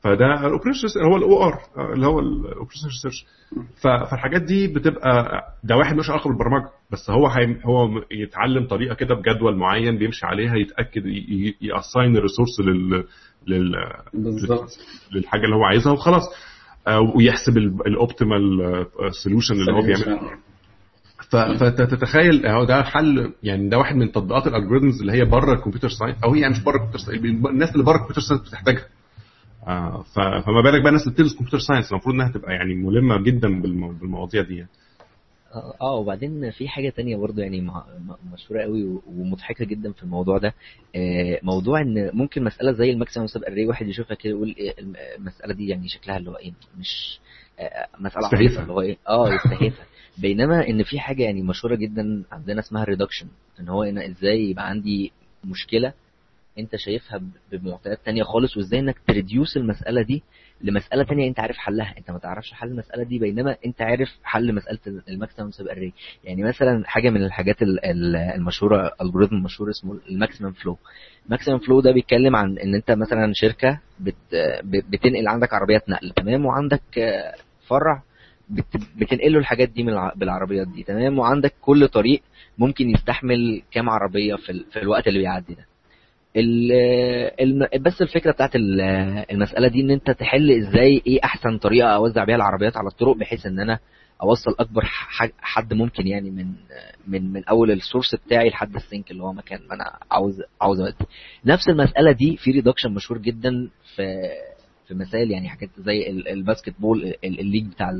[0.01, 1.59] فده ال operation هو ال OR
[1.95, 3.27] اللي هو ال operation research
[3.83, 7.27] فالحاجات دي بتبقى ده واحد مش علاقة بالبرمجة بس هو
[7.67, 11.03] هو يتعلم طريقة كده بجدول معين بيمشي عليها يتأكد
[11.61, 13.05] ي assign ال resource لل
[13.47, 13.73] لل
[15.13, 16.23] للحاجة اللي هو عايزها وخلاص.
[17.17, 18.43] ويحسب ال optimal
[19.23, 20.31] solution اللي هو بيعمله
[21.31, 25.57] فتتخيل هو ده حل يعني ده واحد من تطبيقات ال algorithms اللي هي بره ال
[25.57, 28.20] computer science أو هي يعني مش بره ال computer science الناس اللي بره ال computer
[28.20, 28.86] science بتحتاجها.
[29.66, 33.61] آه فما بالك بقى الناس اللي بتدرس computer science المفروض انها تبقى يعني ملمة جدا
[34.01, 34.69] بالمواضيع دي يعني.
[35.81, 37.70] آه وبعدين في حاجة تانية برضه يعني
[38.32, 40.55] مشهورة قوي ومضحكة جدا في الموضوع ده.
[41.43, 44.74] موضوع إن ممكن مسألة زي ال maximum sub array واحد يشوفها كده يقول إيه
[45.19, 47.19] المسألة دي يعني شكلها اللي هو إيه مش
[48.01, 49.86] مسألة عبيطة اللي هو إيه؟ آه يستهيفها.
[50.19, 53.27] بينما إن في حاجة يعني مشهورة جدا عندنا اسمها ال reduction
[53.61, 55.13] إن هو أنا إزاي يبقى عندي
[55.45, 55.93] مشكلة
[56.59, 57.21] أنت شايفها
[57.53, 60.23] بمعطيات تانية خالص وإزاي إنك ت reduce المسألة دي
[60.61, 61.95] لمسألة تانية أنت عارف حلها.
[61.99, 65.93] أنت ما تعرفش حل المسألة دي بينما أنت عارف حل مسألة ال maximum sub array
[66.25, 67.57] يعني مثلا حاجة من الحاجات
[68.35, 70.78] المشهورة algorithm مشهور اسمه ال maximum flow
[71.27, 74.15] ال maximum flow ده بيتكلم عن إن أنت مثلا شركة بت
[74.65, 76.83] بتنقل عندك عربيات نقل تمام؟ وعندك
[77.69, 78.03] فرع
[78.97, 82.23] بتنقل له الحاجات دي من بالعربيات دي تمام؟ وعندك كل طريق
[82.59, 85.66] ممكن يستحمل كام عربية في, في الوقت اللي بيعدي ده.
[87.78, 88.51] بس الفكرة بتاعت
[89.31, 93.47] المسألة دي إن أنت تحل إزاي إيه أحسن طريقة أوزع بيها العربيات على الطرق بحيث
[93.47, 93.78] إن أنا
[94.23, 94.82] أوصل أكبر
[95.40, 96.47] حد ممكن يعني من
[97.09, 100.43] من من أول ال source بتاعي لحد ال sink اللي هو مكان ما أنا عاوز
[100.60, 100.94] عاوز اودي
[101.44, 104.02] نفس المسألة دي في reduction مشهور جدا في
[104.89, 107.91] في مسائل يعني حاجات زي ال basketball league بتاع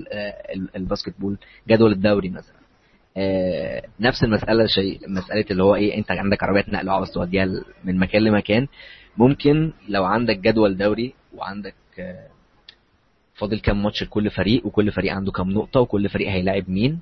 [0.77, 1.39] الباسكت بول
[1.69, 2.57] جدول الدوري مثلا.
[3.17, 7.47] آه نفس المسألة شيء مسألة اللي هو إيه أنت عندك عربيات نقل وعاوز توديها
[7.85, 8.67] من مكان لمكان.
[9.17, 12.29] ممكن لو عندك جدول دوري وعندك آه
[13.35, 17.01] فاضل كام ماتش لكل فريق وكل فريق عنده كام نقطة وكل فريق هيلاعب مين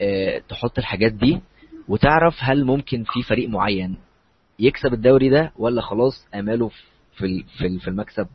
[0.00, 1.40] آه تحط الحاجات دي
[1.88, 3.96] وتعرف هل ممكن في فريق معين
[4.58, 6.70] يكسب الدوري ده ولا خلاص أماله
[7.16, 7.44] في
[7.80, 8.26] في المكسب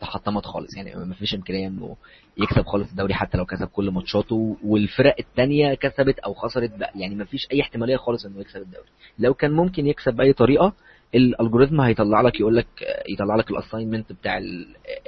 [0.00, 0.76] تحطمت خالص.
[0.76, 1.96] يعني ما فيش إمكانية إنه
[2.38, 4.56] يكسب خالص الدوري حتى لو كسب كل ماتشاته.
[4.64, 6.92] والفرق الثانية كسبت أو خسرت بقى.
[6.96, 8.88] يعني ما فيش أي احتمالية خالص إنه يكسب الدوري.
[9.18, 10.72] لو كان ممكن يكسب بأي طريقة
[11.14, 12.66] ال algorithm هيطلع لك يقول لك
[13.08, 14.40] يطلع لك ال assignment بتاع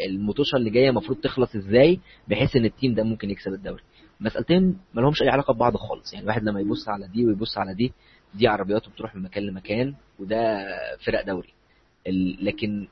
[0.08, 3.82] الماتشات اللي جاية المفروض تخلص إزاي بحيث إن ال team ده ممكن يكسب الدوري.
[4.20, 6.12] مسألتين ما لهمش أي علاقة ببعض خالص.
[6.12, 7.92] يعني الواحد لما يبص على دي ويبص على دي
[8.34, 10.66] دي عربياته بتروح من مكان لمكان وده
[11.06, 11.48] فرق دوري.
[12.42, 12.86] لكن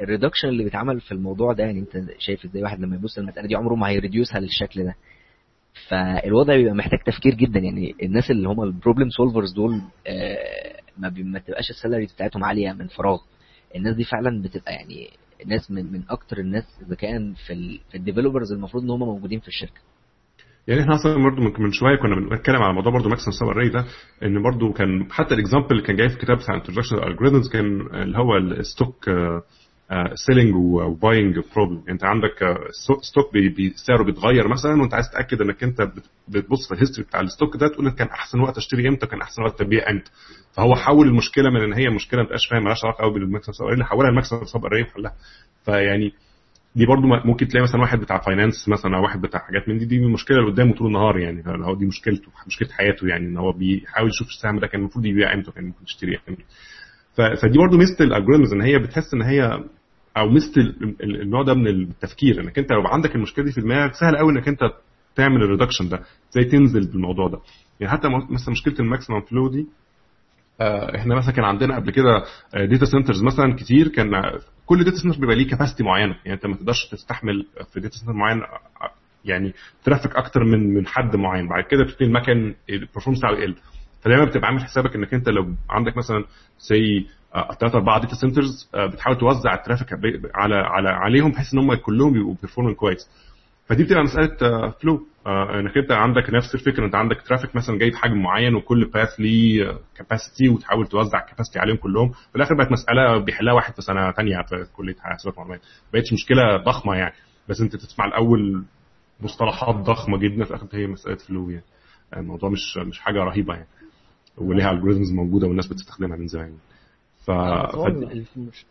[0.00, 3.46] ال reduction اللي بيتعمل في الموضوع ده يعني انت شايف إزاي واحد لما يبص المساله
[3.48, 4.94] دي عمره ما هي reduce ها للشكل ده؟
[5.88, 7.60] فالوضع بيبقى محتاج تفكير جدا.
[7.60, 12.44] يعني الناس اللي هم ال problem solvers دول آه ما, ما تبقاش ال salary بتاعتهم
[12.44, 13.18] عالية من فراغ.
[13.76, 15.10] الناس دي فعلا بتبقى يعني
[15.46, 19.40] ناس من من أكتر الناس ذكاء في ال في ال developers المفروض إن هم موجودين
[19.40, 19.80] في الشركة.
[20.68, 23.84] يعني إحنا أصلا برضه من شوية كنا بنتكلم على موضوع برضه maximum sub array ده
[24.22, 27.80] إن برضه كان حتى ال example اللي كان جاي في الكتاب بتاع introduction algorithms كان
[27.94, 29.10] اللي هو ال stock
[30.26, 35.10] selling و buying problem أنت عندك آه، sto- stock بي- سعره بيتغير مثلا وأنت عايز
[35.10, 38.06] تتأكد إنك أنت بت- بتبص في ال history بتاع ال stock ده تقول إن كان
[38.08, 40.10] أحسن وقت أشتري إمتى كان أحسن وقت أبيع إمتى.
[40.52, 43.52] فهو حول المشكلة من إن هي مشكلة ما تبقاش فاهم مالهاش علاقة قوي بال maximum
[43.52, 45.12] sub array حولها ل maximum sub array وحلها.
[45.64, 46.12] فيعني
[46.78, 49.84] دي برضو ممكن تلاقي مثلا واحد بتاع finance مثلا أو واحد بتاع حاجات من دي
[49.84, 51.42] دي المشكلة اللي قدامه طول النهار يعني.
[51.46, 55.34] هو دي مشكلته مشكلة حياته يعني إن هو بيحاول يشوف السهم ده كان المفروض يبيع
[55.34, 56.42] إمتى كان المفروض يشتري إمتى
[57.42, 59.64] فدي برضو ميزة ال algorithms إن هي بتحس إن هي
[60.16, 63.60] أو ميزة ال- ال- النوع ده من التفكير إنك أنت لو عندك المشكلة دي في
[63.60, 64.60] دماغك سهل قوي إنك أنت
[65.16, 66.00] تعمل ال reduction ده
[66.30, 67.38] زي تنزل بالموضوع ده.
[67.80, 69.66] يعني حتى مثلا مشكلة ال maximum flow دي
[70.60, 72.24] إحنا مثلا كان عندنا قبل كده
[72.54, 76.16] data centers مثلا كتير كان آه، كل data center بيبقى ليه capacity معينة.
[76.24, 78.90] يعني انت ما تقدرش تستحمل في data center معين آه،
[79.24, 79.52] يعني
[79.84, 81.48] traffic أكتر من من حد معين.
[81.48, 83.54] بعد كده بتبتدي المكن ال performance بتاعه يقل.
[84.02, 86.24] فدايما بتبقى عامل حسابك إنك أنت لو عندك مثلا
[86.58, 87.06] سي
[87.60, 89.88] ثلاثة أربعة data centers بتحاول توزع ال traffic
[90.34, 93.10] على على عليهم بحيث إن هم كلهم يبقوا performing كويس.
[93.66, 94.36] فدي بتبقى مسألة
[94.70, 99.20] flow إنك أنت عندك نفس الفكرة أنت عندك traffic مثلا جاي بحجم معين وكل path
[99.20, 103.82] ليه capacity وتحاول توزع ال capacity عليهم كلهم في الآخر بقت مسألة بيحلها واحد في
[103.82, 107.14] سنة ثانية في كلية حاسبات معلومات ما بقتش مشكلة ضخمة يعني
[107.48, 108.64] بس أنت تسمع الأول
[109.20, 111.64] مصطلحات ضخمة جدا في الآخر هي مسألة flow يعني.
[112.16, 113.68] الموضوع مش مش حاجة رهيبة يعني
[114.38, 116.54] وليها algorithms موجودة والناس بتستخدمها من زمان.
[117.24, 117.30] ف...
[117.30, 117.86] ف...
[117.86, 118.66] المش...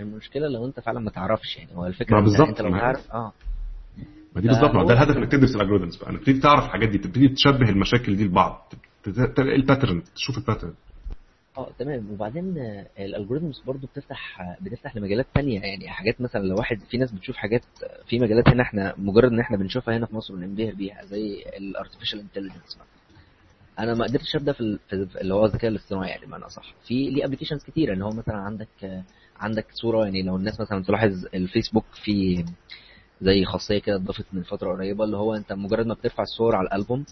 [0.00, 3.32] المشكلة لو أنت فعلا ما تعرفش يعني هو الفكرة أنت لو تعرف آه.
[4.34, 6.98] ما دي بالظبط ده الهدف انك تدرس ال algorithms بقى انك تبتدي تعرف الحاجات دي
[6.98, 8.72] تبتدي تشبه المشاكل دي لبعض
[9.04, 10.74] تلاقي ال pattern تشوف ال pattern
[11.58, 12.10] آه تمام.
[12.10, 12.54] وبعدين
[12.98, 17.36] ال algorithms برضو بتفتح بتفتح لمجالات تانية يعني حاجات مثلا لو واحد في ناس بتشوف
[17.36, 17.62] حاجات
[18.08, 21.64] في مجالات هنا إحنا مجرد إن إحنا بنشوفها هنا في مصر وننبهر بيها زي ال
[21.64, 22.78] artificial intelligence
[23.78, 26.74] أنا ما قدرتش أبدأ في ال- في في اللي هو الذكاء الاصطناعي يعني بمعنى صح
[26.86, 29.02] في ليه applications كتير إن هو مثلا عندك
[29.40, 32.44] عندك صورة يعني لو الناس مثلا تلاحظ الفيسبوك في
[33.20, 36.66] زي خاصية كده اتضافت من فترة قريبة اللي هو انت مجرد ما بترفع الصور على
[36.68, 37.04] الألبوم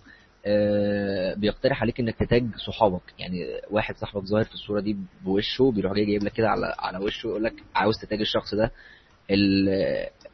[0.48, 3.02] آه، بيقترح عليك انك ت tag صحابك.
[3.18, 6.98] يعني واحد صاحبك ظاهر في الصورة دي بوشه بيروح جاي جايب لك كده على على
[6.98, 8.72] وشه يقول لك عاوز ت tag الشخص ده.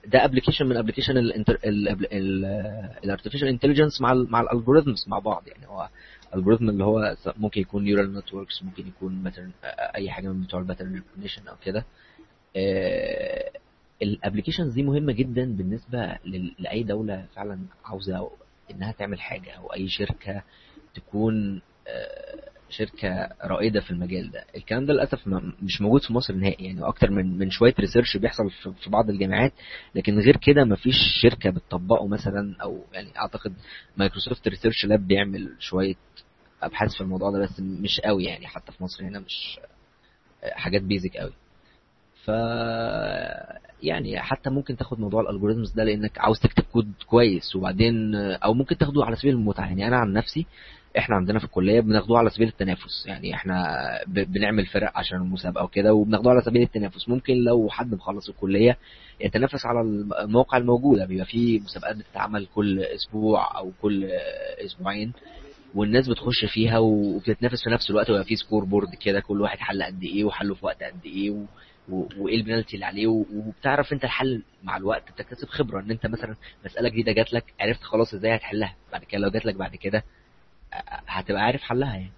[0.07, 1.17] ده application من application
[3.05, 5.49] ال artificial intelligence مع مع ال algorithms مع بعض.
[5.49, 5.89] يعني هو
[6.35, 9.51] algorithm اللي هو ممكن يكون neural networks ممكن يكون مثلا
[9.97, 11.85] أي حاجة من بتوع ال pattern recognition أو كده.
[14.03, 16.19] ال applications دي مهمة جدا بالنسبة
[16.59, 18.31] لأي دولة فعلا عاوزة
[18.71, 20.43] إنها تعمل حاجة أو أي شركة
[20.95, 24.45] تكون آه، شركة رائدة في المجال ده.
[24.57, 25.29] الكلام ده للأسف
[25.63, 28.51] مش موجود في مصر نهائي يعني أكتر من من شوية research بيحصل
[28.85, 29.53] في بعض الجامعات
[29.95, 33.53] لكن غير كده ما فيش شركة بتطبقه مثلا أو يعني أعتقد
[33.97, 35.95] Microsoft Research Lab بيعمل شوية
[36.63, 39.61] أبحاث في الموضوع ده بس مش قوي يعني حتى في مصر هنا مش
[40.53, 41.33] حاجات basic قوي.
[42.25, 42.31] ف
[43.83, 48.55] يعني حتى ممكن تاخد موضوع ال algorithms ده لانك عاوز تكتب كود كويس وبعدين أو
[48.55, 49.65] ممكن تاخده على سبيل المتعة.
[49.67, 50.47] يعني أنا عن نفسي
[50.99, 53.07] إحنا عندنا في الكلية بناخدوه على سبيل التنافس.
[53.07, 53.67] يعني إحنا
[54.07, 57.09] بنعمل فرق عشان المسابقة وكده وبناخدوه على سبيل التنافس.
[57.09, 58.77] ممكن لو حد مخلص الكلية
[59.21, 59.81] يتنافس على
[60.25, 61.07] المواقع الموجودة.
[61.07, 64.05] بيبقى في مسابقات بتتعمل كل أسبوع أو كل
[64.65, 65.13] أسبوعين
[65.75, 69.83] والناس بتخش فيها وبتتنافس في نفس الوقت ويبقى في score board كده كل واحد حل
[69.83, 71.47] قد إيه وحله في وقت قد إيه.
[71.89, 73.07] وإيه البنالتي اللي عليه.
[73.07, 75.13] وبتعرف أنت الحل مع الوقت.
[75.13, 76.35] بتكتسب خبرة إن أنت مثلا
[76.65, 78.75] مسألة جديدة جات لك عرفت خلاص إزاي هتحلها.
[78.93, 80.03] بعد كده لو جات لك بعد كده
[81.09, 82.13] هتبقى عارف حلها يعني.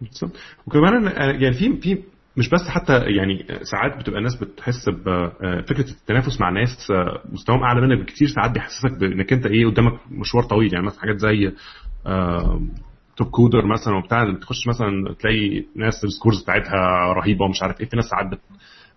[0.00, 0.36] بالظبط.
[0.66, 1.04] وكمان
[1.40, 2.02] يعني في في
[2.36, 6.92] مش بس حتى يعني ساعات بتبقى الناس بتحس بفكره التنافس مع ناس
[7.32, 8.28] مستواهم أعلى منك بكتير.
[8.28, 10.72] ساعات بيحسسك بإنك أنت إيه قدامك مشوار طويل.
[10.74, 11.52] يعني مثلا حاجات زي
[13.16, 17.88] TopCoder مثلا وبتاع بتخش مثلا تلاقي ناس ال scores بتاعتها رهيبة ومش عارف إيه.
[17.88, 18.40] في ناس ساعات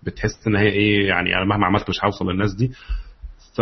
[0.04, 2.72] بتحس إن هي إيه يعني أنا مهما عملت مش هوصل للناس دي.
[3.56, 3.62] ف...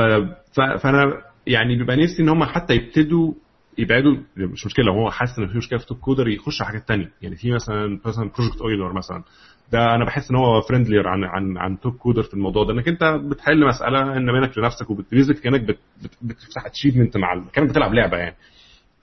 [0.53, 0.61] ف...
[0.83, 3.33] فأنا يعني بيبقى نفسي إن هم حتى يبتدوا
[3.77, 7.11] يبعدوا مش مشكلة لو هو حاسس إن في مشكلة في TopCoder يخش حاجات تانية.
[7.21, 9.23] يعني في مثلا مثلا Project Euler مثلا.
[9.71, 12.73] ده أنا بحس إن هو friendlier عن عن عن TopCoder في الموضوع ده.
[12.73, 15.79] إنك أنت بتحل مسألة إن منك لنفسك وب basic كأنك بت...
[16.03, 16.11] بت...
[16.21, 18.35] بتفتح achievement مع كأنك بتلعب لعبة يعني.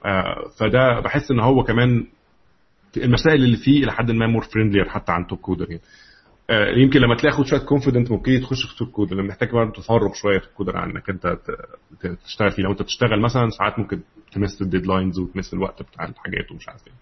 [0.04, 2.06] آه فده بحس إن هو كمان
[2.96, 5.82] المسائل اللي فيه إلى حد ما more friendlier حتى عن TopCoder يعني.
[6.50, 10.46] يمكن لما تلاقي شوية confident ممكن تخش في TopCoder لما محتاج برضه تفرغ شوية في
[10.46, 11.36] ال TopCoder عن انك انت
[12.24, 12.62] تشتغل فيه.
[12.62, 14.00] لو أنت بتشتغل مثلا ساعات ممكن
[14.32, 16.92] تمس ال deadlines وتمس الوقت بتاع الحاجات ومش عارف إيه.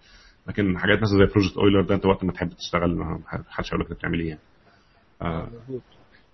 [0.47, 3.19] لكن حاجات مثلا زي Project Euler ده أنت وقت ما تحب تشتغل ما
[3.49, 4.39] حدش هيقول لك انت بتعمل إيه يعني.
[5.21, 5.47] آه،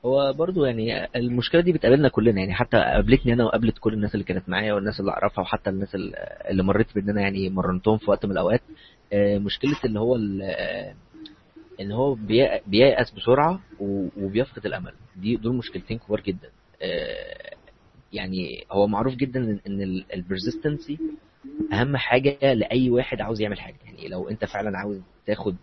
[0.05, 4.25] هو برضو يعني المشكلة دي بتقابلنا كلنا يعني حتى قابلتني أنا وقابلت كل الناس اللي
[4.25, 8.25] كانت معايا والناس اللي أعرفها وحتى الناس اللي- مريت بإن أنا يعني مرنتهم في وقت
[8.25, 8.61] من الأوقات.
[9.13, 10.93] آه، مشكلة اللي هو آه،
[11.79, 13.59] إن هو بي- بييأس بسرعة
[14.17, 14.93] وبيفقد الأمل.
[15.15, 16.49] دي دول مشكلتين كبار جدا.
[16.81, 17.55] آه،
[18.13, 20.97] يعني هو معروف جدا ان البرزستنسي
[21.73, 23.75] أهم حاجة لأي واحد عاوز يعمل حاجة.
[23.85, 25.55] يعني لو أنت فعلا عاوز تاخد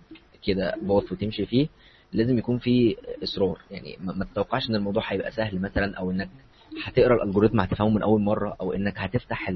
[0.46, 1.68] كده باث وتمشي فيه
[2.12, 3.58] لازم يكون في إصرار.
[3.70, 6.28] يعني ما تتوقعش إن الموضوع هيبقى سهل مثلا أو إنك
[6.84, 9.52] هتقرأ الالجوريثم هتفهمه من أول مرة أو إنك هتفتح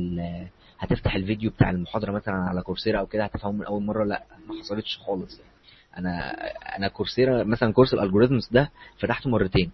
[0.79, 4.05] هتفتح الفيديو بتاع المحاضرة مثلا على Coursera أو كده هتفهمه من أول مرة.
[4.05, 5.39] لا ما حصلتش خالص.
[5.41, 5.52] يعني
[5.99, 6.31] أنا
[6.79, 9.71] أنا Coursera مثلا course ال algorithms ده فتحته مرتين.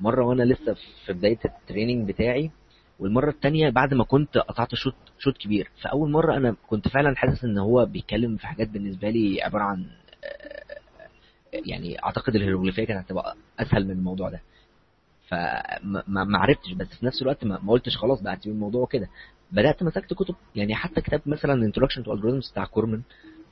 [0.00, 0.74] مرة وأنا لسه
[1.06, 2.50] في بداية ال training بتاعي
[2.98, 5.70] والمرة التانية بعد ما كنت قطعت شوط شوط كبير.
[5.82, 9.86] فأول مرة أنا كنت فعلا حاسس إن هو بيتكلم في حاجات بالنسبة لي عبارة عن
[10.24, 10.62] آه،
[11.52, 14.40] يعني أعتقد الهيروغليفية كانت هتبقى أسهل من الموضوع ده.
[15.28, 16.72] فما ما ما عرفتش.
[16.72, 19.08] بس في نفس الوقت ما قلتش خلاص بقى الموضوع كده.
[19.52, 23.02] بدأت مسكت كتب يعني حتى كتاب مثلا Introduction to Algorithms بتاع كورمان آه،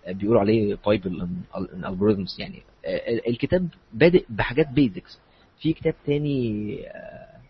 [0.09, 1.20] بيقولوا عليه bible
[1.56, 5.20] ال algorithms يعني آه، الكتاب بادئ بحاجات basics
[5.62, 7.40] في كتاب تاني آه،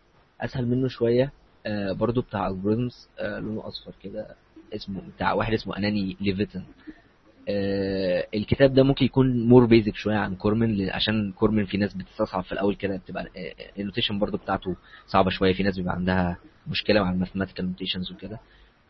[0.40, 1.32] أسهل منه شوية
[1.66, 4.26] آه، برضو بتاع آه، لونه أصفر كده
[4.74, 6.62] اسمه بتاع واحد اسمه أناني ليفيتن
[8.34, 12.52] الكتاب ده ممكن يكون more basic شوية عن كورمن عشان كورمن في ناس بتستصعب في
[12.52, 13.26] الأول كده بتبقى
[13.78, 18.12] ال notation برضو بتاعته صعبة شوية في ناس بيبقى عندها مشكلة مع ال mathematical notations
[18.12, 18.38] وكده.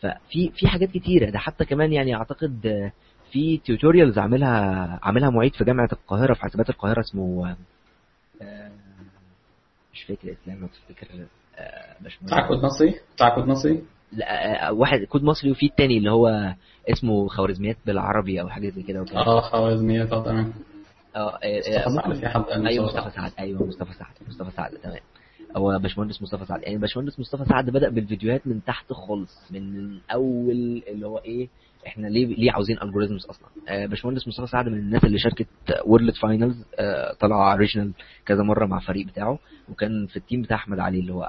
[0.00, 2.90] ففي في حاجات كتيرة ده حتى كمان يعني أعتقد
[3.32, 7.56] في tutorials عاملها عاملها معيد في جامعة القاهرة في حاسبات القاهرة اسمه
[8.42, 8.70] آه،
[9.92, 11.06] مش فاكر اسمه لو تفتكر
[11.58, 13.82] آه، باشمهندس بتاع كود مصري؟ بتاع كود مصري؟
[14.12, 16.54] لا آه، واحد كود مصري وفي التاني اللي هو
[16.90, 20.52] اسمه خوارزميات بالعربي أو حاجة زي كده آه خوارزميات آه تمام.
[21.16, 23.32] آه آه، مصطفى آه، سعد في حد أيوه مصطفى سعد.
[23.38, 24.98] أيوه مصطفى سعد مصطفى سعد تمام.
[25.56, 26.62] هو باشمهندس مصطفى سعد.
[26.62, 31.48] يعني باشمهندس مصطفى سعد بدأ بالفيديوهات من تحت خالص من اول اللي هو إيه
[31.86, 35.46] إحنا ليه ليه عاوزين algorithms أصلا؟ آه، باشمهندس مصطفى سعد من الناس اللي شاركت
[35.86, 36.64] World Finals
[37.20, 37.92] طلع regional
[38.26, 39.38] كذا مرة مع الفريق بتاعه
[39.68, 41.22] وكان في ال team بتاع أحمد علي اللي هو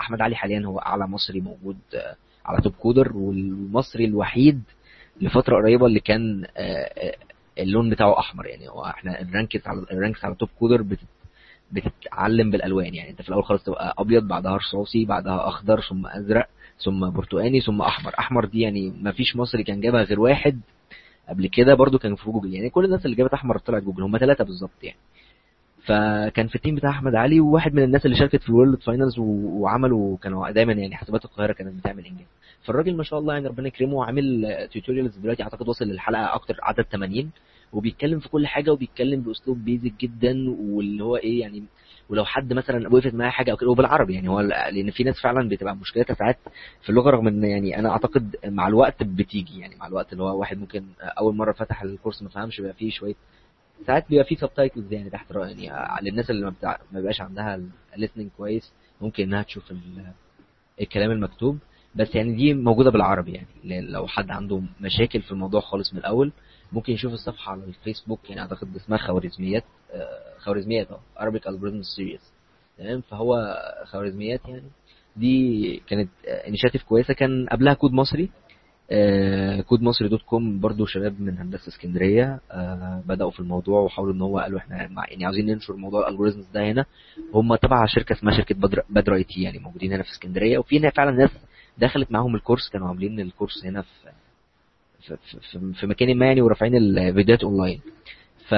[0.00, 2.16] أحمد علي حاليا هو أعلى مصري موجود آه،
[2.46, 4.62] على TopCoder والمصري الوحيد
[5.20, 7.14] لفترة قريبة اللي كان آه، آه،
[7.58, 8.46] اللون بتاعه أحمر.
[8.46, 10.98] يعني هو إحنا ال ranks على ال ranks على TopCoder بت
[11.72, 12.94] بتتعلم بالألوان.
[12.94, 16.48] يعني انت في الأول خالص تبقى أبيض بعدها رصاصي بعدها أخضر ثم أزرق.
[16.84, 18.12] ثم برتقاني ثم أحمر.
[18.18, 20.60] أحمر دي يعني ما فيش مصري كان جابها غير واحد
[21.28, 22.54] قبل كده برضو كان في جوجل.
[22.54, 24.02] يعني كل الناس اللي جابت أحمر طلعت جوجل.
[24.02, 24.98] هم ثلاثة بالظبط يعني.
[25.84, 28.80] فكان في ال team بتاع أحمد علي وواحد من الناس اللي شاركت في ال World
[28.80, 32.26] Finals وعملوا كانوا دايما يعني حاسبات القاهرة كانت بتعمل إنجاز.
[32.62, 36.82] فالراجل ما شاء الله يعني ربنا يكرمه عامل tutorials دلوقتي أعتقد وصل للحلقة أكتر عدد
[36.92, 37.30] 80
[37.72, 41.62] وبيتكلم في كل حاجة وبيتكلم بأسلوب basic جدا واللي هو إيه يعني
[42.08, 45.48] ولو حد مثلا وقفت معاه حاجة أو كده وبالعربي يعني هو لأن في ناس فعلا
[45.48, 46.38] بتبقى مشكلتها ساعات
[46.82, 50.40] في اللغة رغم إن يعني أنا أعتقد مع الوقت بتيجي يعني مع الوقت اللي هو
[50.40, 53.14] واحد ممكن أول مرة فتح ال course ما فهمش بيبقى فيه شوية
[53.86, 56.78] ساعات بيبقى فيه subtitles يعني تحت يعني للناس اللي ما, بتاع...
[56.92, 57.60] ما بيبقاش عندها
[57.94, 60.06] ال listening كويس ممكن إنها تشوف ال...
[60.80, 61.58] الكلام المكتوب.
[61.94, 63.32] بس يعني دي موجودة بالعربي
[63.64, 66.32] يعني لو حد عنده مشاكل في الموضوع خالص من الأول
[66.72, 72.22] ممكن يشوف الصفحة على الفيسبوك يعني أعتقد اسمها خوارزميات آه، خوارزميات آه Arabic Algorithm Series.
[72.78, 74.70] تمام؟ فهو خوارزميات يعني.
[75.16, 77.14] دي كانت initiative كويسة.
[77.14, 78.30] كان قبلها كود مصري
[78.90, 84.14] آه، كود مصري dot com برضو شباب من هندسة اسكندرية آه، بدأوا في الموضوع وحاولوا
[84.14, 84.76] إن هو قالوا إحنا
[85.08, 86.84] يعني عاوزين ننشر موضوع ال algorithms ده هنا.
[87.34, 90.58] هم تبع شركة اسمها شركة بدر بدر IT يعني موجودين هنا في اسكندرية.
[90.58, 91.30] وفي هنا فعلا ناس
[91.78, 93.88] دخلت معاهم ال course كانوا عاملين ال course هنا في
[95.80, 97.80] في, مكان ما يعني ورافعين الفيديوهات اونلاين
[98.48, 98.54] ف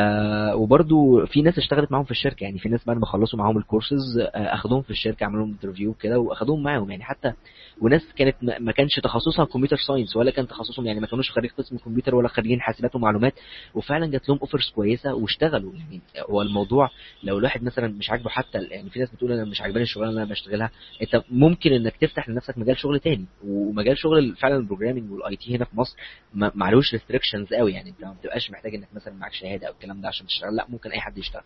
[0.54, 4.18] وبرده في ناس اشتغلت معاهم في الشركة يعني في ناس بعد ما خلصوا معاهم الكورسز
[4.34, 7.32] أخدوهم في الشركة عملوا لهم interview كده وأخدوهم معاهم يعني حتى
[7.80, 11.76] وناس كانت ما كانش تخصصها computer science ولا كان تخصصهم يعني ما كانوش خريج قسم
[11.76, 13.34] كمبيوتر ولا خريجين حاسبات ومعلومات
[13.74, 15.72] وفعلا جات لهم offers كويسة واشتغلوا.
[15.74, 16.00] يعني
[16.30, 16.90] هو الموضوع
[17.22, 20.22] لو الواحد مثلا مش عاجبه حتى يعني في ناس بتقول أنا مش عاجباني الشغلانة اللي
[20.22, 20.70] أنا بشتغلها
[21.02, 23.26] أنت ممكن إنك تفتح لنفسك مجال شغل تاني.
[23.44, 25.96] ومجال شغل فعلا ال programming وال IT هنا في مصر
[26.34, 30.08] ما معلوش restrictions قوي يعني ما بتبقاش محتاج إنك مثلا معاك شهادة أو الكلام ده
[30.08, 31.42] عشان تشتغل لا ممكن أي حد يشتغل.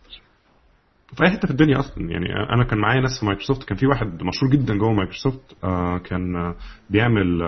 [1.17, 2.11] في أي حتة في الدنيا أصلا.
[2.11, 5.97] يعني أنا كان معايا ناس في مايكروسوفت كان في واحد مشهور جدا جوه مايكروسوفت آه
[5.97, 6.55] كان آه
[6.89, 7.41] بيعمل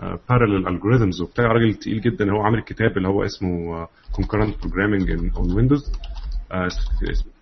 [0.00, 1.44] parallel algorithms وبتاع.
[1.44, 3.82] راجل تقيل جدا هو عامل الكتاب اللي هو اسمه
[5.34, 5.98] on Windows.
[6.52, 7.32] آه اسمه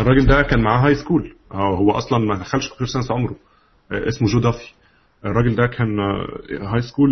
[0.00, 3.36] الراجل ده كان معاه high school هو أصلا ما دخلش computer science عمره.
[3.92, 4.72] اسمه جو دافي.
[5.24, 6.00] الراجل ده كان
[6.50, 7.10] high school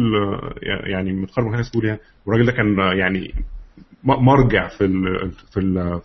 [0.63, 3.35] يعني متخرج من high school يعني والراجل ده كان يعني
[4.05, 6.01] مرجع في ال في ال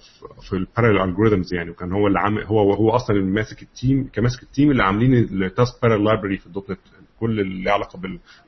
[0.50, 3.72] في ال parallel algorithms يعني وكان هو اللي عامل هو هو أصلا اللي ماسك ال
[3.72, 6.80] team كماسك ال team اللي عاملين ال task parallel library في ال .NET
[7.20, 8.00] كل اللي علاقة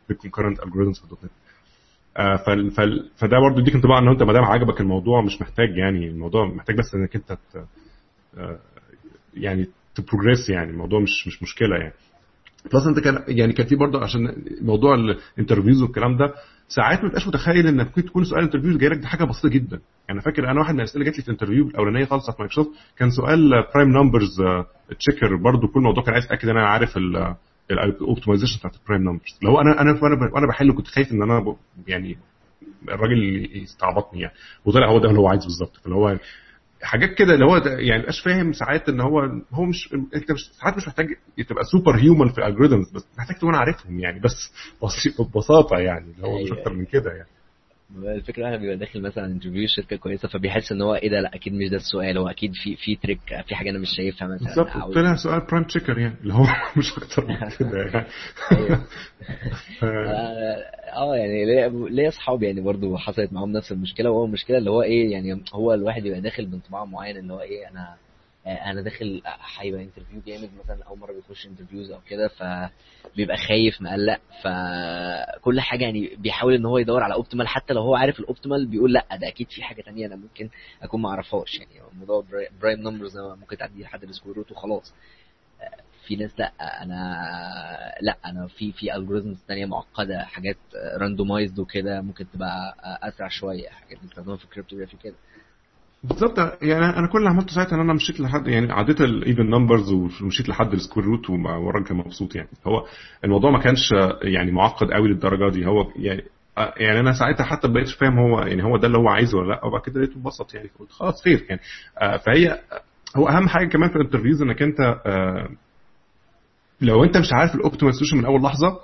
[0.10, 1.32] بال concurrent algorithms في ال .NET.
[2.18, 2.36] آه،
[3.18, 6.78] فده برضه يديك انطباع إن انت ما دام عجبك الموضوع مش محتاج يعني الموضوع محتاج
[6.78, 7.38] بس إنك أنت
[8.38, 8.60] آه،
[9.34, 11.94] يعني ت progress يعني الموضوع مش مش مشكلة يعني.
[12.74, 16.34] plus انت كان يعني كان في برضه عشان موضوع ال interviews والكلام ده
[16.68, 19.50] ساعات ما تبقاش متخيل ان ممكن تكون سؤال ال interview جاي لك دي حاجة بسيطة
[19.50, 19.80] جدا.
[20.10, 22.70] يعني فاكر أنا واحد من الأسئلة جات لي في ال interview الأولانية خالص في مايكروسوفت
[22.98, 24.42] كان سؤال prime numbers
[25.00, 26.98] checker برضه كل موضوع كان عايز اتاكد إن أنا عارف
[27.72, 30.00] ال optimization بتاعت ال prime numbers هو أنا أنا
[30.34, 31.56] وأنا بحل كنت خايف إن أنا
[31.88, 32.18] يعني
[32.90, 34.34] الراجل يستعبطني يعني.
[34.66, 35.80] وطلع هو ده اللي هو عايزه بالظبط.
[35.86, 36.18] اللي هو
[36.82, 39.20] حاجات كده اللي هو يعني مبقاش فاهم ساعات ان هو
[39.52, 41.08] هو مش انت مش ساعات مش محتاج
[41.50, 44.54] تبقى super human في ال algorithms بس محتاج تكون عارفهم يعني بس
[45.20, 46.60] ببساطة يعني اللي هو مش أيوة.
[46.60, 47.30] أكتر من كده يعني
[47.96, 51.54] الفكرة الواحد بيبقى داخل مثلا interview شركة كويسة فبيحس إن هو إيه ده؟ لأ أكيد
[51.54, 52.18] مش ده السؤال.
[52.18, 54.48] هو أكيد في في trick في حاجة أنا مش شايفها مثلا.
[54.48, 54.94] بالظبط.
[54.96, 56.44] طلع سؤال prime checker يعني اللي هو
[56.78, 58.08] مش أكتر من كده يعني.
[58.52, 58.76] أيوة.
[59.80, 61.46] ف- آه آه، يعني
[61.90, 65.74] ليا أصحاب يعني برضو حصلت معاهم نفس المشكلة وهو المشكلة اللي هو إيه يعني هو
[65.74, 68.09] الواحد يبقى داخل بانطباع معين اللي هو إيه أنا آه،
[68.50, 69.22] أنا داخل
[69.58, 75.84] هيبقى interview جامد مثلا أول مرة بيخش interviews أو كده فبيبقى خايف مقلق فكل حاجة
[75.84, 79.06] يعني بيحاول إن هو يدور على optimal حتى لو هو عارف ال optimal بيقول لأ
[79.16, 80.50] ده أكيد في حاجة تانية أنا ممكن
[80.82, 82.26] أكون ما اعرفهاش يعني موضوع
[82.62, 84.94] prime numbers ممكن تعدي لحد ال square root وخلاص.
[86.08, 86.52] في ناس لأ
[86.84, 90.58] أنا لأ أنا في في algorithms تانية معقدة حاجات
[90.98, 95.16] randomized وكده ممكن تبقى أسرع شوية حاجات بيستخدموها في ال cryptography كده
[96.04, 99.50] بالظبط يعني أنا كل اللي عملته ساعتها إن أنا مشيت لحد يعني عديت ال even
[99.50, 102.50] numbers ومشيت لحد ال square root والراجل كان مبسوط يعني.
[102.68, 102.86] هو
[103.24, 103.90] الموضوع ما كانش
[104.24, 105.66] يعني معقد قوي للدرجة دي.
[105.66, 106.24] هو يعني
[106.78, 109.48] يعني أنا ساعتها حتى ما بقتش فاهم هو يعني هو ده اللي هو عايزه ولا
[109.54, 109.66] لأ.
[109.66, 111.62] وبعد كده لقيته انبسط يعني قلت خلاص خير يعني.
[112.02, 112.60] آه، فهي
[113.18, 115.50] هو أهم حاجة كمان في ال interviews إنك أنت آه،
[116.82, 118.80] لو أنت مش عارف ال optimal solution من أول لحظة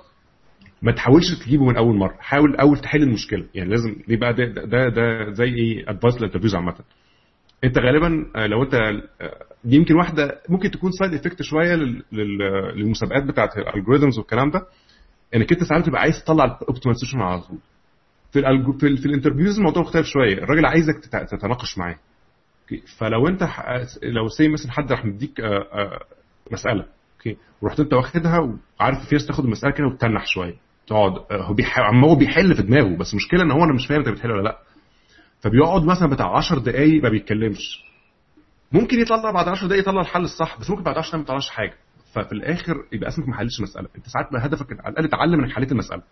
[0.82, 2.14] ما تحاولش تجيبه من أول مرة.
[2.20, 3.46] حاول الأول تحل المشكلة.
[3.54, 6.74] يعني لازم دي بقى ده ده, ده زي إيه advice لل interviews عامة.
[7.64, 9.00] انت غالبا آه، لو انت آه،
[9.64, 14.50] دي يمكن واحدة ممكن تكون side effect شوية لل- لل- للمسابقات بتاعت ال algorithms والكلام
[14.50, 14.66] ده
[15.34, 17.58] انك انت ساعات تبقى عايز تطلع ال optimal solution على طول.
[18.32, 20.94] في ال algo- في, في ال interviews الموضوع مختلف شوية الراجل عايزك
[21.30, 21.96] تتناقش معاه.
[22.98, 23.48] فلو انت
[24.02, 26.00] لو say مثلا حد راح مديك آه، آه،
[26.52, 26.86] مسألة
[27.18, 28.38] okay ورحت انت واخدها
[28.80, 30.54] وعارف في ناس تاخد المسألة كده وتتنح شوية
[30.86, 33.98] تقعد آه، هو بيح- هو بيحل في دماغه بس المشكلة ان هو أنا مش فاهم
[33.98, 34.58] انت بتحل ولا لأ.
[35.46, 37.84] فبيقعد مثلا بتاع 10 دقايق ما بيتكلمش.
[38.72, 41.50] ممكن يطلع بعد 10 دقايق يطلع الحل الصح بس ممكن بعد 10 دقايق ما يطلعش
[41.50, 41.74] حاجة.
[42.12, 45.72] ففي الآخر يبقى اسمك ما حلتش مساله أنت ساعات هدفك على الأقل تعلم إنك حليت
[45.72, 46.02] المسألة.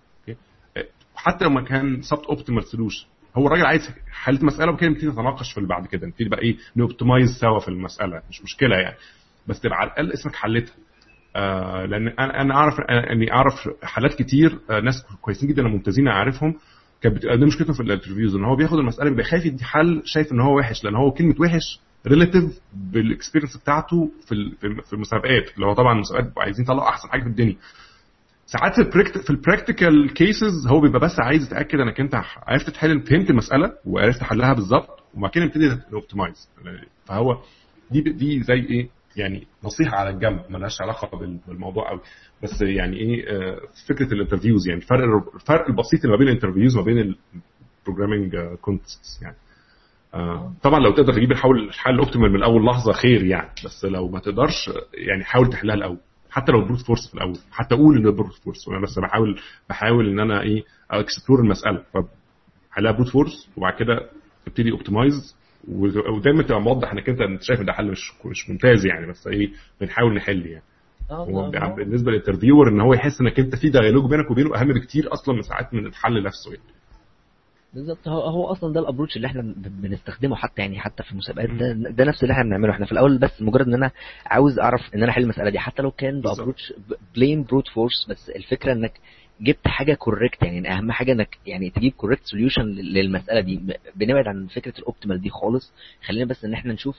[1.17, 3.07] حتى لما كان sub optimal solution
[3.37, 6.07] هو الراجل عايز حلت مساله وكده نبتدي نتناقش في اللي بعد كده.
[6.07, 8.23] نبتدي بقى إيه ن optimize سوا في المسألة.
[8.31, 8.97] مش مشكلة يعني.
[9.47, 10.75] بس تبقى على الأقل اسمك حلتها
[11.37, 16.55] آه لأن أنا أنا أعرف اني أعرف حالات كتير آه ناس كويسين جدا ممتازين اعرفهم
[17.05, 19.65] كانت بتبقى دي مشكلته في ال interview ز إن هو بياخد المسألة بيبقى خايف يدي
[19.65, 24.51] حل شايف إن هو وحش لأن هو كلمة وحش relative بال experience بتاعته في
[24.85, 27.57] في المسابقات اللي هو طبعا المسابقات عايزين يطلعوا أحسن حاجة في الدنيا.
[28.47, 28.81] ساعات
[29.25, 32.15] في ال practical cases هو بيبقى بس عايز يتأكد إنك أنت
[32.47, 36.49] عرفت تحل فهمت المسألة وعرفت حلها بالظبط وبعد كده نبتدي ن optimize
[37.07, 37.39] فهو
[37.91, 42.01] دي دي زي إيه؟ يعني نصيحة على الجنب ملهاش علاقة بال- بالموضوع قوي.
[42.43, 43.59] بس يعني إيه آه،
[43.89, 47.15] فكرة ال interviews يعني الفرق الفرق البسيط اللي ما بين ال interviews وما بين
[47.83, 49.37] ال programming contest يعني.
[50.15, 53.51] آه، طبعا لو تقدر تجيب الحل الحل من أول لحظة خير يعني.
[53.65, 55.99] بس لو ما تقدرش يعني حاول تحلها الأول.
[56.31, 57.39] حتى لو brute force في الأول.
[57.53, 61.85] حتى قول إن brute force وأنا بس بحاول بحاول إن أنا إيه explore المسألة.
[62.73, 64.11] فحلها brute force وبعد كده
[64.47, 65.37] تبتدي optimize
[65.69, 69.51] ودايما تبقى موضح إنك أنت شايف إن ده حل مش مش ممتاز يعني بس إيه
[69.81, 70.65] بنحاول نحل يعني.
[71.11, 75.13] هو بالنسبة لل interviewer إن هو يحس إنك أنت في dialogue بينك وبينه أهم بكتير
[75.13, 76.65] أصلا من ساعات من الحل نفسه يعني.
[77.75, 81.51] بالظبط هو هو أصلا ده ال approach اللي إحنا بنستخدمه حتى يعني حتى في المسابقات.
[81.51, 82.73] ده, ده نفس اللي إحنا بنعمله.
[82.73, 83.91] إحنا في الأول بس مجرد إن أنا
[84.27, 85.59] عاوز أعرف إن أنا أحل المسألة دي.
[85.59, 86.21] حتى لو كان.
[86.21, 86.73] ب approach
[87.15, 88.93] plain brute force بس الفكرة إنك
[89.41, 93.61] جبت حاجة correct يعني أهم حاجة إنك يعني تجيب correct solution للمسألة دي.
[93.97, 95.73] بنبعد عن فكرة ال optimal دي خالص.
[96.07, 96.99] خلينا بس إن إحنا نشوف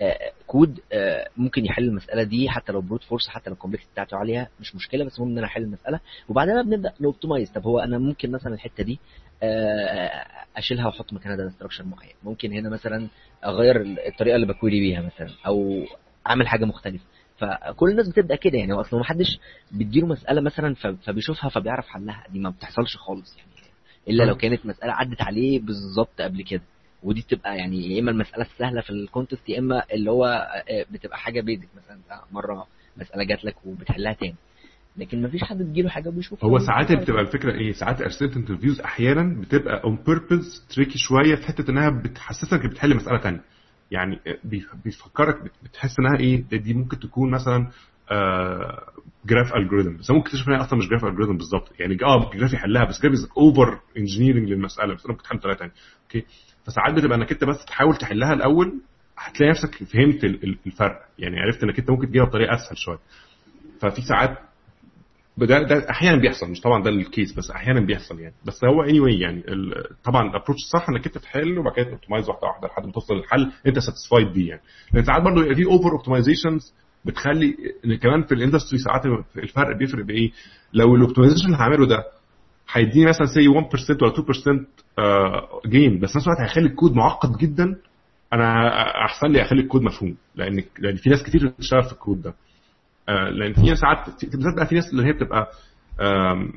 [0.00, 3.84] آه، كود آه، ممكن يحل المسألة دي حتى لو brute force حتى لو ال complex
[3.92, 6.00] بتاعته عالية مش مشكلة بس المهم إن أنا أحل المسألة.
[6.28, 8.98] وبعدها بنبدأ ن optimize طب هو أنا ممكن مثلا الحتة دي
[9.42, 10.26] آه،
[10.56, 12.14] أشيلها وأحط مكانها data structure معين.
[12.24, 13.08] ممكن هنا مثلا
[13.44, 15.84] أغير الطريقة اللي ب query بيها مثلا أو
[16.26, 17.04] أعمل حاجة مختلفة.
[17.38, 19.38] فكل الناس بتبدأ كده يعني هو أصلا ما حدش
[19.72, 23.50] بيديله مسألة مثلا فبيشوفها فبيعرف حلها دي ما بتحصلش خالص يعني
[24.08, 26.62] إلا لو كانت مسألة عدت عليه بالظبط قبل كده
[27.02, 30.24] ودي بتبقى يعني يا إما المسألة السهلة في ال contest يا إما اللي هو
[30.70, 34.34] آه، بتبقى حاجة basic مثلا آه، مرة مسألة جات لك وبتحلها تاني
[34.96, 39.40] لكن مفيش حد تجيله حاجة بيشوفها هو ساعات بتبقى الفكرة إيه؟ ساعات أسئلة interviews أحيانا
[39.40, 43.40] بتبقى on purpose tricky شوية في حتة إنها بتحسسك بتحل مسألة ثانية
[43.90, 47.68] يعني بي- بيفكرك بت- بتحس إنها إيه دي- ممكن تكون مثلا
[49.26, 52.84] graph algorithm بس ممكن تكتشف انها أصلا مش graph algorithm بالظبط يعني آه graph يحلها
[52.84, 55.72] بس graph over engineering للمسألة بس ممكن تحل بطريقه ثانية
[56.02, 56.24] أوكي؟
[56.66, 58.80] فساعات بتبقى إنك أنت بس تحاول تحلها الأول
[59.18, 61.00] هتلاقي نفسك فهمت ال- ال- الفرق.
[61.18, 62.98] يعني عرفت إنك أنت ممكن تجيبها بطريقة أسهل شوية.
[63.80, 64.38] ففي ساعات
[65.38, 68.34] ده ده أحيانا بيحصل مش طبعا ده ال case بس أحيانا بيحصل يعني.
[68.44, 69.42] بس هو anyway يعني
[70.04, 73.14] طبعا ال approach الصح إنك أنت تحل وبعد كده optimize واحدة واحدة لحد ما توصل
[73.14, 74.60] للحل أنت satisfied بيه يعني.
[74.92, 76.74] لأن ساعات برضه في over optimizations
[77.04, 79.02] بتخلي إن كمان في ال industry ساعات
[79.36, 80.30] الفرق بيفرق بإيه؟
[80.72, 82.04] لو ال optimization اللي هعمله ده
[82.72, 87.76] هيديني مثلا say 1% ولا 2% gain بس في نفس الوقت هيخلي الكود معقد جدا
[88.32, 88.68] أنا
[89.04, 90.16] أحسن لي اخلي الكود مفهوم.
[90.34, 92.30] لأن لأن في ناس كتير بتشتغل في الكود ده.
[92.30, 92.34] آه،
[93.08, 95.50] لأن في ناس ساعات بالذات بقى في ناس اللي هي بتبقى
[96.00, 96.52] آم،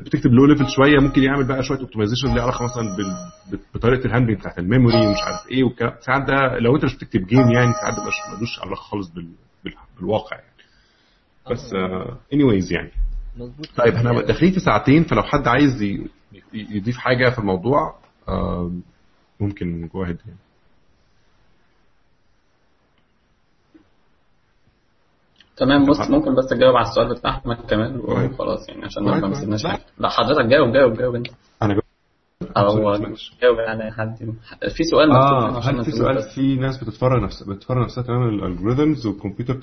[0.00, 2.96] بتكتب low level شوية ممكن يعمل بقى شوية optimization ليه علاقة مثلا
[3.74, 5.92] بطريقة ال handling بتاعت ال memory ومش عارف إيه والكلام.
[6.00, 9.32] ساعات ده لو أنت مش بتكتب game يعني ساعات ده مش ملوش علاقة خالص بال-
[9.64, 10.48] بال- بالواقع يعني.
[11.50, 11.74] بس
[12.32, 12.90] anyways يعني.
[13.36, 13.66] مظبوط.
[13.76, 15.82] طيب إحنا داخلين في ساعتين فلو حد عايز
[16.54, 17.94] يضيف حاجة في الموضوع
[19.40, 20.38] ممكن جو اهيد يعني.
[25.60, 28.30] تمام بص ممكن بس تجاوب على السؤال بتاع أحمد كمان طيب.
[28.32, 29.48] وخلاص يعني عشان طيب، ما طيب.
[29.50, 29.68] لا.
[29.68, 31.26] حاجة لا حضرتك جاوب جاوب جاوب أنت
[31.62, 31.80] أنا
[32.56, 33.36] أو ماشي.
[33.42, 34.16] جاوب يعني حد
[34.76, 36.22] في سؤال آه هل في سؤال.
[36.34, 39.54] في ناس بتتفرج نفس بتتفرج نفسها تماما الالجوريزمز والكمبيوتر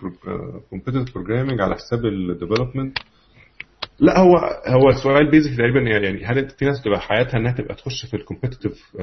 [0.72, 2.98] كمبيوتر بروجرامنج على حساب الديفلوبمنت
[4.00, 4.32] لا هو
[4.68, 8.24] هو السؤال basic تقريبا يعني هل في ناس تبقى حياتها إنها تبقى تخش في ال
[8.24, 8.96] competitive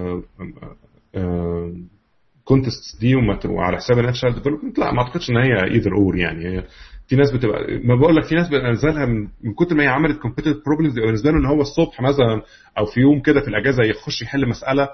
[2.44, 3.14] contest دي
[3.44, 6.46] وعلى حساب إنها تشتغل development لا ما أعتقدش إن هي either or يعني.
[6.48, 6.64] هي
[7.08, 10.18] في ناس بتبقى ما بقول لك في ناس بالنسبة لها من, كتر ما هي عملت
[10.18, 12.42] competitive problems بالنسبة له إن هو الصبح مثلا
[12.78, 14.88] أو في يوم كده في الأجازة يخش يحل مسألة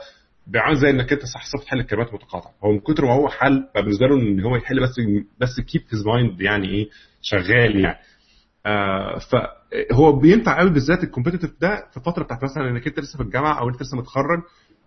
[0.46, 2.52] بيعمل زي إنك أنت صح صح تحل الكلمات متقاطعة.
[2.64, 4.94] هو من كتر ما هو حل بقى بالنسبة له إن هو يحل بس
[5.40, 6.88] بس keep his mind يعني إيه
[7.22, 7.98] شغال يعني.
[8.66, 13.16] آه فهو بينفع قوي بالذات ال competitive ده في الفترة بتاعت مثلا إنك أنت لسه
[13.16, 14.42] في الجامعة أو أنت لسه متخرج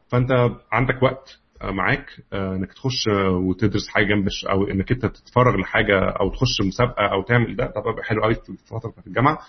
[0.09, 0.31] فأنت
[0.71, 1.37] عندك وقت.
[1.63, 6.61] معاك آه، إنك تخش آه، وتدرس حاجة جنب أو إنك أنت تتفرغ لحاجة أو تخش
[6.65, 9.39] مسابقة أو تعمل ده بيبقى حلو قوي في الفترة بتاعت الجامعة.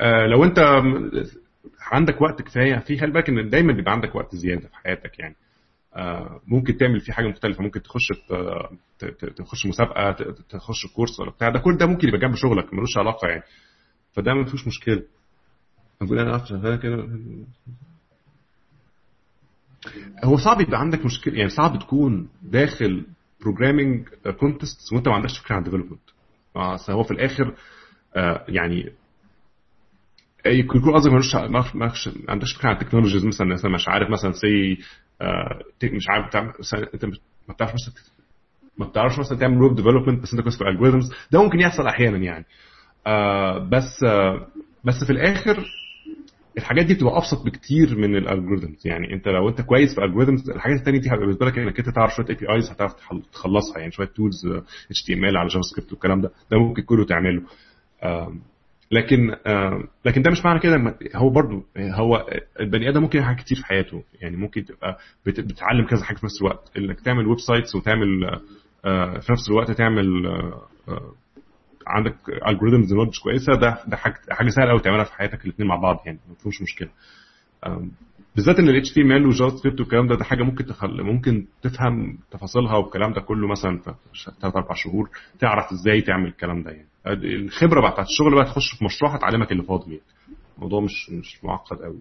[0.00, 0.58] آه، لو أنت
[1.92, 5.36] عندك وقت كفاية في خلي بالك إن دايما بيبقى عندك وقت زيادة في حياتك يعني.
[5.96, 8.06] آه، ممكن تعمل فيه حاجة مختلفة ممكن تخش
[9.36, 10.12] تخش مسابقة
[10.48, 13.42] تخش course ولا بتاع ده كل ده ممكن يبقى جنب شغلك ملوش علاقة يعني.
[14.12, 15.02] فده ما فيهوش مشكلة.
[16.02, 17.08] أنا شغال كده.
[20.24, 23.06] هو صعب يبقى عندك مشكله يعني صعب تكون داخل
[23.40, 24.08] programming
[24.40, 26.00] contest وانت ما عندكش فكرة عن development
[26.90, 27.54] هو في الآخر
[28.16, 28.92] آه، يعني
[30.46, 31.12] يكون يكون قصدك
[31.74, 31.92] ما
[32.28, 34.78] عندكش فكرة عن ال technologies مثلا مثلا مش عارف مثلا C
[35.84, 36.36] مش عارف
[36.94, 37.04] انت
[37.48, 37.94] ما بتعرفش مثلا
[38.78, 40.64] ما بتعرفش مثلا تعمل web development بس انت كويس في
[41.30, 42.44] ده ممكن يحصل أحيانا يعني.
[43.06, 44.46] آه بس آه
[44.84, 45.64] بس في الآخر
[46.58, 50.03] الحاجات دي بتبقى أبسط بكتير من ال algorithms يعني أنت لو أنت كويس في ال
[50.03, 52.92] algorithms الحاجات الثانية دي هتبقى بالنسبة لك إنك أنت تعرف شوية APIs هتعرف
[53.32, 53.78] تخلصها.
[53.78, 54.46] يعني شوية tools
[54.90, 57.42] HTML على JavaScript والكلام ده ده ممكن كله تعمله.
[58.90, 59.30] لكن
[60.04, 62.26] لكن ده مش معنى كده هو برضو هو
[62.60, 64.02] البني آدم ممكن يعمل حاجات كتير في حياته.
[64.20, 66.70] يعني ممكن تبقى بت- بتتعلم كذا حاجة في نفس الوقت.
[66.78, 68.24] إنك تعمل websites وتعمل
[68.84, 71.12] آه، في نفس الوقت تعمل آه، آه،
[71.86, 72.16] عندك
[72.48, 73.96] algorithms knowledge كويسة ده ده
[74.30, 76.88] حاجة سهلة قوي تعملها في حياتك الاثنين مع بعض يعني ما فيهوش مشكلة.
[78.36, 81.02] بالذات إن ال HTML وال JavaScript والكلام ده ده حاجة ممكن تخل...
[81.02, 83.94] ممكن تفهم تفاصيلها والكلام ده كله مثلا في
[84.40, 86.88] ثلاث أربع شهور تعرف إزاي تعمل الكلام ده يعني.
[87.06, 90.02] الخبرة بقى بتاعت الشغل بقى تخش في مشروع هتعلمك اللي فاضل يعني.
[90.56, 92.00] الموضوع مش مش معقد قوي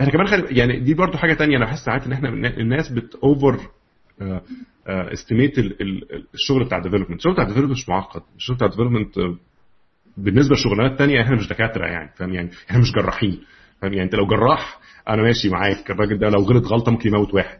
[0.00, 0.56] إحنا كمان خلي...
[0.58, 5.58] يعني دي برضو حاجة تانية أنا بحس ساعات إن إحنا الناس بت overestimate
[6.34, 8.22] الشغل بتاع ال development الشغل بتاع ال development مش معقد.
[8.36, 9.18] الشغل بتاع ال development
[10.16, 13.40] بالنسبة لشغلانات تانية إحنا مش دكاترة يعني فاهم؟ يعني إحنا مش جراحين
[13.80, 14.78] فاهم؟ يعني انت لو جراح
[15.08, 17.58] أنا ماشي معاك الراجل ده لو غلط غلطة ممكن يموت واحد.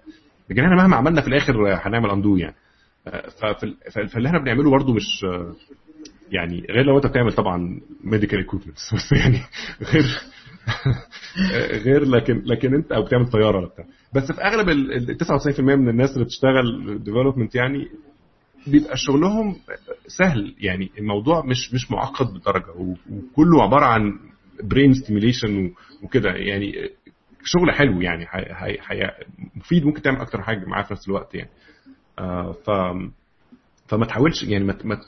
[0.50, 2.54] لكن إحنا مهما عملنا في الآخر هنعمل undo يعني.
[4.12, 5.24] فاللي إحنا بنعمله برضو مش
[6.30, 9.40] يعني غير لو انت بتعمل طبعا medical equipments بس يعني
[9.82, 10.04] غير
[11.84, 13.84] غير لكن لكن انت أو بتعمل طيارة ولا بتاع
[14.14, 15.18] بس في أغلب ال
[15.56, 17.88] 99% من الناس اللي بتشتغل development يعني
[18.66, 19.56] بيبقى شغلهم
[20.06, 20.54] سهل.
[20.58, 24.18] يعني الموضوع مش مش معقد بالدرجه وكله عبارة عن
[24.62, 25.72] brain stimulation
[26.02, 26.30] وكده.
[26.30, 26.90] يعني
[27.44, 29.10] شغل حلو يعني حي حي
[29.56, 31.50] مفيد ممكن تعمل أكتر حاجة معاه في نفس الوقت يعني.
[32.18, 32.70] آه ف
[33.88, 35.00] فما تحاولش يعني ما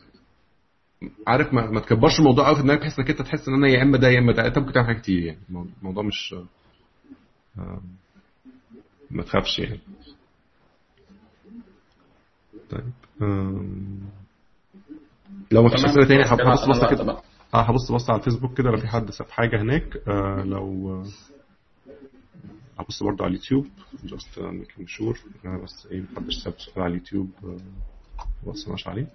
[1.26, 3.82] عارف ما, ما تكبرش الموضوع قوي في دماغك بحيث إنك أنت تحس إن أنا يا
[3.82, 4.46] إما ده يا إما ده.
[4.46, 5.38] أنت ممكن تعمل حاجات كتير يعني.
[5.82, 6.34] الموضوع مش
[9.10, 9.80] ما تخافش يعني.
[12.70, 12.92] طيب
[15.52, 17.16] لو ما فيش أسئلة تاني هبص الوقت كده.
[17.54, 19.96] آه هبص بص على الفيسبوك كده لو في حد ساب حاجة هناك.
[20.08, 21.06] آه لو آه،
[22.78, 23.66] هبص برضه على اليوتيوب.
[24.04, 25.18] just making sure
[25.64, 27.56] بس إيه محدش ساب سؤال على اليوتيوب آه،
[28.46, 29.06] ما بصناش عليه.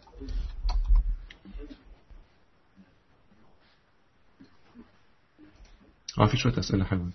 [6.19, 7.09] آه في شوية أسئلة حلوة.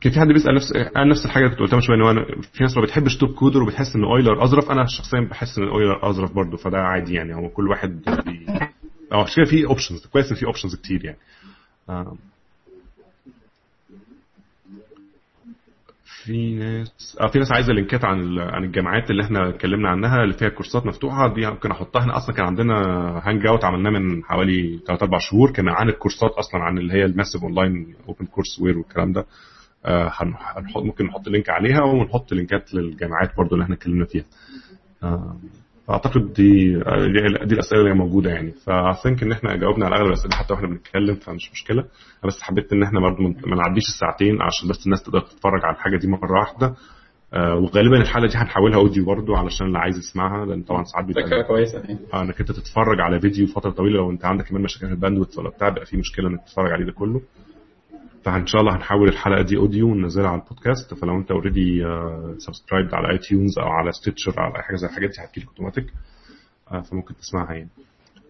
[0.00, 1.96] كان في حد بيسأل نفس قال نفس الحاجة اللي كنت قلتها من شوية
[2.52, 4.70] في ناس ما بتحبش TopCoder وبتحس إن أويلر أظرف.
[4.70, 7.34] أنا شخصيا بحس إن أويلر أظرف برضه فده عادي يعني.
[7.34, 8.46] هو كل واحد بي...
[9.12, 11.18] آه عشان كده في options كويس إن في options كتير يعني.
[16.28, 18.38] في ناس آه في ناس عايزة link ات عن.
[18.38, 21.34] عن الجامعات اللي إحنا اتكلمنا عنها اللي فيها كورسات مفتوحة.
[21.34, 22.00] دي ممكن أحطها.
[22.00, 22.74] إحنا أصلا كان عندنا
[23.24, 25.52] hangout عملناه من حوالي 3 4 شهور.
[25.52, 29.24] كان عن الكورسات أصلا عن اللي هي ال massive online open courseware والكلام ده.
[29.84, 34.04] آه، هن- هنحط ممكن نحط link عليها ونحط link ات للجامعات برضو اللي إحنا اتكلمنا
[34.04, 34.24] فيها.
[35.02, 35.36] آه،
[35.88, 36.74] فاعتقد دي
[37.44, 38.52] دي الأسئلة اللي موجودة يعني.
[38.52, 41.84] ف I think إن إحنا جاوبنا على أغلب الأسئلة حتى وإحنا بنتكلم فمش مشكلة.
[42.24, 45.96] بس حبيت إن إحنا برضو ما نعديش الساعتين عشان بس الناس تقدر تتفرج على الحاجة
[45.96, 46.74] دي مرة واحدة.
[47.34, 51.44] آه، وغالبا الحلقة دي هنحولها audio برضو علشان اللي عايز يسمعها لأن طبعا ساعات بيبقى
[51.44, 51.98] كويسة يعني.
[52.14, 54.97] آه، إنك أنت تتفرج على فيديو فترة طويلة لو أنت عندك كمان مشاكل في ال
[54.97, 57.20] bandwidth ولا بتاع بيبقى في مشكلة إنك تتفرج عليه ده كله.
[58.24, 60.94] فإن شاء الله هنحول الحلقة دي audio وننزلها على البودكاست.
[60.94, 61.84] فلو أنت already
[62.38, 65.86] subscribed على iTunes أو على Stitcher أو على حاجة زي الحاجات دي هتجيلك اوتوماتيك
[66.90, 67.68] فممكن تسمعها يعني.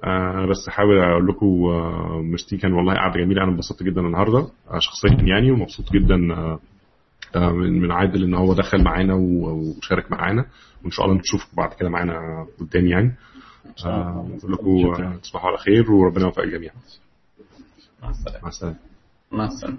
[0.04, 3.42] آه، أنا بس احاول أقول لكم آه، ميرسي كان والله قعدة جميلة.
[3.42, 4.38] أنا انبسطت جدا النهارده
[4.70, 6.58] آه، شخصيا يعني ومبسوط جدا آه،
[7.36, 10.46] آه، من عادل إن هو دخل معانا وشارك معانا.
[10.82, 13.14] وإن شاء الله نشوفكم بعد كده معانا قدام يعني.
[13.86, 16.70] آه، بقول لكم آه، تصبحوا على خير وربنا يوفق الجميع
[18.02, 18.42] مع السلامة.
[18.42, 18.76] مع السلامة.
[19.32, 19.78] مع السلامة